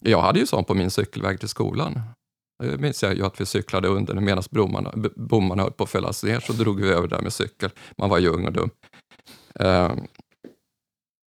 Jag 0.01 0.21
hade 0.21 0.39
ju 0.39 0.45
sån 0.45 0.63
på 0.63 0.73
min 0.73 0.91
cykelväg 0.91 1.39
till 1.39 1.49
skolan. 1.49 1.99
Det 2.63 2.77
minns 2.77 3.03
jag 3.03 3.15
ju 3.15 3.25
att 3.25 3.41
vi 3.41 3.45
cyklade 3.45 3.87
under 3.87 4.13
medan 4.13 4.43
bommarna, 5.15 5.63
höll 5.63 5.71
på 5.71 5.83
att 5.83 5.89
fällas 5.89 6.23
ner, 6.23 6.39
så 6.39 6.53
drog 6.53 6.81
vi 6.81 6.89
över 6.89 7.07
där 7.07 7.21
med 7.21 7.33
cykel. 7.33 7.69
Man 7.97 8.09
var 8.09 8.17
ju 8.17 8.27
ung 8.27 8.45
och 8.45 8.53
dum. 8.53 8.69
Eh, 9.59 9.91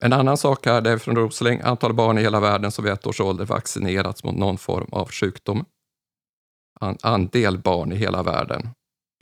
en 0.03 0.13
annan 0.13 0.37
sak 0.37 0.65
här, 0.65 0.81
det 0.81 0.89
är 0.89 0.97
från 0.97 1.15
Rosling. 1.15 1.61
Antal 1.63 1.93
barn 1.93 2.17
i 2.17 2.21
hela 2.21 2.39
världen 2.39 2.71
som 2.71 2.83
vid 2.83 2.93
ett 2.93 3.07
års 3.07 3.21
ålder 3.21 3.45
vaccinerats 3.45 4.23
mot 4.23 4.35
någon 4.35 4.57
form 4.57 4.87
av 4.91 5.11
sjukdom. 5.11 5.65
An, 6.79 6.97
andel 7.03 7.57
barn 7.57 7.91
i 7.91 7.95
hela 7.95 8.23
världen, 8.23 8.69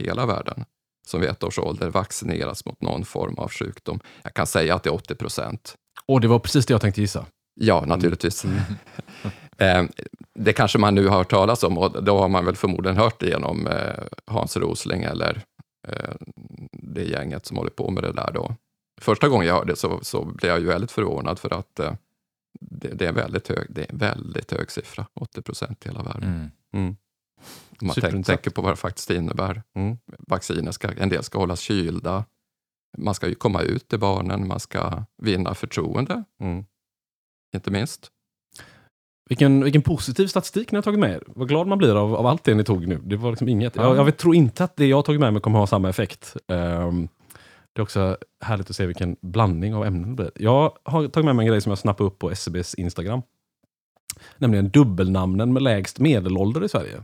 hela 0.04 0.26
världen, 0.26 0.66
som 1.08 1.22
vid 1.22 1.30
ett 1.30 1.44
års 1.44 1.60
ålder 1.60 1.90
vaccinerats 1.90 2.66
mot 2.66 2.82
någon 2.82 3.06
form 3.06 3.36
av 3.38 3.52
sjukdom. 3.52 4.00
Jag 4.24 4.34
kan 4.34 4.48
säga 4.48 4.76
att 4.76 4.84
det 4.84 4.90
är 4.90 4.94
80 4.94 5.16
procent. 5.16 5.76
Och 6.06 6.22
det 6.22 6.28
var 6.28 6.40
precis 6.40 6.66
det 6.66 6.74
jag 6.74 6.82
tänkte 6.82 7.02
gissa. 7.02 7.26
Ja, 7.54 7.84
naturligtvis. 7.86 8.46
Mm. 8.46 8.60
Eh, 9.58 9.84
det 10.34 10.54
kanske 10.54 10.78
man 10.78 10.96
nu 10.96 11.08
har 11.08 11.18
hört 11.18 11.30
talas 11.30 11.64
om 11.64 11.78
och 11.78 12.04
då 12.04 12.18
har 12.18 12.30
man 12.30 12.46
väl 12.46 12.56
förmodligen 12.56 12.98
hört 12.98 13.20
det 13.20 13.28
genom 13.28 13.68
eh, 13.68 14.04
Hans 14.26 14.58
Rosling 14.58 15.04
eller 15.04 15.42
eh, 15.88 16.16
det 16.72 17.04
gänget 17.04 17.46
som 17.46 17.58
håller 17.58 17.70
på 17.70 17.90
med 17.90 18.04
det 18.04 18.12
där 18.12 18.32
då. 18.34 18.56
Första 19.02 19.28
gången 19.28 19.48
jag 19.48 19.56
hörde 19.56 19.72
det 19.72 19.76
så, 19.76 20.00
så 20.02 20.26
blev 20.26 20.52
jag 20.52 20.60
ju 20.60 20.66
väldigt 20.66 20.92
förvånad 20.92 21.40
för 21.40 21.54
att 21.54 21.76
det, 22.60 22.94
det, 22.94 23.06
är 23.06 23.12
väldigt 23.12 23.48
hög, 23.48 23.68
det 23.70 23.82
är 23.82 23.92
en 23.92 23.98
väldigt 23.98 24.52
hög 24.52 24.72
siffra, 24.72 25.06
80 25.14 25.42
procent 25.42 25.86
i 25.86 25.90
hela 25.90 26.04
världen. 26.04 26.52
mm. 26.74 26.96
Om 27.82 27.88
man 27.88 27.96
tänk, 28.02 28.26
tänker 28.26 28.52
på 28.52 28.62
vad 28.62 28.72
det 28.72 28.76
faktiskt 28.76 29.10
innebär. 29.10 29.64
Mm. 29.76 29.98
Vacciner 30.28 30.72
ska, 30.72 30.92
en 30.92 31.10
del 31.10 31.24
ska 31.24 31.40
hållas 31.40 31.60
kylda, 31.60 32.26
man 32.98 33.16
ska 33.16 33.28
ju 33.28 33.36
komma 33.36 33.62
ut 33.62 33.88
till 33.88 34.00
barnen, 34.00 34.48
man 34.48 34.60
ska 34.60 35.04
vinna 35.22 35.54
förtroende, 35.56 36.24
Mm. 36.42 36.66
inte 37.56 37.72
minst. 37.72 38.12
Vilken, 39.30 39.64
vilken 39.64 39.82
positiv 39.82 40.28
statistik 40.28 40.72
ni 40.72 40.76
har 40.76 40.84
tagit 40.84 41.00
med 41.00 41.12
er. 41.12 41.24
Vad 41.28 41.48
glad 41.48 41.68
man 41.68 41.78
blir 41.78 41.96
av, 41.96 42.16
av 42.16 42.26
allt 42.26 42.44
det 42.44 42.56
ni 42.56 42.64
tog 42.64 42.88
nu. 42.88 43.02
Det 43.04 43.18
var 43.18 43.30
liksom 43.30 43.50
inget. 43.50 43.76
Ja. 43.76 43.84
Jag, 43.84 43.98
jag 43.98 44.06
vet, 44.06 44.18
tror 44.18 44.36
inte 44.36 44.64
att 44.64 44.76
det 44.76 44.86
jag 44.86 44.98
har 44.98 45.04
tagit 45.04 45.22
med 45.22 45.34
mig 45.34 45.42
kommer 45.42 45.60
ha 45.60 45.68
samma 45.68 45.90
effekt. 45.90 46.36
Ehm, 46.48 47.08
det 47.74 47.80
är 47.80 47.84
också 47.84 48.18
härligt 48.46 48.70
att 48.70 48.76
se 48.76 48.86
vilken 48.86 49.16
blandning 49.22 49.76
av 49.76 49.86
ämnen 49.86 50.10
det 50.10 50.16
blir. 50.16 50.32
Jag 50.36 50.78
har 50.84 51.08
tagit 51.08 51.26
med 51.26 51.36
mig 51.36 51.44
en 51.44 51.50
grej 51.52 51.62
som 51.62 51.70
jag 51.70 51.80
snappade 51.80 52.08
upp 52.08 52.20
på 52.20 52.32
SCBs 52.32 52.74
Instagram. 52.76 53.22
Nämligen 54.38 54.70
dubbelnamnen 54.70 55.54
med 55.54 55.64
lägst 55.64 56.00
medelålder 56.00 56.64
i 56.64 56.70
Sverige. 56.70 57.04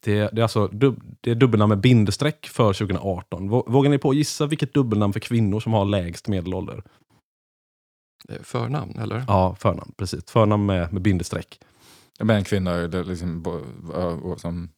Det, 0.00 0.14
det 0.32 0.38
är 0.38 0.42
alltså 0.42 0.68
dub, 0.68 1.02
det 1.20 1.30
är 1.30 1.34
dubbelnamn 1.34 1.68
med 1.68 1.80
bindestreck 1.80 2.46
för 2.46 2.72
2018. 2.72 3.50
Vå- 3.50 3.70
Vågar 3.70 3.90
ni 3.90 3.98
på 3.98 4.10
att 4.10 4.16
gissa 4.16 4.46
vilket 4.46 4.74
dubbelnamn 4.74 5.12
för 5.12 5.20
kvinnor 5.20 5.60
som 5.60 5.72
har 5.72 5.84
lägst 5.84 6.28
medelålder? 6.28 6.82
Eh, 8.28 8.42
Förnamn, 8.42 8.98
eller? 8.98 9.24
Ja, 9.28 9.54
förnamn. 9.60 9.92
Precis. 9.96 10.24
Förnamn 10.30 10.66
med, 10.66 10.92
med 10.92 11.02
bindestreck. 11.02 11.60
Men 12.20 12.44
kvinnor, 12.44 12.88
det 12.88 12.98
är 12.98 13.04
liksom, 13.04 13.44
som, 14.38 14.68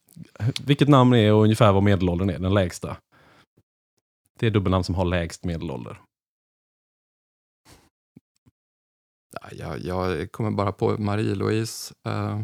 Vilket 0.67 0.89
namn 0.89 1.15
är 1.15 1.33
och 1.33 1.43
ungefär 1.43 1.73
vad 1.73 1.83
medelåldern 1.83 2.31
är, 2.31 2.39
den 2.39 2.55
lägsta? 2.55 2.97
Det 4.39 4.47
är 4.47 4.51
dubbelnamn 4.51 4.85
som 4.85 4.95
har 4.95 5.05
lägst 5.05 5.45
medelålder. 5.45 6.01
Ja, 9.41 9.49
jag, 9.53 9.79
jag 9.81 10.33
kommer 10.33 10.51
bara 10.51 10.73
på 10.73 10.97
Marie-Louise. 10.97 11.95
eh, 12.07 12.41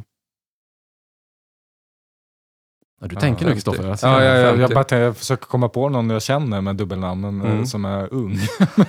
Ja, 3.00 3.06
du 3.06 3.14
Ja, 3.14 3.20
tänker 3.20 3.46
nu. 3.46 3.52
Kristoffer. 3.52 3.88
Jag 3.88 3.98
ser 3.98 4.08
ja, 4.08 4.18
det. 4.18 4.24
jag, 4.24 4.36
jag, 4.38 4.46
50. 4.58 4.60
jag, 4.74 4.86
bara 4.86 4.98
jag 5.00 5.16
försöker 5.16 5.46
komma 5.46 5.68
på 5.68 5.88
någon 5.88 6.10
jag 6.10 6.22
känner 6.22 6.60
med 6.60 6.76
dubbelnamnen 6.76 7.42
eh, 7.42 7.50
Mm. 7.50 7.66
som 7.66 7.84
är 7.84 8.12
ung. 8.14 8.38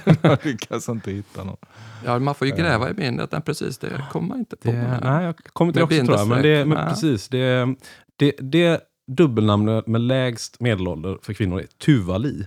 Men 0.06 0.16
jag 0.22 0.46
lyckas 0.46 0.90
inte 0.90 1.12
hitta 1.12 1.44
någon. 1.44 1.58
ja, 2.06 2.20
man 2.20 2.36
får 2.36 2.48
ju 2.48 2.56
gräva 2.56 2.90
i 2.90 2.94
minnet, 2.94 3.32
men 3.32 3.42
precis 3.42 3.78
det 3.78 4.06
kommer 4.12 4.28
man 4.28 4.40
inte 4.40 4.56
på. 4.58 4.72
det, 4.72 5.00
nej, 5.04 5.26
jag 5.26 5.36
kommer 5.38 5.74
till 5.74 5.80
det 5.80 5.84
också 5.84 6.06
tror 6.06 6.18
jag. 6.18 6.28
Men, 6.28 6.42
det, 6.42 6.66
men 6.66 6.90
precis, 6.90 7.28
det, 7.30 7.76
det, 8.16 8.32
det 8.40 8.82
dubbelnamnet 9.12 9.88
med 9.88 10.02
lägst 10.02 10.60
medelålder 10.60 11.18
för 11.22 11.34
kvinnor 11.34 11.60
är 11.60 11.66
Tuvali. 11.86 12.46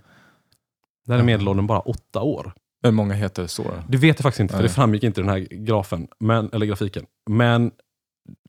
Där 1.06 1.18
är 1.18 1.22
medelåldern 1.22 1.66
bara 1.66 1.80
åtta 1.80 2.20
år. 2.20 2.52
Hur 2.82 2.90
många 2.90 3.14
heter 3.14 3.46
så? 3.46 3.64
Det 3.88 3.96
vet 3.98 4.18
jag 4.18 4.22
faktiskt 4.22 4.40
inte, 4.40 4.52
för 4.52 4.58
Nej. 4.58 4.68
det 4.68 4.74
framgick 4.74 5.02
inte 5.02 5.20
i 5.20 5.22
den 5.22 5.30
här 5.32 5.38
grafen, 5.50 6.08
men, 6.20 6.50
eller 6.52 6.66
grafiken. 6.66 7.06
Men 7.30 7.70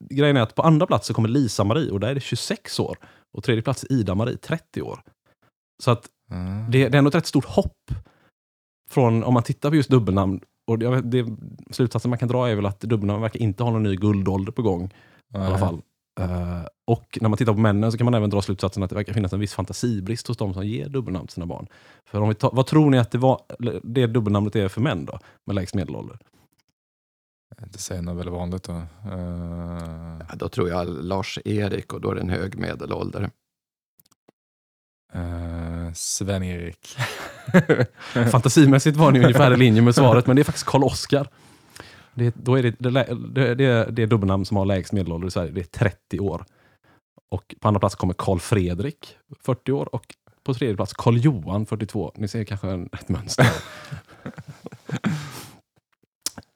grejen 0.10 0.38
är 0.38 0.42
att 0.42 0.56
på 0.56 0.62
andra 0.62 0.88
plats 0.88 1.08
så 1.08 1.14
kommer 1.14 1.30
Lisa-Marie 1.30 1.92
och 1.92 2.00
där 2.00 2.08
är 2.08 2.14
det 2.16 2.22
26 2.22 2.80
år. 2.80 2.98
Och 3.34 3.44
tredje 3.44 3.62
plats 3.62 3.86
Ida-Marie, 3.90 4.38
30 4.38 4.82
år. 4.82 5.02
Så 5.84 5.92
att 5.92 6.08
Mm. 6.32 6.72
det, 6.72 6.90
det 6.90 6.96
är 6.96 6.98
ändå 6.98 7.08
ett 7.10 7.16
rätt 7.16 7.26
stort 7.26 7.46
hopp 7.46 7.92
från, 8.90 9.24
om 9.24 9.34
man 9.34 9.44
tittar 9.44 9.70
på 9.70 9.76
just 9.76 9.90
dubbelnamn, 9.90 10.40
och 10.68 10.80
det, 10.80 11.02
det, 11.02 11.26
slutsatsen 11.72 12.10
man 12.10 12.18
kan 12.20 12.28
dra 12.28 12.50
är 12.50 12.56
väl 12.56 12.66
att 12.66 12.80
dubbelnamn 12.80 13.22
verkar 13.22 13.40
inte 13.40 13.64
ha 13.64 13.72
någon 13.72 13.84
ny 13.84 13.96
guldålder 13.96 14.52
på 14.52 14.62
gång. 14.62 14.86
I 15.34 15.38
alla 15.38 15.58
fall. 15.58 15.82
Eh, 16.20 16.62
och 16.88 17.18
när 17.22 17.30
man 17.30 17.38
tittar 17.38 17.54
på 17.54 17.60
männen 17.60 17.92
så 17.92 17.98
kan 17.98 18.06
man 18.06 18.14
även 18.14 18.30
dra 18.30 18.42
slutsatsen 18.42 18.84
att 18.84 18.90
det 18.90 18.96
verkar 18.96 19.14
finnas 19.14 19.34
en 19.34 19.40
viss 19.40 19.54
fantasibrist 19.54 20.28
hos 20.28 20.38
de 20.38 20.54
som 20.54 20.68
ger 20.68 20.90
dubbelnamn 20.90 21.28
till 21.28 21.34
sina 21.34 21.46
barn. 21.46 21.68
För 22.06 22.22
om 22.22 22.30
vi 22.30 22.36
tar, 22.36 22.50
vad 22.54 22.66
tror 22.66 22.90
ni 22.90 22.98
att 22.98 23.12
det, 23.12 23.18
var, 23.18 23.42
det 23.84 24.08
dubbelnamnet 24.08 24.56
är 24.56 24.68
för 24.68 24.82
män 24.82 25.06
då, 25.06 25.20
med 25.46 25.56
lägst 25.56 25.76
medelålder? 25.76 26.18
Det 27.60 27.78
säger 27.80 28.02
nog 28.02 28.16
väldigt 28.18 28.34
vanligt 28.34 28.64
då. 28.64 28.74
Eh, 28.74 30.18
Ja, 30.30 30.36
då 30.36 30.50
tror 30.50 30.70
jag 30.70 30.88
Lars-Erik 31.06 31.94
och 31.94 32.02
då 32.02 32.12
är 32.12 32.16
det 32.16 32.22
en 32.22 32.30
hög 32.30 32.58
medelålder. 32.58 33.30
eh, 35.14 35.94
Sven-Erik. 35.94 36.98
Fantasimässigt 38.32 38.98
var 38.98 39.12
ni 39.12 39.20
ungefär 39.20 39.54
i 39.54 39.58
linje 39.58 39.82
med 39.82 39.96
svaret, 39.96 40.28
men 40.28 40.36
det 40.36 40.42
är 40.42 40.44
faktiskt 40.44 40.66
Karl-Oskar. 40.68 41.28
Det, 42.14 42.36
då 42.36 42.56
är 42.60 42.64
det, 42.64 42.76
det, 42.80 42.92
det, 43.34 43.56
det, 43.56 43.86
det 43.92 44.06
dubbelnamn 44.06 44.46
som 44.46 44.58
har 44.58 44.66
lägst 44.66 44.94
medelålder 44.94 45.28
i 45.28 45.32
Sverige, 45.32 45.52
det 45.52 45.62
är 45.62 45.66
30 45.90 46.20
år. 46.20 46.46
Och 47.32 47.56
på 47.60 47.68
andra 47.68 47.80
plats 47.80 47.96
kommer 47.96 48.14
Karl 48.18 48.40
Fredrik, 48.40 49.18
40 49.44 49.72
år. 49.72 49.96
Och 49.96 50.16
på 50.44 50.54
tredje 50.54 50.76
plats 50.76 50.94
Karl 50.94 51.18
Johan, 51.18 51.66
42. 51.66 52.12
Ni 52.16 52.28
ser 52.28 52.44
kanske 52.44 52.70
en, 52.70 52.90
ett 52.94 53.10
mönster. 53.10 53.48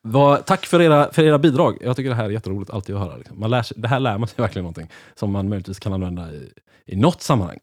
Vad, 0.07 0.45
tack 0.45 0.65
för 0.65 0.81
era, 0.81 1.13
för 1.13 1.23
era 1.23 1.39
bidrag. 1.39 1.77
Jag 1.81 1.95
tycker 1.95 2.09
det 2.09 2.15
här 2.15 2.25
är 2.25 2.29
jätteroligt 2.29 2.71
alltid 2.71 2.95
att 2.95 3.01
höra. 3.01 3.17
Liksom. 3.17 3.39
Man 3.39 3.49
lär 3.49 3.61
sig, 3.61 3.77
det 3.79 3.87
här 3.87 3.99
lär 3.99 4.17
man 4.17 4.27
sig 4.27 4.35
verkligen 4.41 4.63
någonting 4.63 4.89
som 5.15 5.31
man 5.31 5.49
möjligtvis 5.49 5.79
kan 5.79 5.93
använda 5.93 6.31
i, 6.31 6.51
i 6.85 6.95
något 6.95 7.21
sammanhang. 7.21 7.57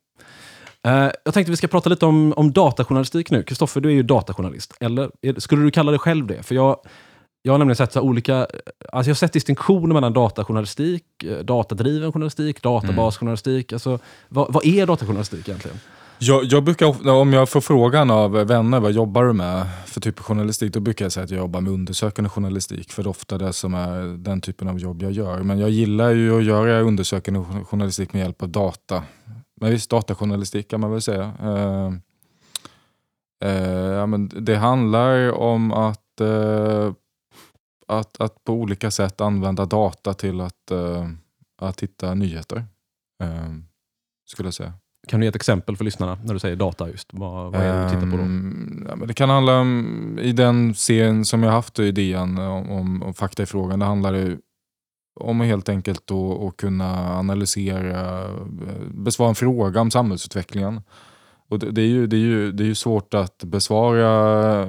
Uh, 0.86 1.10
jag 1.24 1.34
tänkte 1.34 1.50
vi 1.50 1.56
ska 1.56 1.66
prata 1.66 1.90
lite 1.90 2.06
om, 2.06 2.32
om 2.36 2.52
datajournalistik 2.52 3.30
nu. 3.30 3.42
Kristoffer, 3.42 3.80
du 3.80 3.88
är 3.88 3.92
ju 3.92 4.02
datajournalist. 4.02 4.74
Eller 4.80 5.10
är, 5.22 5.40
skulle 5.40 5.62
du 5.62 5.70
kalla 5.70 5.90
dig 5.90 5.98
själv 5.98 6.26
det? 6.26 6.42
För 6.42 6.54
jag, 6.54 6.76
jag 7.42 7.52
har 7.52 7.58
nämligen 7.58 7.76
sett 7.76 7.92
så 7.92 8.00
olika... 8.00 8.36
Eh, 8.36 8.44
alltså 8.92 9.08
jag 9.08 9.14
har 9.14 9.14
sett 9.14 9.32
distinktioner 9.32 9.94
mellan 9.94 10.12
datajournalistik, 10.12 11.04
eh, 11.24 11.38
datadriven 11.38 12.12
journalistik, 12.12 12.62
databasjournalistik. 12.62 13.72
Alltså, 13.72 13.98
vad, 14.28 14.52
vad 14.52 14.66
är 14.66 14.86
datajournalistik 14.86 15.48
egentligen? 15.48 15.80
Jag, 16.18 16.44
jag 16.44 16.64
brukar, 16.64 17.08
om 17.10 17.32
jag 17.32 17.48
får 17.48 17.60
frågan 17.60 18.10
av 18.10 18.32
vänner 18.32 18.80
vad 18.80 18.92
jobbar 18.92 19.24
du 19.24 19.32
med 19.32 19.66
för 19.86 20.00
typ 20.00 20.18
av 20.18 20.24
journalistik, 20.24 20.72
då 20.72 20.80
brukar 20.80 21.04
jag 21.04 21.12
säga 21.12 21.24
att 21.24 21.30
jag 21.30 21.38
jobbar 21.38 21.60
med 21.60 21.72
undersökande 21.72 22.30
journalistik. 22.30 22.92
För 22.92 23.02
det 23.02 23.06
är 23.06 23.10
ofta 23.10 23.38
det 23.38 23.52
som 23.52 23.74
är 23.74 24.02
den 24.18 24.40
typen 24.40 24.68
av 24.68 24.78
jobb 24.78 25.02
jag 25.02 25.12
gör. 25.12 25.42
Men 25.42 25.58
jag 25.58 25.70
gillar 25.70 26.10
ju 26.10 26.38
att 26.38 26.44
göra 26.44 26.80
undersökande 26.80 27.40
journalistik 27.64 28.12
med 28.12 28.22
hjälp 28.22 28.42
av 28.42 28.48
data. 28.48 29.02
Men 29.60 29.70
visst, 29.70 29.90
datajournalistik 29.90 30.70
kan 30.70 30.80
man 30.80 30.90
väl 30.90 31.02
säga. 31.02 31.32
Eh, 31.42 31.92
eh, 33.44 33.92
ja, 33.92 34.06
men 34.06 34.44
det 34.44 34.56
handlar 34.56 35.32
om 35.32 35.72
att, 35.72 36.20
eh, 36.20 36.92
att, 37.88 38.20
att 38.20 38.44
på 38.44 38.52
olika 38.52 38.90
sätt 38.90 39.20
använda 39.20 39.64
data 39.64 40.14
till 40.14 40.40
att, 40.40 40.70
eh, 40.70 41.08
att 41.60 41.80
hitta 41.80 42.14
nyheter. 42.14 42.64
Eh, 43.22 43.52
skulle 44.26 44.46
jag 44.46 44.54
säga. 44.54 44.72
Kan 45.08 45.20
du 45.20 45.26
ge 45.26 45.28
ett 45.28 45.36
exempel 45.36 45.76
för 45.76 45.84
lyssnarna 45.84 46.18
när 46.24 46.34
du 46.34 46.40
säger 46.40 46.56
data 46.56 46.90
just? 46.90 47.08
Vad, 47.12 47.52
vad 47.52 47.60
är 47.60 47.76
det 47.76 47.84
du 47.84 47.88
tittar 47.88 48.10
på 48.10 48.16
då? 48.16 48.22
Um, 48.22 48.86
Ja, 48.88 48.96
men 48.96 49.08
det 49.08 49.14
kan 49.14 49.30
handla 49.30 49.60
om, 49.60 50.18
i 50.22 50.32
den 50.32 50.74
serien 50.74 51.24
som 51.24 51.42
jag 51.42 51.50
haft 51.50 51.78
i 51.78 51.92
DN 51.92 52.38
om, 52.38 52.70
om, 52.70 53.02
om 53.02 53.14
fakta 53.14 53.42
i 53.42 53.46
frågan, 53.46 53.78
det 53.78 53.84
handlar 53.84 54.14
ju 54.14 54.38
om 55.20 55.40
att 55.40 55.46
helt 55.46 55.68
enkelt 55.68 56.06
då, 56.06 56.48
att 56.48 56.56
kunna 56.56 57.18
analysera, 57.18 58.24
eh, 58.24 58.30
besvara 58.90 59.28
en 59.28 59.34
fråga 59.34 59.80
om 59.80 59.90
samhällsutvecklingen. 59.90 60.80
Och 61.48 61.58
det, 61.58 61.70
det, 61.70 61.82
är 61.82 61.86
ju, 61.86 62.06
det, 62.06 62.16
är 62.16 62.20
ju, 62.20 62.52
det 62.52 62.64
är 62.64 62.66
ju 62.66 62.74
svårt 62.74 63.14
att 63.14 63.44
besvara 63.44 64.62
eh, 64.62 64.68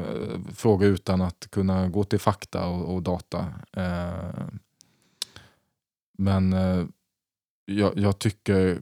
frågor 0.56 0.88
utan 0.90 1.22
att 1.22 1.48
kunna 1.52 1.88
gå 1.88 2.04
till 2.04 2.20
fakta 2.20 2.68
och, 2.68 2.94
och 2.96 3.04
data. 3.04 3.46
Eh, 3.78 4.44
Men 6.18 6.54
eh, 6.54 6.86
jag, 7.66 7.92
jag 7.96 8.20
tycker, 8.20 8.82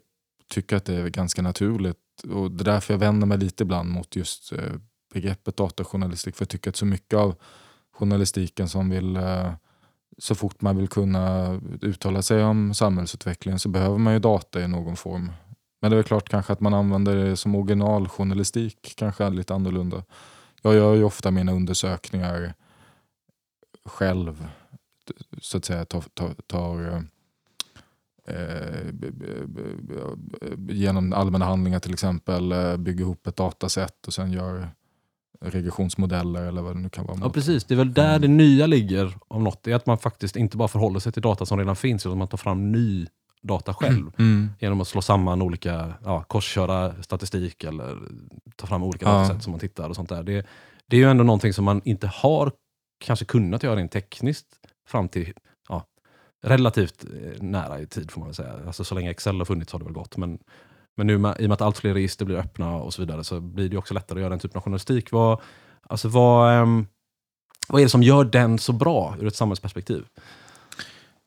tycka 0.52 0.78
att 0.78 0.86
det 0.86 0.96
är 0.96 1.10
ganska 1.10 1.42
naturligt 1.42 1.98
och 2.30 2.52
det 2.52 2.62
är 2.64 2.74
därför 2.74 2.94
jag 2.94 3.00
vänder 3.00 3.28
mig 3.28 3.38
lite 3.38 3.64
ibland 3.64 3.90
mot 3.90 4.16
just 4.16 4.52
eh, 4.54 4.74
begreppet 5.14 5.58
datajournalistik. 5.58 6.36
För 6.36 6.44
jag 6.44 6.50
tycker 6.50 6.70
att 6.70 6.76
så 6.76 6.86
mycket 6.86 7.20
av 7.20 7.36
journalistiken 7.94 8.70
som 8.70 8.90
vill, 8.90 9.16
eh, 9.16 9.54
så 10.18 10.36
fort 10.36 10.62
man 10.62 10.78
vill 10.78 10.88
kunna 10.88 11.60
uttala 11.82 12.22
sig 12.22 12.44
om 12.44 12.74
samhällsutvecklingen 12.74 13.60
så 13.60 13.70
behöver 13.70 13.98
man 13.98 14.14
ju 14.14 14.20
data 14.20 14.62
i 14.62 14.68
någon 14.68 14.96
form. 14.96 15.32
Men 15.82 15.92
det 15.92 15.96
är 15.96 15.98
väl 15.98 16.04
klart 16.04 16.30
kanske 16.30 16.54
att 16.54 16.60
man 16.60 16.74
använder 16.74 17.16
det 17.16 17.38
som 17.38 17.56
originaljournalistik, 17.56 18.94
kanske 18.98 19.24
är 19.24 19.30
lite 19.30 19.54
annorlunda. 19.54 20.04
Jag 20.62 20.76
gör 20.76 20.96
ju 20.96 21.04
ofta 21.04 21.32
mina 21.32 21.52
undersökningar 21.52 22.54
själv, 23.86 24.48
så 25.42 25.58
att 25.58 25.66
säga, 25.66 25.86
tar, 25.86 26.02
tar, 26.14 26.34
tar 26.48 27.06
genom 30.70 31.14
allmänna 31.14 31.46
handlingar 31.46 31.80
till 31.80 31.94
exempel 31.94 32.52
eh, 32.52 32.78
bygger 32.78 33.02
ihop 33.02 33.28
ett 33.28 33.36
dataset 33.36 34.08
och 34.08 34.14
sen 34.14 34.32
gör 34.32 34.70
regressionsmodeller 35.42 36.42
eller 36.42 36.62
vad 36.62 36.76
det 36.76 36.80
nu 36.80 36.90
kan 36.90 37.06
vara. 37.06 37.18
Ja 37.22 37.30
precis, 37.30 37.64
det 37.64 37.74
är 37.74 37.78
väl 37.78 37.94
där 37.94 38.20
det 38.20 38.28
nya 38.28 38.68
ligger 38.68 39.18
om 39.28 39.44
något. 39.44 39.64
Det 39.64 39.72
är 39.72 39.76
att 39.76 39.86
man 39.86 39.98
faktiskt 39.98 40.36
inte 40.36 40.58
bara 40.58 40.68
förhåller 40.68 41.00
sig 41.00 41.12
till 41.12 41.22
data 41.22 41.46
som 41.46 41.60
redan 41.60 41.76
finns 41.76 42.06
utan 42.06 42.18
man 42.18 42.28
tar 42.28 42.38
fram 42.38 42.72
ny 42.72 43.08
data 43.42 43.74
själv. 43.74 44.12
Mm. 44.18 44.50
Genom 44.60 44.82
att 44.82 44.88
slå 44.88 45.02
samman 45.02 45.42
olika, 45.42 45.94
ja, 46.04 46.24
korsköra 46.24 47.04
statistik 47.04 47.64
eller 47.64 47.98
ta 48.56 48.68
fram 48.68 48.84
olika 48.84 49.06
Ja. 49.06 49.12
datasätt 49.12 49.44
som 49.44 49.52
man 49.52 49.60
tittar 49.60 49.90
och 49.90 49.96
sånt 49.96 50.10
där. 50.10 50.24
Det, 50.24 50.46
det 50.88 50.96
är 50.96 51.00
ju 51.00 51.10
ändå 51.10 51.24
någonting 51.24 51.54
som 51.54 51.66
man 51.66 51.82
inte 51.86 52.08
har 52.08 52.52
kanske 53.06 53.26
kunnat 53.26 53.64
göra 53.64 53.76
rent 53.76 53.92
tekniskt 53.92 54.48
fram 54.88 55.10
till 55.10 55.34
relativt 56.42 57.04
eh, 57.04 57.42
nära 57.42 57.80
i 57.80 57.86
tid 57.86 58.12
får 58.12 58.20
man 58.20 58.28
väl 58.28 58.36
säga. 58.36 58.54
Alltså 58.68 58.84
så 58.84 58.96
länge 58.96 59.12
Excel 59.12 59.38
har 59.38 59.46
funnits 59.46 59.72
har 59.72 59.80
det 59.80 59.86
väl 59.86 59.94
gått. 59.94 60.18
Men, 60.18 60.40
men 60.98 61.08
nu 61.08 61.18
med, 61.18 61.36
i 61.40 61.46
och 61.46 61.50
med 61.50 61.54
att 61.54 61.62
allt 61.62 61.78
fler 61.78 61.94
register 61.94 62.26
blir 62.26 62.38
öppna 62.38 62.76
och 62.76 62.94
så 62.94 63.02
vidare 63.02 63.24
så 63.24 63.40
blir 63.40 63.70
det 63.70 63.78
också 63.78 63.94
lättare 63.94 64.20
att 64.20 64.22
göra 64.22 64.30
den 64.30 64.40
typen 64.40 64.58
av 64.58 64.64
journalistik. 64.64 65.12
Vad, 65.12 65.42
alltså 65.82 66.08
vad, 66.08 66.62
ehm, 66.62 66.88
vad 67.68 67.82
är 67.82 67.86
det 67.86 67.90
som 67.90 68.04
gör 68.04 68.24
den 68.24 68.60
så 68.60 68.74
bra 68.74 69.16
ur 69.20 69.28
ett 69.28 69.36
samhällsperspektiv? 69.36 70.06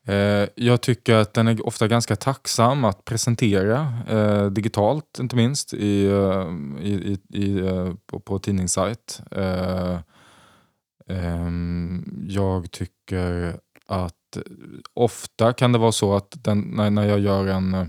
Eh, 0.06 0.48
jag 0.54 0.80
tycker 0.80 1.14
att 1.14 1.34
den 1.34 1.48
är 1.48 1.66
ofta 1.66 1.88
ganska 1.88 2.16
tacksam 2.16 2.84
att 2.84 3.04
presentera 3.04 3.92
eh, 4.08 4.46
digitalt, 4.46 5.18
inte 5.20 5.36
minst, 5.36 5.74
i, 5.74 6.06
eh, 6.06 6.50
i, 6.82 7.18
i, 7.28 7.62
på, 8.06 8.20
på 8.20 8.38
tidningssajt. 8.38 9.20
Eh, 9.30 9.98
eh, 11.08 11.50
jag 12.28 12.70
tycker 12.70 13.56
att 13.86 14.14
ofta 14.94 15.52
kan 15.52 15.72
det 15.72 15.78
vara 15.78 15.92
så 15.92 16.16
att 16.16 16.36
den, 16.44 16.60
när, 16.60 16.90
när 16.90 17.08
jag 17.08 17.20
gör 17.20 17.46
en... 17.46 17.74
Eh, 17.74 17.86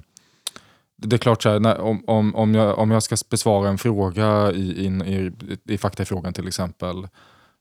det 0.97 1.15
är 1.15 1.17
klart, 1.17 1.43
så 1.43 1.49
här, 1.49 1.59
när, 1.59 1.79
om, 1.79 2.03
om, 2.07 2.35
om, 2.35 2.55
jag, 2.55 2.79
om 2.79 2.91
jag 2.91 3.03
ska 3.03 3.15
besvara 3.29 3.69
en 3.69 3.77
fråga 3.77 4.51
i, 4.51 4.85
in, 4.85 5.01
i, 5.01 5.31
i 5.73 5.77
faktafrågan 5.77 6.33
till 6.33 6.47
exempel, 6.47 7.07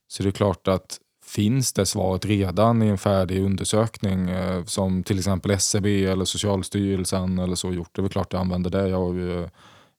så 0.08 0.22
är 0.22 0.26
det 0.26 0.32
klart 0.32 0.68
att 0.68 0.98
finns 1.26 1.72
det 1.72 1.86
svaret 1.86 2.24
redan 2.24 2.82
i 2.82 2.86
en 2.86 2.98
färdig 2.98 3.42
undersökning 3.42 4.30
eh, 4.30 4.64
som 4.64 5.02
till 5.02 5.18
exempel 5.18 5.50
SCB 5.50 6.04
eller 6.04 6.24
Socialstyrelsen 6.24 7.38
eller 7.38 7.54
så 7.54 7.72
gjort. 7.72 7.90
Det 7.92 8.00
är 8.00 8.02
väl 8.02 8.12
klart 8.12 8.32
jag 8.32 8.40
använder 8.40 8.70
det. 8.70 8.88
Jag, 8.88 9.18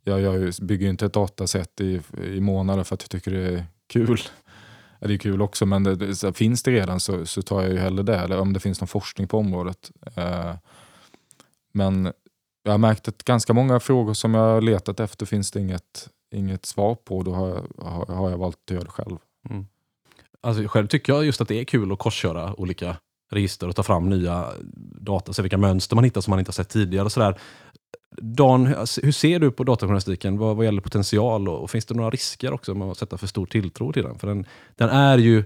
jag, 0.03 0.21
jag 0.21 0.53
bygger 0.61 0.85
ju 0.85 0.89
inte 0.89 1.05
ett 1.05 1.13
dataset 1.13 1.81
i, 1.81 2.01
i 2.23 2.41
månader 2.41 2.83
för 2.83 2.95
att 2.95 3.01
jag 3.01 3.09
tycker 3.09 3.31
det 3.31 3.47
är 3.47 3.65
kul. 3.87 4.19
Ja, 4.99 5.07
det 5.07 5.13
är 5.13 5.17
kul 5.17 5.41
också 5.41 5.65
men 5.65 5.83
det, 5.83 6.15
så 6.15 6.33
finns 6.33 6.63
det 6.63 6.71
redan 6.71 6.99
så, 6.99 7.25
så 7.25 7.41
tar 7.41 7.61
jag 7.61 7.71
ju 7.71 7.77
hellre 7.77 8.03
det. 8.03 8.17
Eller 8.17 8.39
om 8.39 8.53
det 8.53 8.59
finns 8.59 8.81
någon 8.81 8.87
forskning 8.87 9.27
på 9.27 9.37
området. 9.37 9.91
Eh, 10.15 10.55
men 11.73 12.13
jag 12.63 12.71
har 12.71 12.77
märkt 12.77 13.07
att 13.07 13.23
ganska 13.23 13.53
många 13.53 13.79
frågor 13.79 14.13
som 14.13 14.33
jag 14.33 14.41
har 14.41 14.61
letat 14.61 14.99
efter 14.99 15.25
finns 15.25 15.51
det 15.51 15.59
inget, 15.59 16.09
inget 16.31 16.65
svar 16.65 16.95
på. 16.95 17.23
Då 17.23 17.33
har 17.33 17.47
jag, 17.47 17.85
har, 17.85 18.05
har 18.05 18.29
jag 18.29 18.37
valt 18.37 18.57
att 18.65 18.71
göra 18.71 18.83
det 18.83 18.89
själv. 18.89 19.17
Mm. 19.49 19.65
Alltså, 20.41 20.67
själv 20.67 20.87
tycker 20.87 21.13
jag 21.13 21.25
just 21.25 21.41
att 21.41 21.47
det 21.47 21.59
är 21.59 21.63
kul 21.63 21.91
att 21.91 21.99
korsköra 21.99 22.59
olika 22.59 22.97
register 23.31 23.67
och 23.67 23.75
ta 23.75 23.83
fram 23.83 24.09
nya 24.09 24.53
data, 25.01 25.33
se 25.33 25.41
vilka 25.41 25.57
mönster 25.57 25.95
man 25.95 26.03
hittar 26.03 26.21
som 26.21 26.31
man 26.31 26.39
inte 26.39 26.49
har 26.49 26.53
sett 26.53 26.69
tidigare. 26.69 27.05
Och 27.05 27.11
sådär. 27.11 27.39
Dan, 28.17 28.67
hur 29.03 29.11
ser 29.11 29.39
du 29.39 29.51
på 29.51 29.63
datajournalistiken 29.63 30.37
vad, 30.37 30.55
vad 30.55 30.65
gäller 30.65 30.81
potential 30.81 31.49
och, 31.49 31.63
och 31.63 31.71
finns 31.71 31.85
det 31.85 31.93
några 31.93 32.09
risker 32.09 32.53
också 32.53 32.75
med 32.75 32.87
att 32.87 32.97
sätta 32.97 33.17
för 33.17 33.27
stor 33.27 33.45
tilltro 33.45 33.93
till 33.93 34.03
den? 34.03 34.19
För 34.19 34.27
den, 34.27 34.45
den 34.75 34.89
är 34.89 35.17
ju 35.17 35.43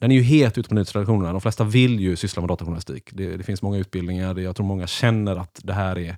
den 0.00 0.10
är 0.10 0.14
ju 0.14 0.22
het 0.22 0.58
ute 0.58 0.68
på 0.68 0.74
nyhetsredaktionerna. 0.74 1.32
De 1.32 1.40
flesta 1.40 1.64
vill 1.64 2.00
ju 2.00 2.16
syssla 2.16 2.42
med 2.42 2.48
datajournalistik. 2.48 3.10
Det, 3.12 3.36
det 3.36 3.44
finns 3.44 3.62
många 3.62 3.78
utbildningar. 3.78 4.34
Det, 4.34 4.42
jag 4.42 4.56
tror 4.56 4.66
många 4.66 4.86
känner 4.86 5.36
att 5.36 5.60
det 5.62 5.72
här 5.72 5.98
är 5.98 6.16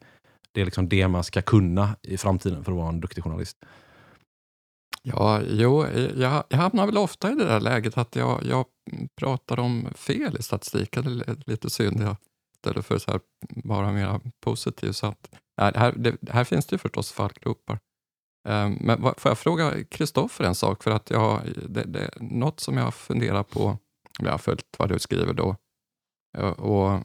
det, 0.53 0.61
är 0.61 0.65
liksom 0.65 0.89
det 0.89 1.09
man 1.09 1.25
ska 1.25 1.43
kunna 1.43 1.97
i 2.03 2.17
framtiden 2.17 2.65
för 2.65 2.73
att 2.73 2.79
vara 2.79 2.89
en 2.89 3.01
duktig 3.01 3.25
journalist. 3.25 3.57
Ja, 5.03 5.41
jo, 5.49 5.87
jag, 6.17 6.45
jag 6.49 6.59
hamnar 6.59 6.87
väl 6.87 6.99
ofta 6.99 7.33
i 7.33 7.35
det 7.35 7.45
där 7.45 7.61
läget 7.61 7.99
att 7.99 8.17
jag, 8.17 8.43
jag 8.45 8.67
pratar 9.21 9.59
om 9.59 9.89
fel 9.95 10.37
i 10.39 10.43
statistiken. 10.43 11.05
Det 11.05 11.29
är 11.29 11.37
lite 11.47 11.71
synd. 11.71 12.03
Jag, 12.03 12.17
istället 12.57 12.87
för 12.87 12.95
att 12.95 13.23
vara 13.65 13.93
mer 13.93 14.21
positiv. 14.45 14.93
Så 14.93 15.07
att, 15.07 15.29
här, 15.57 15.93
det, 15.97 16.17
här 16.31 16.45
finns 16.45 16.67
det 16.67 16.75
ju 16.75 16.79
förstås 16.79 17.13
fallgropar. 17.13 17.79
Ehm, 18.49 18.79
men 18.81 19.03
vad- 19.03 19.21
får 19.21 19.31
jag 19.31 19.39
fråga 19.39 19.85
Kristoffer 19.85 20.45
en 20.45 20.55
sak? 20.55 20.83
För 20.83 20.91
att 20.91 21.11
jag, 21.11 21.41
det, 21.69 21.85
det, 21.85 22.11
något 22.21 22.61
som 22.61 22.77
jag 22.77 22.95
funderar 22.95 23.43
på, 23.43 23.79
jag 24.19 24.31
har 24.31 24.39
följt 24.39 24.67
vad 24.79 24.89
du 24.89 24.99
skriver 24.99 25.33
då. 25.35 25.57
Eh, 26.39 26.51
och 26.51 27.01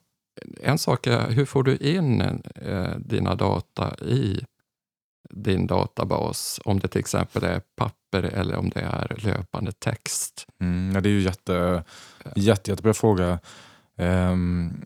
en 0.62 0.78
sak 0.78 1.08
är, 1.08 1.30
hur 1.32 1.46
får 1.46 1.64
du 1.64 1.78
in 1.78 2.22
eh, 2.56 2.96
dina 2.98 3.36
data 3.36 3.96
i 3.96 4.46
din 5.30 5.68
databas? 5.68 6.60
Om 6.66 6.80
det 6.80 6.88
till 6.88 7.00
exempel 7.00 7.44
är 7.44 7.62
papper 7.76 8.24
eller 8.24 8.56
om 8.56 8.70
det 8.70 8.80
är 8.82 9.16
löpande 9.24 9.72
text. 9.72 10.48
Mm, 10.62 10.92
ja, 10.96 11.02
det 11.02 11.10
är 11.10 11.12
ju 11.12 11.22
jätte, 11.22 11.84
jätte, 12.36 12.72
jättebra 12.72 12.94
fråga. 12.94 13.40
Um, 13.98 14.82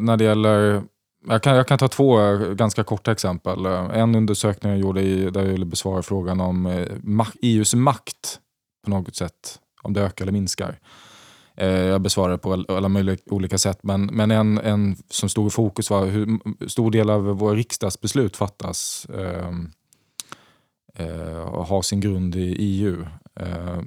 när 0.00 0.16
det 0.16 0.24
gäller, 0.24 0.82
jag, 1.28 1.42
kan, 1.42 1.56
jag 1.56 1.68
kan 1.68 1.78
ta 1.78 1.88
två 1.88 2.20
eh, 2.20 2.38
ganska 2.38 2.84
korta 2.84 3.12
exempel. 3.12 3.66
Eh, 3.66 3.98
en 3.98 4.14
undersökning 4.14 4.72
jag 4.72 4.80
gjorde 4.80 5.02
i, 5.02 5.30
där 5.30 5.40
jag 5.40 5.52
ville 5.52 5.64
besvara 5.66 6.02
frågan 6.02 6.40
om 6.40 6.66
eh, 6.66 7.26
EUs 7.42 7.74
makt 7.74 8.40
på 8.84 8.90
något 8.90 9.16
sätt, 9.16 9.60
om 9.82 9.92
det 9.92 10.02
ökar 10.02 10.24
eller 10.24 10.32
minskar. 10.32 10.78
Eh, 11.56 11.68
jag 11.68 12.00
besvarade 12.00 12.38
på 12.38 12.64
alla 12.68 12.88
möjliga 12.88 13.16
olika 13.26 13.58
sätt, 13.58 13.78
men, 13.82 14.06
men 14.06 14.30
en, 14.30 14.58
en 14.58 14.96
som 15.10 15.28
stod 15.28 15.46
i 15.46 15.50
fokus 15.50 15.90
var 15.90 16.06
hur 16.06 16.38
stor 16.68 16.90
del 16.90 17.10
av 17.10 17.24
våra 17.24 17.54
riksdagsbeslut 17.54 18.36
fattas 18.36 19.06
eh, 19.14 19.52
eh, 20.94 21.40
och 21.40 21.66
har 21.66 21.82
sin 21.82 22.00
grund 22.00 22.36
i 22.36 22.56
EU. 22.58 23.06
Eh, 23.40 23.80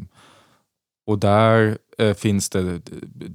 och 1.09 1.19
där 1.19 1.77
eh, 1.97 2.13
finns 2.13 2.49
det 2.49 2.79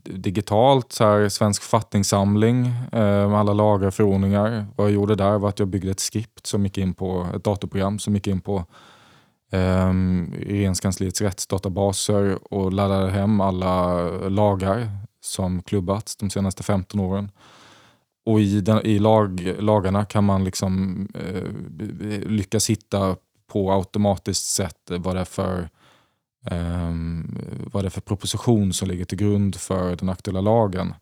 digitalt 0.05 0.93
så 0.93 1.05
här, 1.05 1.29
svensk 1.29 1.63
författningssamling 1.63 2.67
eh, 2.93 3.29
med 3.29 3.35
alla 3.35 3.53
lagar 3.53 3.87
och 3.87 3.95
förordningar. 3.95 4.67
Vad 4.77 4.87
jag 4.87 4.95
gjorde 4.95 5.15
där 5.15 5.39
var 5.39 5.49
att 5.49 5.59
jag 5.59 5.69
byggde 5.69 5.91
ett 5.91 6.01
skript 6.01 6.47
som 6.47 6.65
gick 6.65 6.79
in 6.79 6.95
på 6.95 7.27
ett 7.37 7.45
datorprogram 7.45 7.99
som 7.99 8.15
gick 8.15 8.27
in 8.27 8.41
på 8.41 8.65
eh, 9.53 9.93
regeringskansliets 10.47 11.21
rättsdatabaser 11.21 12.39
och 12.55 12.73
laddade 12.73 13.11
hem 13.11 13.41
alla 13.41 14.09
lagar 14.29 14.91
som 15.21 15.63
klubbats 15.63 16.17
de 16.17 16.31
senaste 16.31 16.63
15 16.63 17.01
åren. 17.01 17.31
Och 18.27 18.41
i, 18.41 18.61
den, 18.61 18.87
i 18.87 18.99
lag, 18.99 19.55
lagarna 19.59 20.05
kan 20.05 20.25
man 20.25 20.45
liksom 20.45 21.09
eh, 21.15 22.29
lyckas 22.29 22.71
hitta 22.71 23.17
på 23.47 23.73
automatiskt 23.73 24.47
sätt 24.47 24.91
vad 24.91 25.17
det 25.17 25.21
är 25.21 25.25
för 25.25 25.69
Ehm, 26.51 27.39
vad 27.73 27.85
det 27.85 27.89
är 27.89 27.91
för 27.91 28.01
proposition 28.01 28.73
som 28.73 28.89
ligger 28.89 29.05
till 29.05 29.19
grund 29.19 29.57
för 29.57 29.97
den 29.97 30.09
aktuella 30.09 30.41
lagen. 30.41 30.95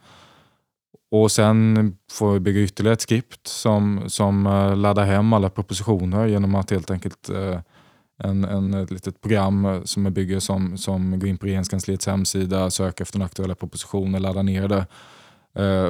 Och 1.10 1.32
sen 1.32 1.96
får 2.12 2.32
vi 2.32 2.40
bygga 2.40 2.60
ytterligare 2.60 2.92
ett 2.92 3.00
skript 3.00 3.46
som, 3.46 4.02
som 4.06 4.46
eh, 4.46 4.76
laddar 4.76 5.04
hem 5.04 5.32
alla 5.32 5.50
propositioner 5.50 6.26
genom 6.26 6.54
att 6.54 6.70
helt 6.70 6.90
enkelt 6.90 7.28
eh, 7.28 7.60
en, 8.18 8.44
en, 8.44 8.74
ett 8.74 8.90
litet 8.90 9.20
program 9.20 9.64
eh, 9.64 9.82
som 9.84 10.04
jag 10.04 10.12
bygger 10.12 10.40
som, 10.40 10.78
som 10.78 11.18
går 11.18 11.28
in 11.28 11.38
på 11.38 11.46
regeringskansliets 11.46 12.06
hemsida, 12.06 12.70
söker 12.70 13.04
efter 13.04 13.18
den 13.18 13.26
aktuella 13.26 13.54
propositionen, 13.54 14.22
laddar 14.22 14.42
ner 14.42 14.68
det. 14.68 14.86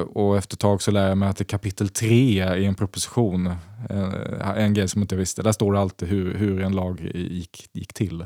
Och 0.03 0.37
efter 0.37 0.55
ett 0.55 0.59
tag 0.59 0.81
så 0.81 0.91
lär 0.91 1.09
jag 1.09 1.17
mig 1.17 1.29
att 1.29 1.37
det 1.37 1.41
är 1.41 1.45
kapitel 1.45 1.89
3 1.89 2.55
i 2.55 2.65
en 2.65 2.75
proposition, 2.75 3.47
uh, 3.47 4.57
en 4.57 4.73
grej 4.73 4.87
som 4.87 5.01
jag 5.01 5.03
inte 5.03 5.15
visste, 5.15 5.43
där 5.43 5.51
står 5.51 5.73
det 5.73 5.79
alltid 5.79 6.09
hur, 6.09 6.33
hur 6.33 6.61
en 6.61 6.71
lag 6.71 7.11
gick, 7.13 7.69
gick 7.73 7.93
till. 7.93 8.25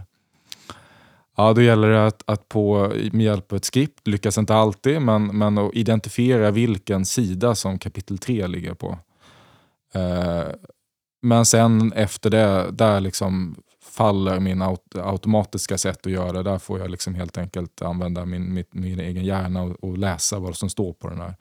Ja, 1.40 1.54
då 1.54 1.62
gäller 1.62 1.90
det 1.90 2.08
att, 2.08 2.24
att 2.26 2.50
på, 2.50 2.94
med 3.12 3.26
hjälp 3.26 3.52
av 3.52 3.58
ett 3.58 3.66
skript, 3.66 4.08
lyckas 4.08 4.38
inte 4.38 4.56
alltid, 4.56 5.02
men, 5.02 5.38
men 5.38 5.58
att 5.58 5.74
identifiera 5.74 6.52
vilken 6.52 7.06
sida 7.06 7.56
som 7.56 7.80
kapitel 7.80 8.18
3 8.18 8.48
ligger 8.48 8.74
på. 8.74 8.98
Eh, 9.94 10.48
men 11.22 11.46
sen 11.46 11.94
efter 11.94 12.30
det, 12.30 12.72
där 12.72 13.00
liksom 13.00 13.56
faller 13.82 14.40
min 14.40 14.62
aut 14.62 14.96
automatiska 14.96 15.78
sätt 15.78 16.06
att 16.06 16.12
göra 16.12 16.32
det. 16.32 16.44
Där 16.44 16.60
får 16.60 16.80
jag 16.80 16.90
liksom 16.90 17.16
helt 17.16 17.38
enkelt 17.38 17.82
använda 17.82 18.26
min, 18.26 18.54
min, 18.54 18.66
min 18.72 19.00
egen 19.00 19.26
hjärna 19.26 19.62
och, 19.62 19.84
och, 19.84 19.98
läsa 19.98 20.40
vad 20.40 20.56
som 20.56 20.70
står 20.70 20.94
på 20.94 21.10
den 21.10 21.20
här 21.22 21.36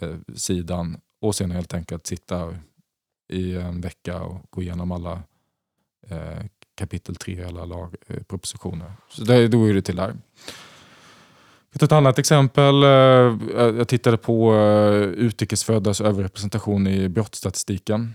eh, 0.00 0.16
sidan. 0.34 1.00
Och 1.20 1.34
sen 1.34 1.50
helt 1.50 1.74
enkelt 1.74 2.06
sitta 2.06 2.54
i 3.28 3.56
en 3.56 3.80
vecka 3.80 4.22
och 4.22 4.40
gå 4.50 4.62
igenom 4.62 4.92
alla 4.92 5.22
eh, 6.08 6.44
kapitel 6.76 7.16
3 7.16 7.32
i 7.32 7.44
alla 7.44 7.64
lag, 7.64 7.94
eh, 8.06 8.22
propositioner. 8.22 8.92
Så 9.08 9.24
det, 9.24 9.48
då 9.48 9.64
är 9.64 9.74
det 9.74 9.82
till 9.82 9.96
där. 9.96 10.14
Ett 11.80 11.92
annat 11.92 12.18
exempel. 12.18 12.82
Eh, 12.82 12.88
jag 13.56 13.88
tittade 13.88 14.16
på 14.16 14.54
eh, 14.54 15.02
utrikesföddas 15.02 16.00
överrepresentation 16.00 16.86
i 16.86 17.08
brottsstatistiken. 17.08 18.14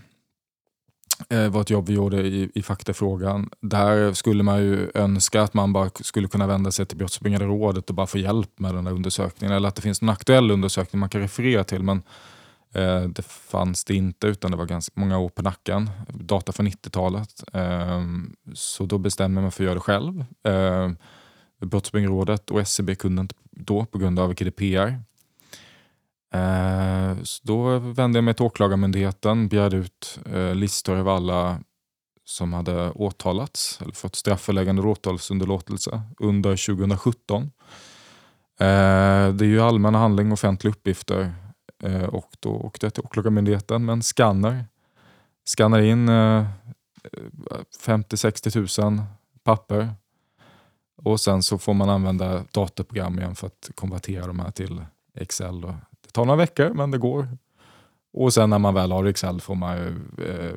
Det 1.28 1.48
var 1.48 1.60
ett 1.60 1.70
jobb 1.70 1.88
vi 1.88 1.94
gjorde 1.94 2.22
i, 2.22 2.50
i 2.54 2.62
faktafrågan. 2.62 3.50
Där 3.60 4.12
skulle 4.12 4.42
man 4.42 4.62
ju 4.62 4.90
önska 4.94 5.42
att 5.42 5.54
man 5.54 5.72
bara 5.72 5.90
skulle 5.94 6.28
kunna 6.28 6.46
vända 6.46 6.70
sig 6.70 6.86
till 6.86 6.96
Brottsförebyggande 6.96 7.46
rådet 7.46 7.88
och 7.88 7.94
bara 7.94 8.06
få 8.06 8.18
hjälp 8.18 8.58
med 8.58 8.74
den 8.74 8.86
här 8.86 8.94
undersökningen. 8.94 9.56
Eller 9.56 9.68
att 9.68 9.74
det 9.74 9.82
finns 9.82 10.02
en 10.02 10.08
aktuell 10.08 10.50
undersökning 10.50 11.00
man 11.00 11.08
kan 11.08 11.20
referera 11.20 11.64
till. 11.64 11.82
Men 11.82 12.02
Eh, 12.72 13.02
det 13.02 13.22
fanns 13.22 13.84
det 13.84 13.94
inte 13.94 14.26
utan 14.26 14.50
det 14.50 14.56
var 14.56 14.66
ganska 14.66 15.00
många 15.00 15.18
år 15.18 15.28
på 15.28 15.42
nacken. 15.42 15.90
Data 16.08 16.52
från 16.52 16.66
90-talet. 16.66 17.44
Eh, 17.52 18.02
så 18.54 18.86
då 18.86 18.98
bestämde 18.98 19.38
jag 19.38 19.42
mig 19.42 19.50
för 19.50 19.64
att 19.64 19.66
göra 19.66 19.74
det 19.74 19.80
själv. 19.80 20.24
Eh, 20.44 20.90
Brottsförebyggande 21.66 22.16
rådet 22.16 22.50
och 22.50 22.60
SCB 22.60 22.94
kunde 22.94 23.20
inte 23.22 23.34
då 23.50 23.84
på 23.84 23.98
grund 23.98 24.18
av 24.18 24.34
GDPR. 24.34 24.98
Ehm, 26.32 27.24
så 27.24 27.40
då 27.42 27.78
vände 27.78 28.16
jag 28.16 28.24
mig 28.24 28.34
till 28.34 28.44
Åklagarmyndigheten, 28.44 29.48
begärde 29.48 29.76
ut 29.76 30.18
eh, 30.32 30.54
listor 30.54 30.96
över 30.96 31.16
alla 31.16 31.60
som 32.24 32.52
hade 32.52 32.90
åtalats 32.90 33.78
eller 33.82 33.92
fått 33.92 34.16
strafföreläggande 34.16 34.82
åtalsunderlåtelse 34.82 36.02
under 36.18 36.66
2017. 36.66 37.50
Ehm, 38.60 39.36
det 39.36 39.44
är 39.44 39.48
ju 39.48 39.60
allmänna 39.60 39.98
handling, 39.98 40.32
offentliga 40.32 40.70
uppgifter 40.72 41.34
Eh, 41.82 42.04
och 42.04 42.36
då 42.40 42.50
åkte 42.50 42.86
jag 42.86 42.94
till 42.94 43.02
Åklagarmyndigheten 43.04 43.84
med 43.84 43.92
en 43.92 44.02
skanner. 44.02 44.64
Skannar 45.44 45.80
in 45.80 46.08
eh, 46.08 46.46
eh, 47.04 47.58
50-60 47.86 48.80
000 48.90 49.02
papper 49.44 49.94
och 50.96 51.20
sen 51.20 51.42
så 51.42 51.58
får 51.58 51.74
man 51.74 51.90
använda 51.90 52.44
datorprogram 52.52 53.18
igen 53.18 53.34
för 53.34 53.46
att 53.46 53.70
konvertera 53.74 54.26
de 54.26 54.40
här 54.40 54.50
till 54.50 54.84
Excel. 55.14 55.60
Det 55.60 56.12
tar 56.12 56.24
några 56.24 56.36
veckor 56.36 56.74
men 56.74 56.90
det 56.90 56.98
går. 56.98 57.28
Och 58.12 58.34
sen 58.34 58.50
när 58.50 58.58
man 58.58 58.74
väl 58.74 58.92
har 58.92 59.04
Excel 59.04 59.40
får 59.40 59.54
man 59.54 59.76
eh, 60.18 60.52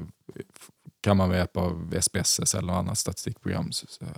kan 1.01 1.17
man 1.17 1.30
med 1.30 1.38
hjälp 1.38 1.57
av 1.57 1.93
SPSS 2.01 2.55
eller 2.55 2.67
något 2.67 2.80
annat 2.80 2.97
statistikprogram 2.97 3.71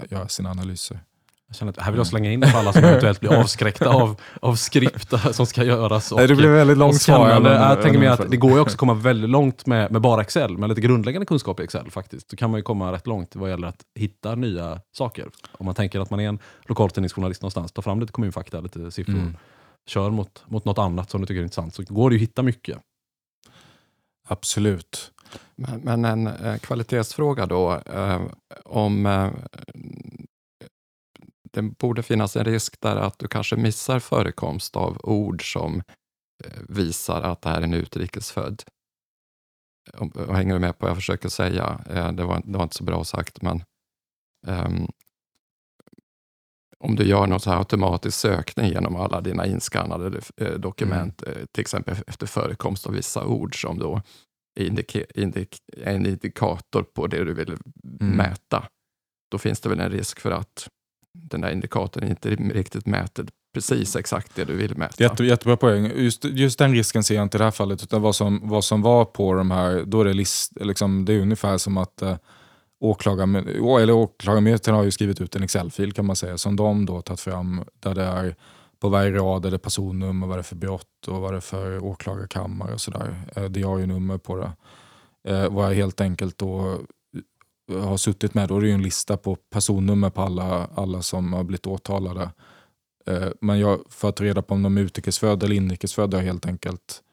göra 0.10 0.28
sina 0.28 0.52
analyser. 0.52 1.00
Jag 1.48 1.56
känner 1.56 1.72
att 1.72 1.80
här 1.80 1.92
vill 1.92 1.98
jag 1.98 2.08
slänga 2.08 2.32
in 2.32 2.42
för 2.42 2.60
alla 2.60 2.74
som 2.74 2.84
eventuellt 2.84 3.20
blir 3.20 3.34
avskräckta 3.34 3.90
av, 3.90 4.22
av 4.42 4.56
skripta 4.56 5.34
som 5.34 5.46
ska 5.46 5.64
göras. 5.64 6.12
Och, 6.12 6.20
det 6.20 6.36
blir 6.36 6.50
väldigt 6.50 6.78
långt 6.78 7.02
svar. 7.02 7.30
Jag, 7.30 7.46
jag 7.46 7.82
tänker 7.82 8.00
mig 8.00 8.08
att 8.08 8.32
det 8.32 8.38
går 8.38 8.52
ju 8.52 8.60
också 8.60 8.74
att 8.74 8.80
komma 8.80 8.94
väldigt 8.94 9.30
långt 9.30 9.66
med, 9.66 9.92
med 9.92 10.02
bara 10.02 10.22
Excel, 10.22 10.58
med 10.58 10.70
lite 10.70 10.82
grundläggande 10.82 11.26
kunskap 11.26 11.60
i 11.60 11.64
Excel 11.64 11.92
faktiskt. 11.92 12.30
Då 12.30 12.38
kan 12.38 12.52
man 12.52 12.58
ju 12.58 12.62
komma 12.62 12.92
rätt 12.92 13.08
långt 13.08 13.36
vad 13.36 13.50
gäller 13.50 13.68
att 13.68 13.82
hitta 13.96 14.36
nya 14.36 14.82
saker. 14.98 15.30
Om 15.52 15.66
man 15.66 15.76
tänker 15.76 16.00
att 16.00 16.10
man 16.10 16.20
är 16.20 16.30
en 16.30 16.40
lokaltidningsjournalist 16.66 17.42
någonstans, 17.42 17.72
ta 17.72 17.82
fram 17.82 18.00
lite 18.00 18.12
kommunfakta, 18.12 18.60
lite 18.60 18.92
siffror. 18.92 19.14
Mm. 19.14 19.38
Kör 19.88 20.10
mot, 20.10 20.44
mot 20.48 20.66
något 20.66 20.78
annat 20.78 21.10
som 21.10 21.22
du 21.22 21.28
tycker 21.28 21.40
är 21.40 21.44
intressant, 21.44 21.76
så 21.76 21.84
går 21.88 22.10
det 22.10 22.16
ju 22.16 22.20
att 22.20 22.30
hitta 22.30 22.44
mycket. 22.44 22.78
Absolut. 24.28 25.12
Men, 25.56 25.80
men 25.84 26.06
en 26.06 26.28
eh, 26.28 26.58
kvalitetsfråga 26.58 27.46
då, 27.46 27.82
eh, 27.86 28.22
om 28.66 29.06
eh, 29.06 29.30
det 31.58 31.64
borde 31.64 32.04
finnas 32.04 32.36
en 32.36 32.46
risk 32.46 32.82
där 32.82 32.96
att 32.96 33.20
du 33.20 33.28
kanske 33.28 33.56
missar 33.56 34.00
förekomst 34.00 34.76
av 34.76 34.98
ord 35.04 35.54
som 35.54 35.82
eh, 36.44 36.62
visar 36.70 37.22
att 37.22 37.42
det 37.42 37.50
här 37.50 37.58
är 37.58 37.64
en 37.64 37.74
utrikesfödd. 37.74 38.64
Och 39.94 40.36
hänger 40.36 40.54
du 40.54 40.60
med 40.60 40.80
på 40.80 40.86
vad 40.86 40.90
jag 40.90 40.98
försöker 40.98 41.30
säga? 41.30 41.82
Eh, 41.90 42.12
det 42.12 42.24
var, 42.24 42.42
det 42.46 42.58
var 42.58 42.64
inte 42.64 42.76
så 42.76 42.84
bra 42.84 43.04
sagt, 43.04 43.42
men 43.42 43.64
um, 44.48 44.88
om 46.80 46.96
du 46.96 47.04
gör 47.04 47.28
någon 47.28 47.40
så 47.40 47.50
här 47.50 47.58
automatisk 47.58 48.18
sökning 48.18 48.68
genom 48.68 48.96
alla 48.96 49.22
dina 49.22 49.46
inskannade 49.46 50.22
eh, 50.38 50.54
dokument, 50.54 51.24
mm. 51.24 51.48
till 51.52 51.62
exempel 51.62 51.96
efter 52.08 52.28
förekomst 52.28 52.88
av 52.88 52.94
vissa 52.94 53.26
ord 53.26 53.62
som 53.62 53.80
då 53.80 54.02
indike, 54.60 55.06
indik, 55.16 55.58
är 55.78 55.96
en 55.96 56.06
indikator 56.06 56.84
på 56.84 57.08
det 57.08 57.24
du 57.24 57.34
vill 57.34 57.50
mm. 57.50 58.18
mäta, 58.18 58.68
då 59.32 59.38
finns 59.38 59.60
det 59.60 59.70
väl 59.70 59.80
en 59.80 59.92
risk 59.92 60.20
för 60.20 60.32
att 60.32 60.70
den 61.18 61.42
där 61.42 61.52
indikatorn 61.52 62.08
inte 62.08 62.30
riktigt 62.30 62.86
mäter 62.86 63.26
precis 63.58 63.96
exakt 63.96 64.36
det 64.36 64.46
du 64.46 64.56
vill 64.56 64.78
mäta. 64.78 65.04
Jätte, 65.04 65.24
jättebra 65.24 65.58
poäng. 65.58 65.92
Just, 65.96 66.26
just 66.26 66.60
den 66.60 66.72
risken 66.74 67.04
ser 67.04 67.16
jag 67.16 67.24
inte 67.24 67.38
i 67.38 67.40
det 67.40 67.44
här 67.44 67.52
fallet. 67.52 67.84
Utan 67.84 68.02
vad 68.02 68.16
som, 68.16 68.42
vad 68.44 68.64
som 68.64 68.82
var 68.82 69.06
på 69.06 69.34
de 69.34 69.52
här, 69.52 69.84
då 69.86 70.02
är 70.02 70.06
det, 70.06 70.14
list, 70.14 70.52
liksom, 70.62 71.06
det 71.06 71.14
är 71.14 71.20
ungefär 71.20 71.58
som 71.58 71.78
att 71.78 72.02
eh, 72.02 72.16
åklagarmyndigheten 72.80 74.76
har 74.76 74.84
ju 74.84 74.92
skrivit 74.92 75.22
ut 75.22 75.36
en 75.36 75.44
Excel-fil 75.44 75.94
kan 75.94 76.06
man 76.06 76.16
säga, 76.16 76.38
som 76.38 76.56
de 76.56 76.86
då 76.86 77.02
tagit 77.02 77.20
fram, 77.20 77.64
där 77.80 77.96
det 77.96 78.04
är 78.04 78.36
på 78.80 78.90
varje 78.90 79.12
rad 79.12 79.46
är 79.46 79.52
det 79.52 79.60
personnummer, 79.60 80.28
vad 80.28 80.38
det 80.38 80.42
är 80.42 80.44
för 80.44 80.56
brott 80.56 81.08
och 81.08 81.22
vad 81.22 81.34
det 81.34 81.38
är 81.38 81.42
för 81.42 81.84
åklagarkammare 81.84 82.74
och 82.74 82.82
sådär. 82.82 83.16
Eh, 83.36 83.44
det 83.44 83.62
har 83.62 83.78
ju 83.78 83.86
nummer 83.86 84.18
på 84.18 84.36
det. 84.36 84.52
Eh, 85.34 85.50
vad 85.50 85.66
jag 85.66 85.76
helt 85.76 86.02
enkelt 86.02 86.38
då 86.38 86.80
har 87.74 87.98
suttit 87.98 88.34
med, 88.34 88.50
då 88.50 88.58
är 88.58 88.62
det 88.62 88.68
ju 88.68 88.74
en 88.74 88.82
lista 88.82 89.18
på 89.18 89.36
personnummer 89.36 90.10
på 90.10 90.22
alla, 90.22 90.70
alla 90.76 91.02
som 91.02 91.34
har 91.34 91.44
blivit 91.44 91.68
åtalade. 91.68 92.32
Eh, 93.06 93.30
men 93.42 93.60
jag, 93.60 93.80
för 93.90 94.10
att 94.10 94.16
ta 94.16 94.24
reda 94.24 94.42
på 94.42 94.54
om 94.54 94.64
de 94.64 94.78
är 94.78 94.82
utrikesfödda 94.82 95.46
eller 95.46 95.56
inrikesfödda 95.56 96.18
har 96.18 96.22
jag 96.22 96.28
helt 96.28 96.46
enkelt 96.46 97.04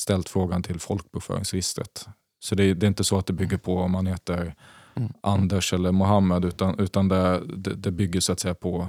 ställt 0.00 0.28
frågan 0.28 0.62
till 0.62 0.80
folkbokföringsregistret. 0.80 2.08
Så 2.40 2.54
det 2.54 2.64
är, 2.64 2.74
det 2.74 2.86
är, 2.86 2.88
inte 2.88 3.04
så 3.04 3.18
att 3.18 3.26
det 3.26 3.32
bygger 3.32 3.58
på 3.58 3.78
om 3.78 3.90
man 3.90 4.06
heter 4.06 4.54
mm. 4.94 5.12
Anders 5.20 5.72
eller 5.72 5.92
Mohammed 5.92 6.44
utan, 6.44 6.78
utan 6.78 7.08
det, 7.08 7.42
det, 7.56 7.74
det, 7.74 7.90
bygger 7.90 8.20
så 8.20 8.32
att 8.32 8.40
säga 8.40 8.54
på 8.54 8.88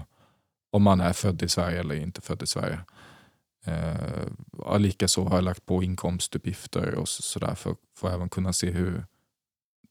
om 0.72 0.84
man 0.84 1.02
är 1.02 1.14
född 1.14 1.44
i 1.44 1.50
Sverige 1.50 1.80
eller 1.80 1.96
inte 1.96 2.22
född 2.22 2.44
i 2.44 2.48
Sverige. 2.48 2.80
Eh, 3.66 4.80
Likaså 4.80 5.24
har 5.24 5.36
jag 5.36 5.44
lagt 5.44 5.66
på 5.66 5.84
inkomstuppgifter 5.84 6.96
och 6.96 7.10
sådär 7.10 7.48
så 7.48 7.56
för, 7.56 7.76
för 7.98 8.08
att 8.08 8.14
även 8.14 8.30
kunna 8.30 8.54
se 8.54 8.72
hur, 8.72 9.06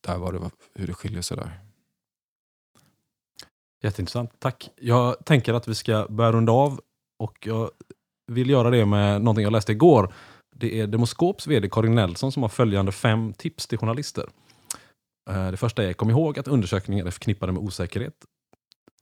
där 0.00 0.18
var 0.18 0.32
det, 0.32 0.50
hur 0.74 0.86
det 0.86 0.94
skiljer 0.94 1.22
sig 1.22 1.36
där. 1.36 1.60
Jätteintressant, 3.82 4.30
tack. 4.38 4.70
Jag 4.76 5.24
tänker 5.24 5.54
att 5.54 5.68
vi 5.68 5.74
ska 5.74 6.06
börja 6.08 6.32
runda 6.32 6.52
av 6.52 6.80
och 7.18 7.46
jag 7.46 7.70
vill 8.26 8.50
göra 8.50 8.70
det 8.70 8.86
med 8.86 9.22
någonting 9.22 9.42
jag 9.42 9.52
läste 9.52 9.72
igår. 9.72 10.14
Det 10.56 10.80
är 10.80 10.86
Demoskops 10.86 11.46
vd 11.46 11.68
Karin 11.70 11.94
Nelson 11.94 12.32
som 12.32 12.42
har 12.42 12.50
följande 12.50 12.92
fem 12.92 13.32
tips 13.32 13.66
till 13.66 13.78
journalister. 13.78 14.28
Eh, 15.30 15.50
det 15.50 15.56
första 15.56 15.84
är, 15.84 15.92
kom 15.92 16.10
ihåg 16.10 16.38
att 16.38 16.48
undersökningar 16.48 17.06
är 17.06 17.10
förknippade 17.10 17.52
med 17.52 17.62
osäkerhet. 17.62 18.14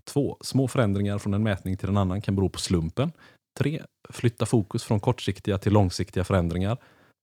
Två, 0.05 0.37
små 0.41 0.69
förändringar 0.69 1.19
från 1.19 1.35
en 1.35 1.43
mätning 1.43 1.77
till 1.77 1.89
en 1.89 1.97
annan 1.97 2.21
kan 2.21 2.37
bero 2.37 2.49
på 2.49 2.59
slumpen. 2.59 3.13
Tre, 3.59 3.83
flytta 4.11 4.47
fokus 4.47 4.85
från 4.85 5.01
kortsiktiga 5.01 5.59
till 5.59 5.73
långsiktiga 5.73 6.25
förändringar. 6.25 6.79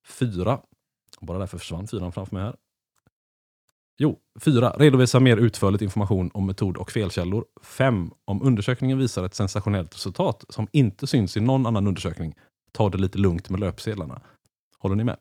Fyra, 0.08 0.60
bara 1.22 1.40
därför 1.40 1.58
försvann 1.58 1.88
fyran 1.88 2.12
framför 2.12 2.36
mig 2.36 2.44
här. 2.44 2.56
Jo, 3.98 4.20
4. 4.40 4.70
Redovisa 4.78 5.20
mer 5.20 5.38
utförligt 5.38 5.82
information 5.82 6.32
om 6.34 6.46
metod 6.46 6.78
och 6.78 6.92
felkällor. 6.92 7.46
5. 7.64 8.12
Om 8.26 8.42
undersökningen 8.42 8.98
visar 8.98 9.24
ett 9.26 9.36
sensationellt 9.36 9.96
resultat 9.96 10.46
som 10.50 10.68
inte 10.72 11.08
syns 11.08 11.38
i 11.38 11.40
någon 11.40 11.66
annan 11.66 11.88
undersökning, 11.88 12.36
ta 12.72 12.90
det 12.90 12.98
lite 12.98 13.18
lugnt 13.18 13.50
med 13.50 13.60
löpsedlarna. 13.60 14.22
Håller 14.78 14.96
ni 14.96 15.04
med? 15.04 15.18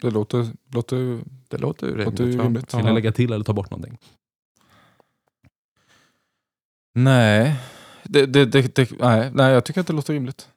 Det 0.00 0.10
låter, 0.10 0.46
låter, 0.72 1.20
Det 1.48 1.58
låter 1.58 1.86
ju 1.86 1.96
Låter 2.04 2.24
rimligt. 2.24 2.40
rimligt. 2.44 2.74
Vill 2.74 2.84
ni 2.84 2.92
lägga 2.92 3.12
till 3.12 3.32
eller 3.32 3.44
ta 3.44 3.52
bort 3.52 3.70
någonting? 3.70 3.98
nej. 6.94 7.60
Det, 8.04 8.26
det, 8.26 8.44
det, 8.44 8.74
det, 8.76 8.90
nej. 8.98 9.30
Nej, 9.34 9.52
jag 9.52 9.64
tycker 9.64 9.80
att 9.80 9.86
det 9.86 9.92
låter 9.92 10.12
rimligt. 10.12 10.48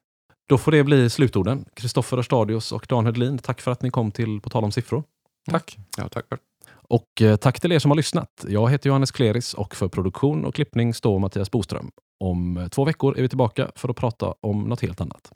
Då 0.50 0.58
får 0.58 0.72
det 0.72 0.84
bli 0.84 1.10
slutorden. 1.10 1.66
Kristoffer 1.74 2.18
Örstadius 2.18 2.72
och 2.72 2.86
Dan 2.90 3.06
Hedlin, 3.06 3.38
tack 3.38 3.62
för 3.62 3.72
att 3.72 3.82
ni 3.82 3.90
kom 3.90 4.12
till 4.12 4.42
På 4.42 4.50
tal 4.50 4.64
om 4.64 4.72
siffror. 4.72 5.04
Tack. 5.50 5.78
Ja, 5.98 6.10
tack. 6.10 6.26
Och 6.72 7.22
eh, 7.22 7.36
tack 7.36 7.60
till 7.60 7.72
er 7.72 7.80
som 7.80 7.92
har 7.92 7.96
lyssnat. 7.96 8.46
Jag 8.48 8.70
heter 8.70 8.88
Johannes 8.88 9.12
Kleris 9.12 9.54
och 9.54 9.76
för 9.76 9.88
produktion 9.88 10.46
och 10.46 10.56
klippning 10.56 10.94
står 10.94 11.20
Mattias 11.20 11.52
Boström. 11.52 11.92
Om 12.20 12.58
eh, 12.58 12.68
två 12.68 12.86
veckor 12.86 13.18
är 13.18 13.22
vi 13.22 13.30
tillbaka 13.30 13.72
för 13.76 13.90
att 13.90 13.96
prata 13.96 14.34
om 14.42 14.64
något 14.64 14.82
helt 14.82 15.02
annat. 15.02 15.32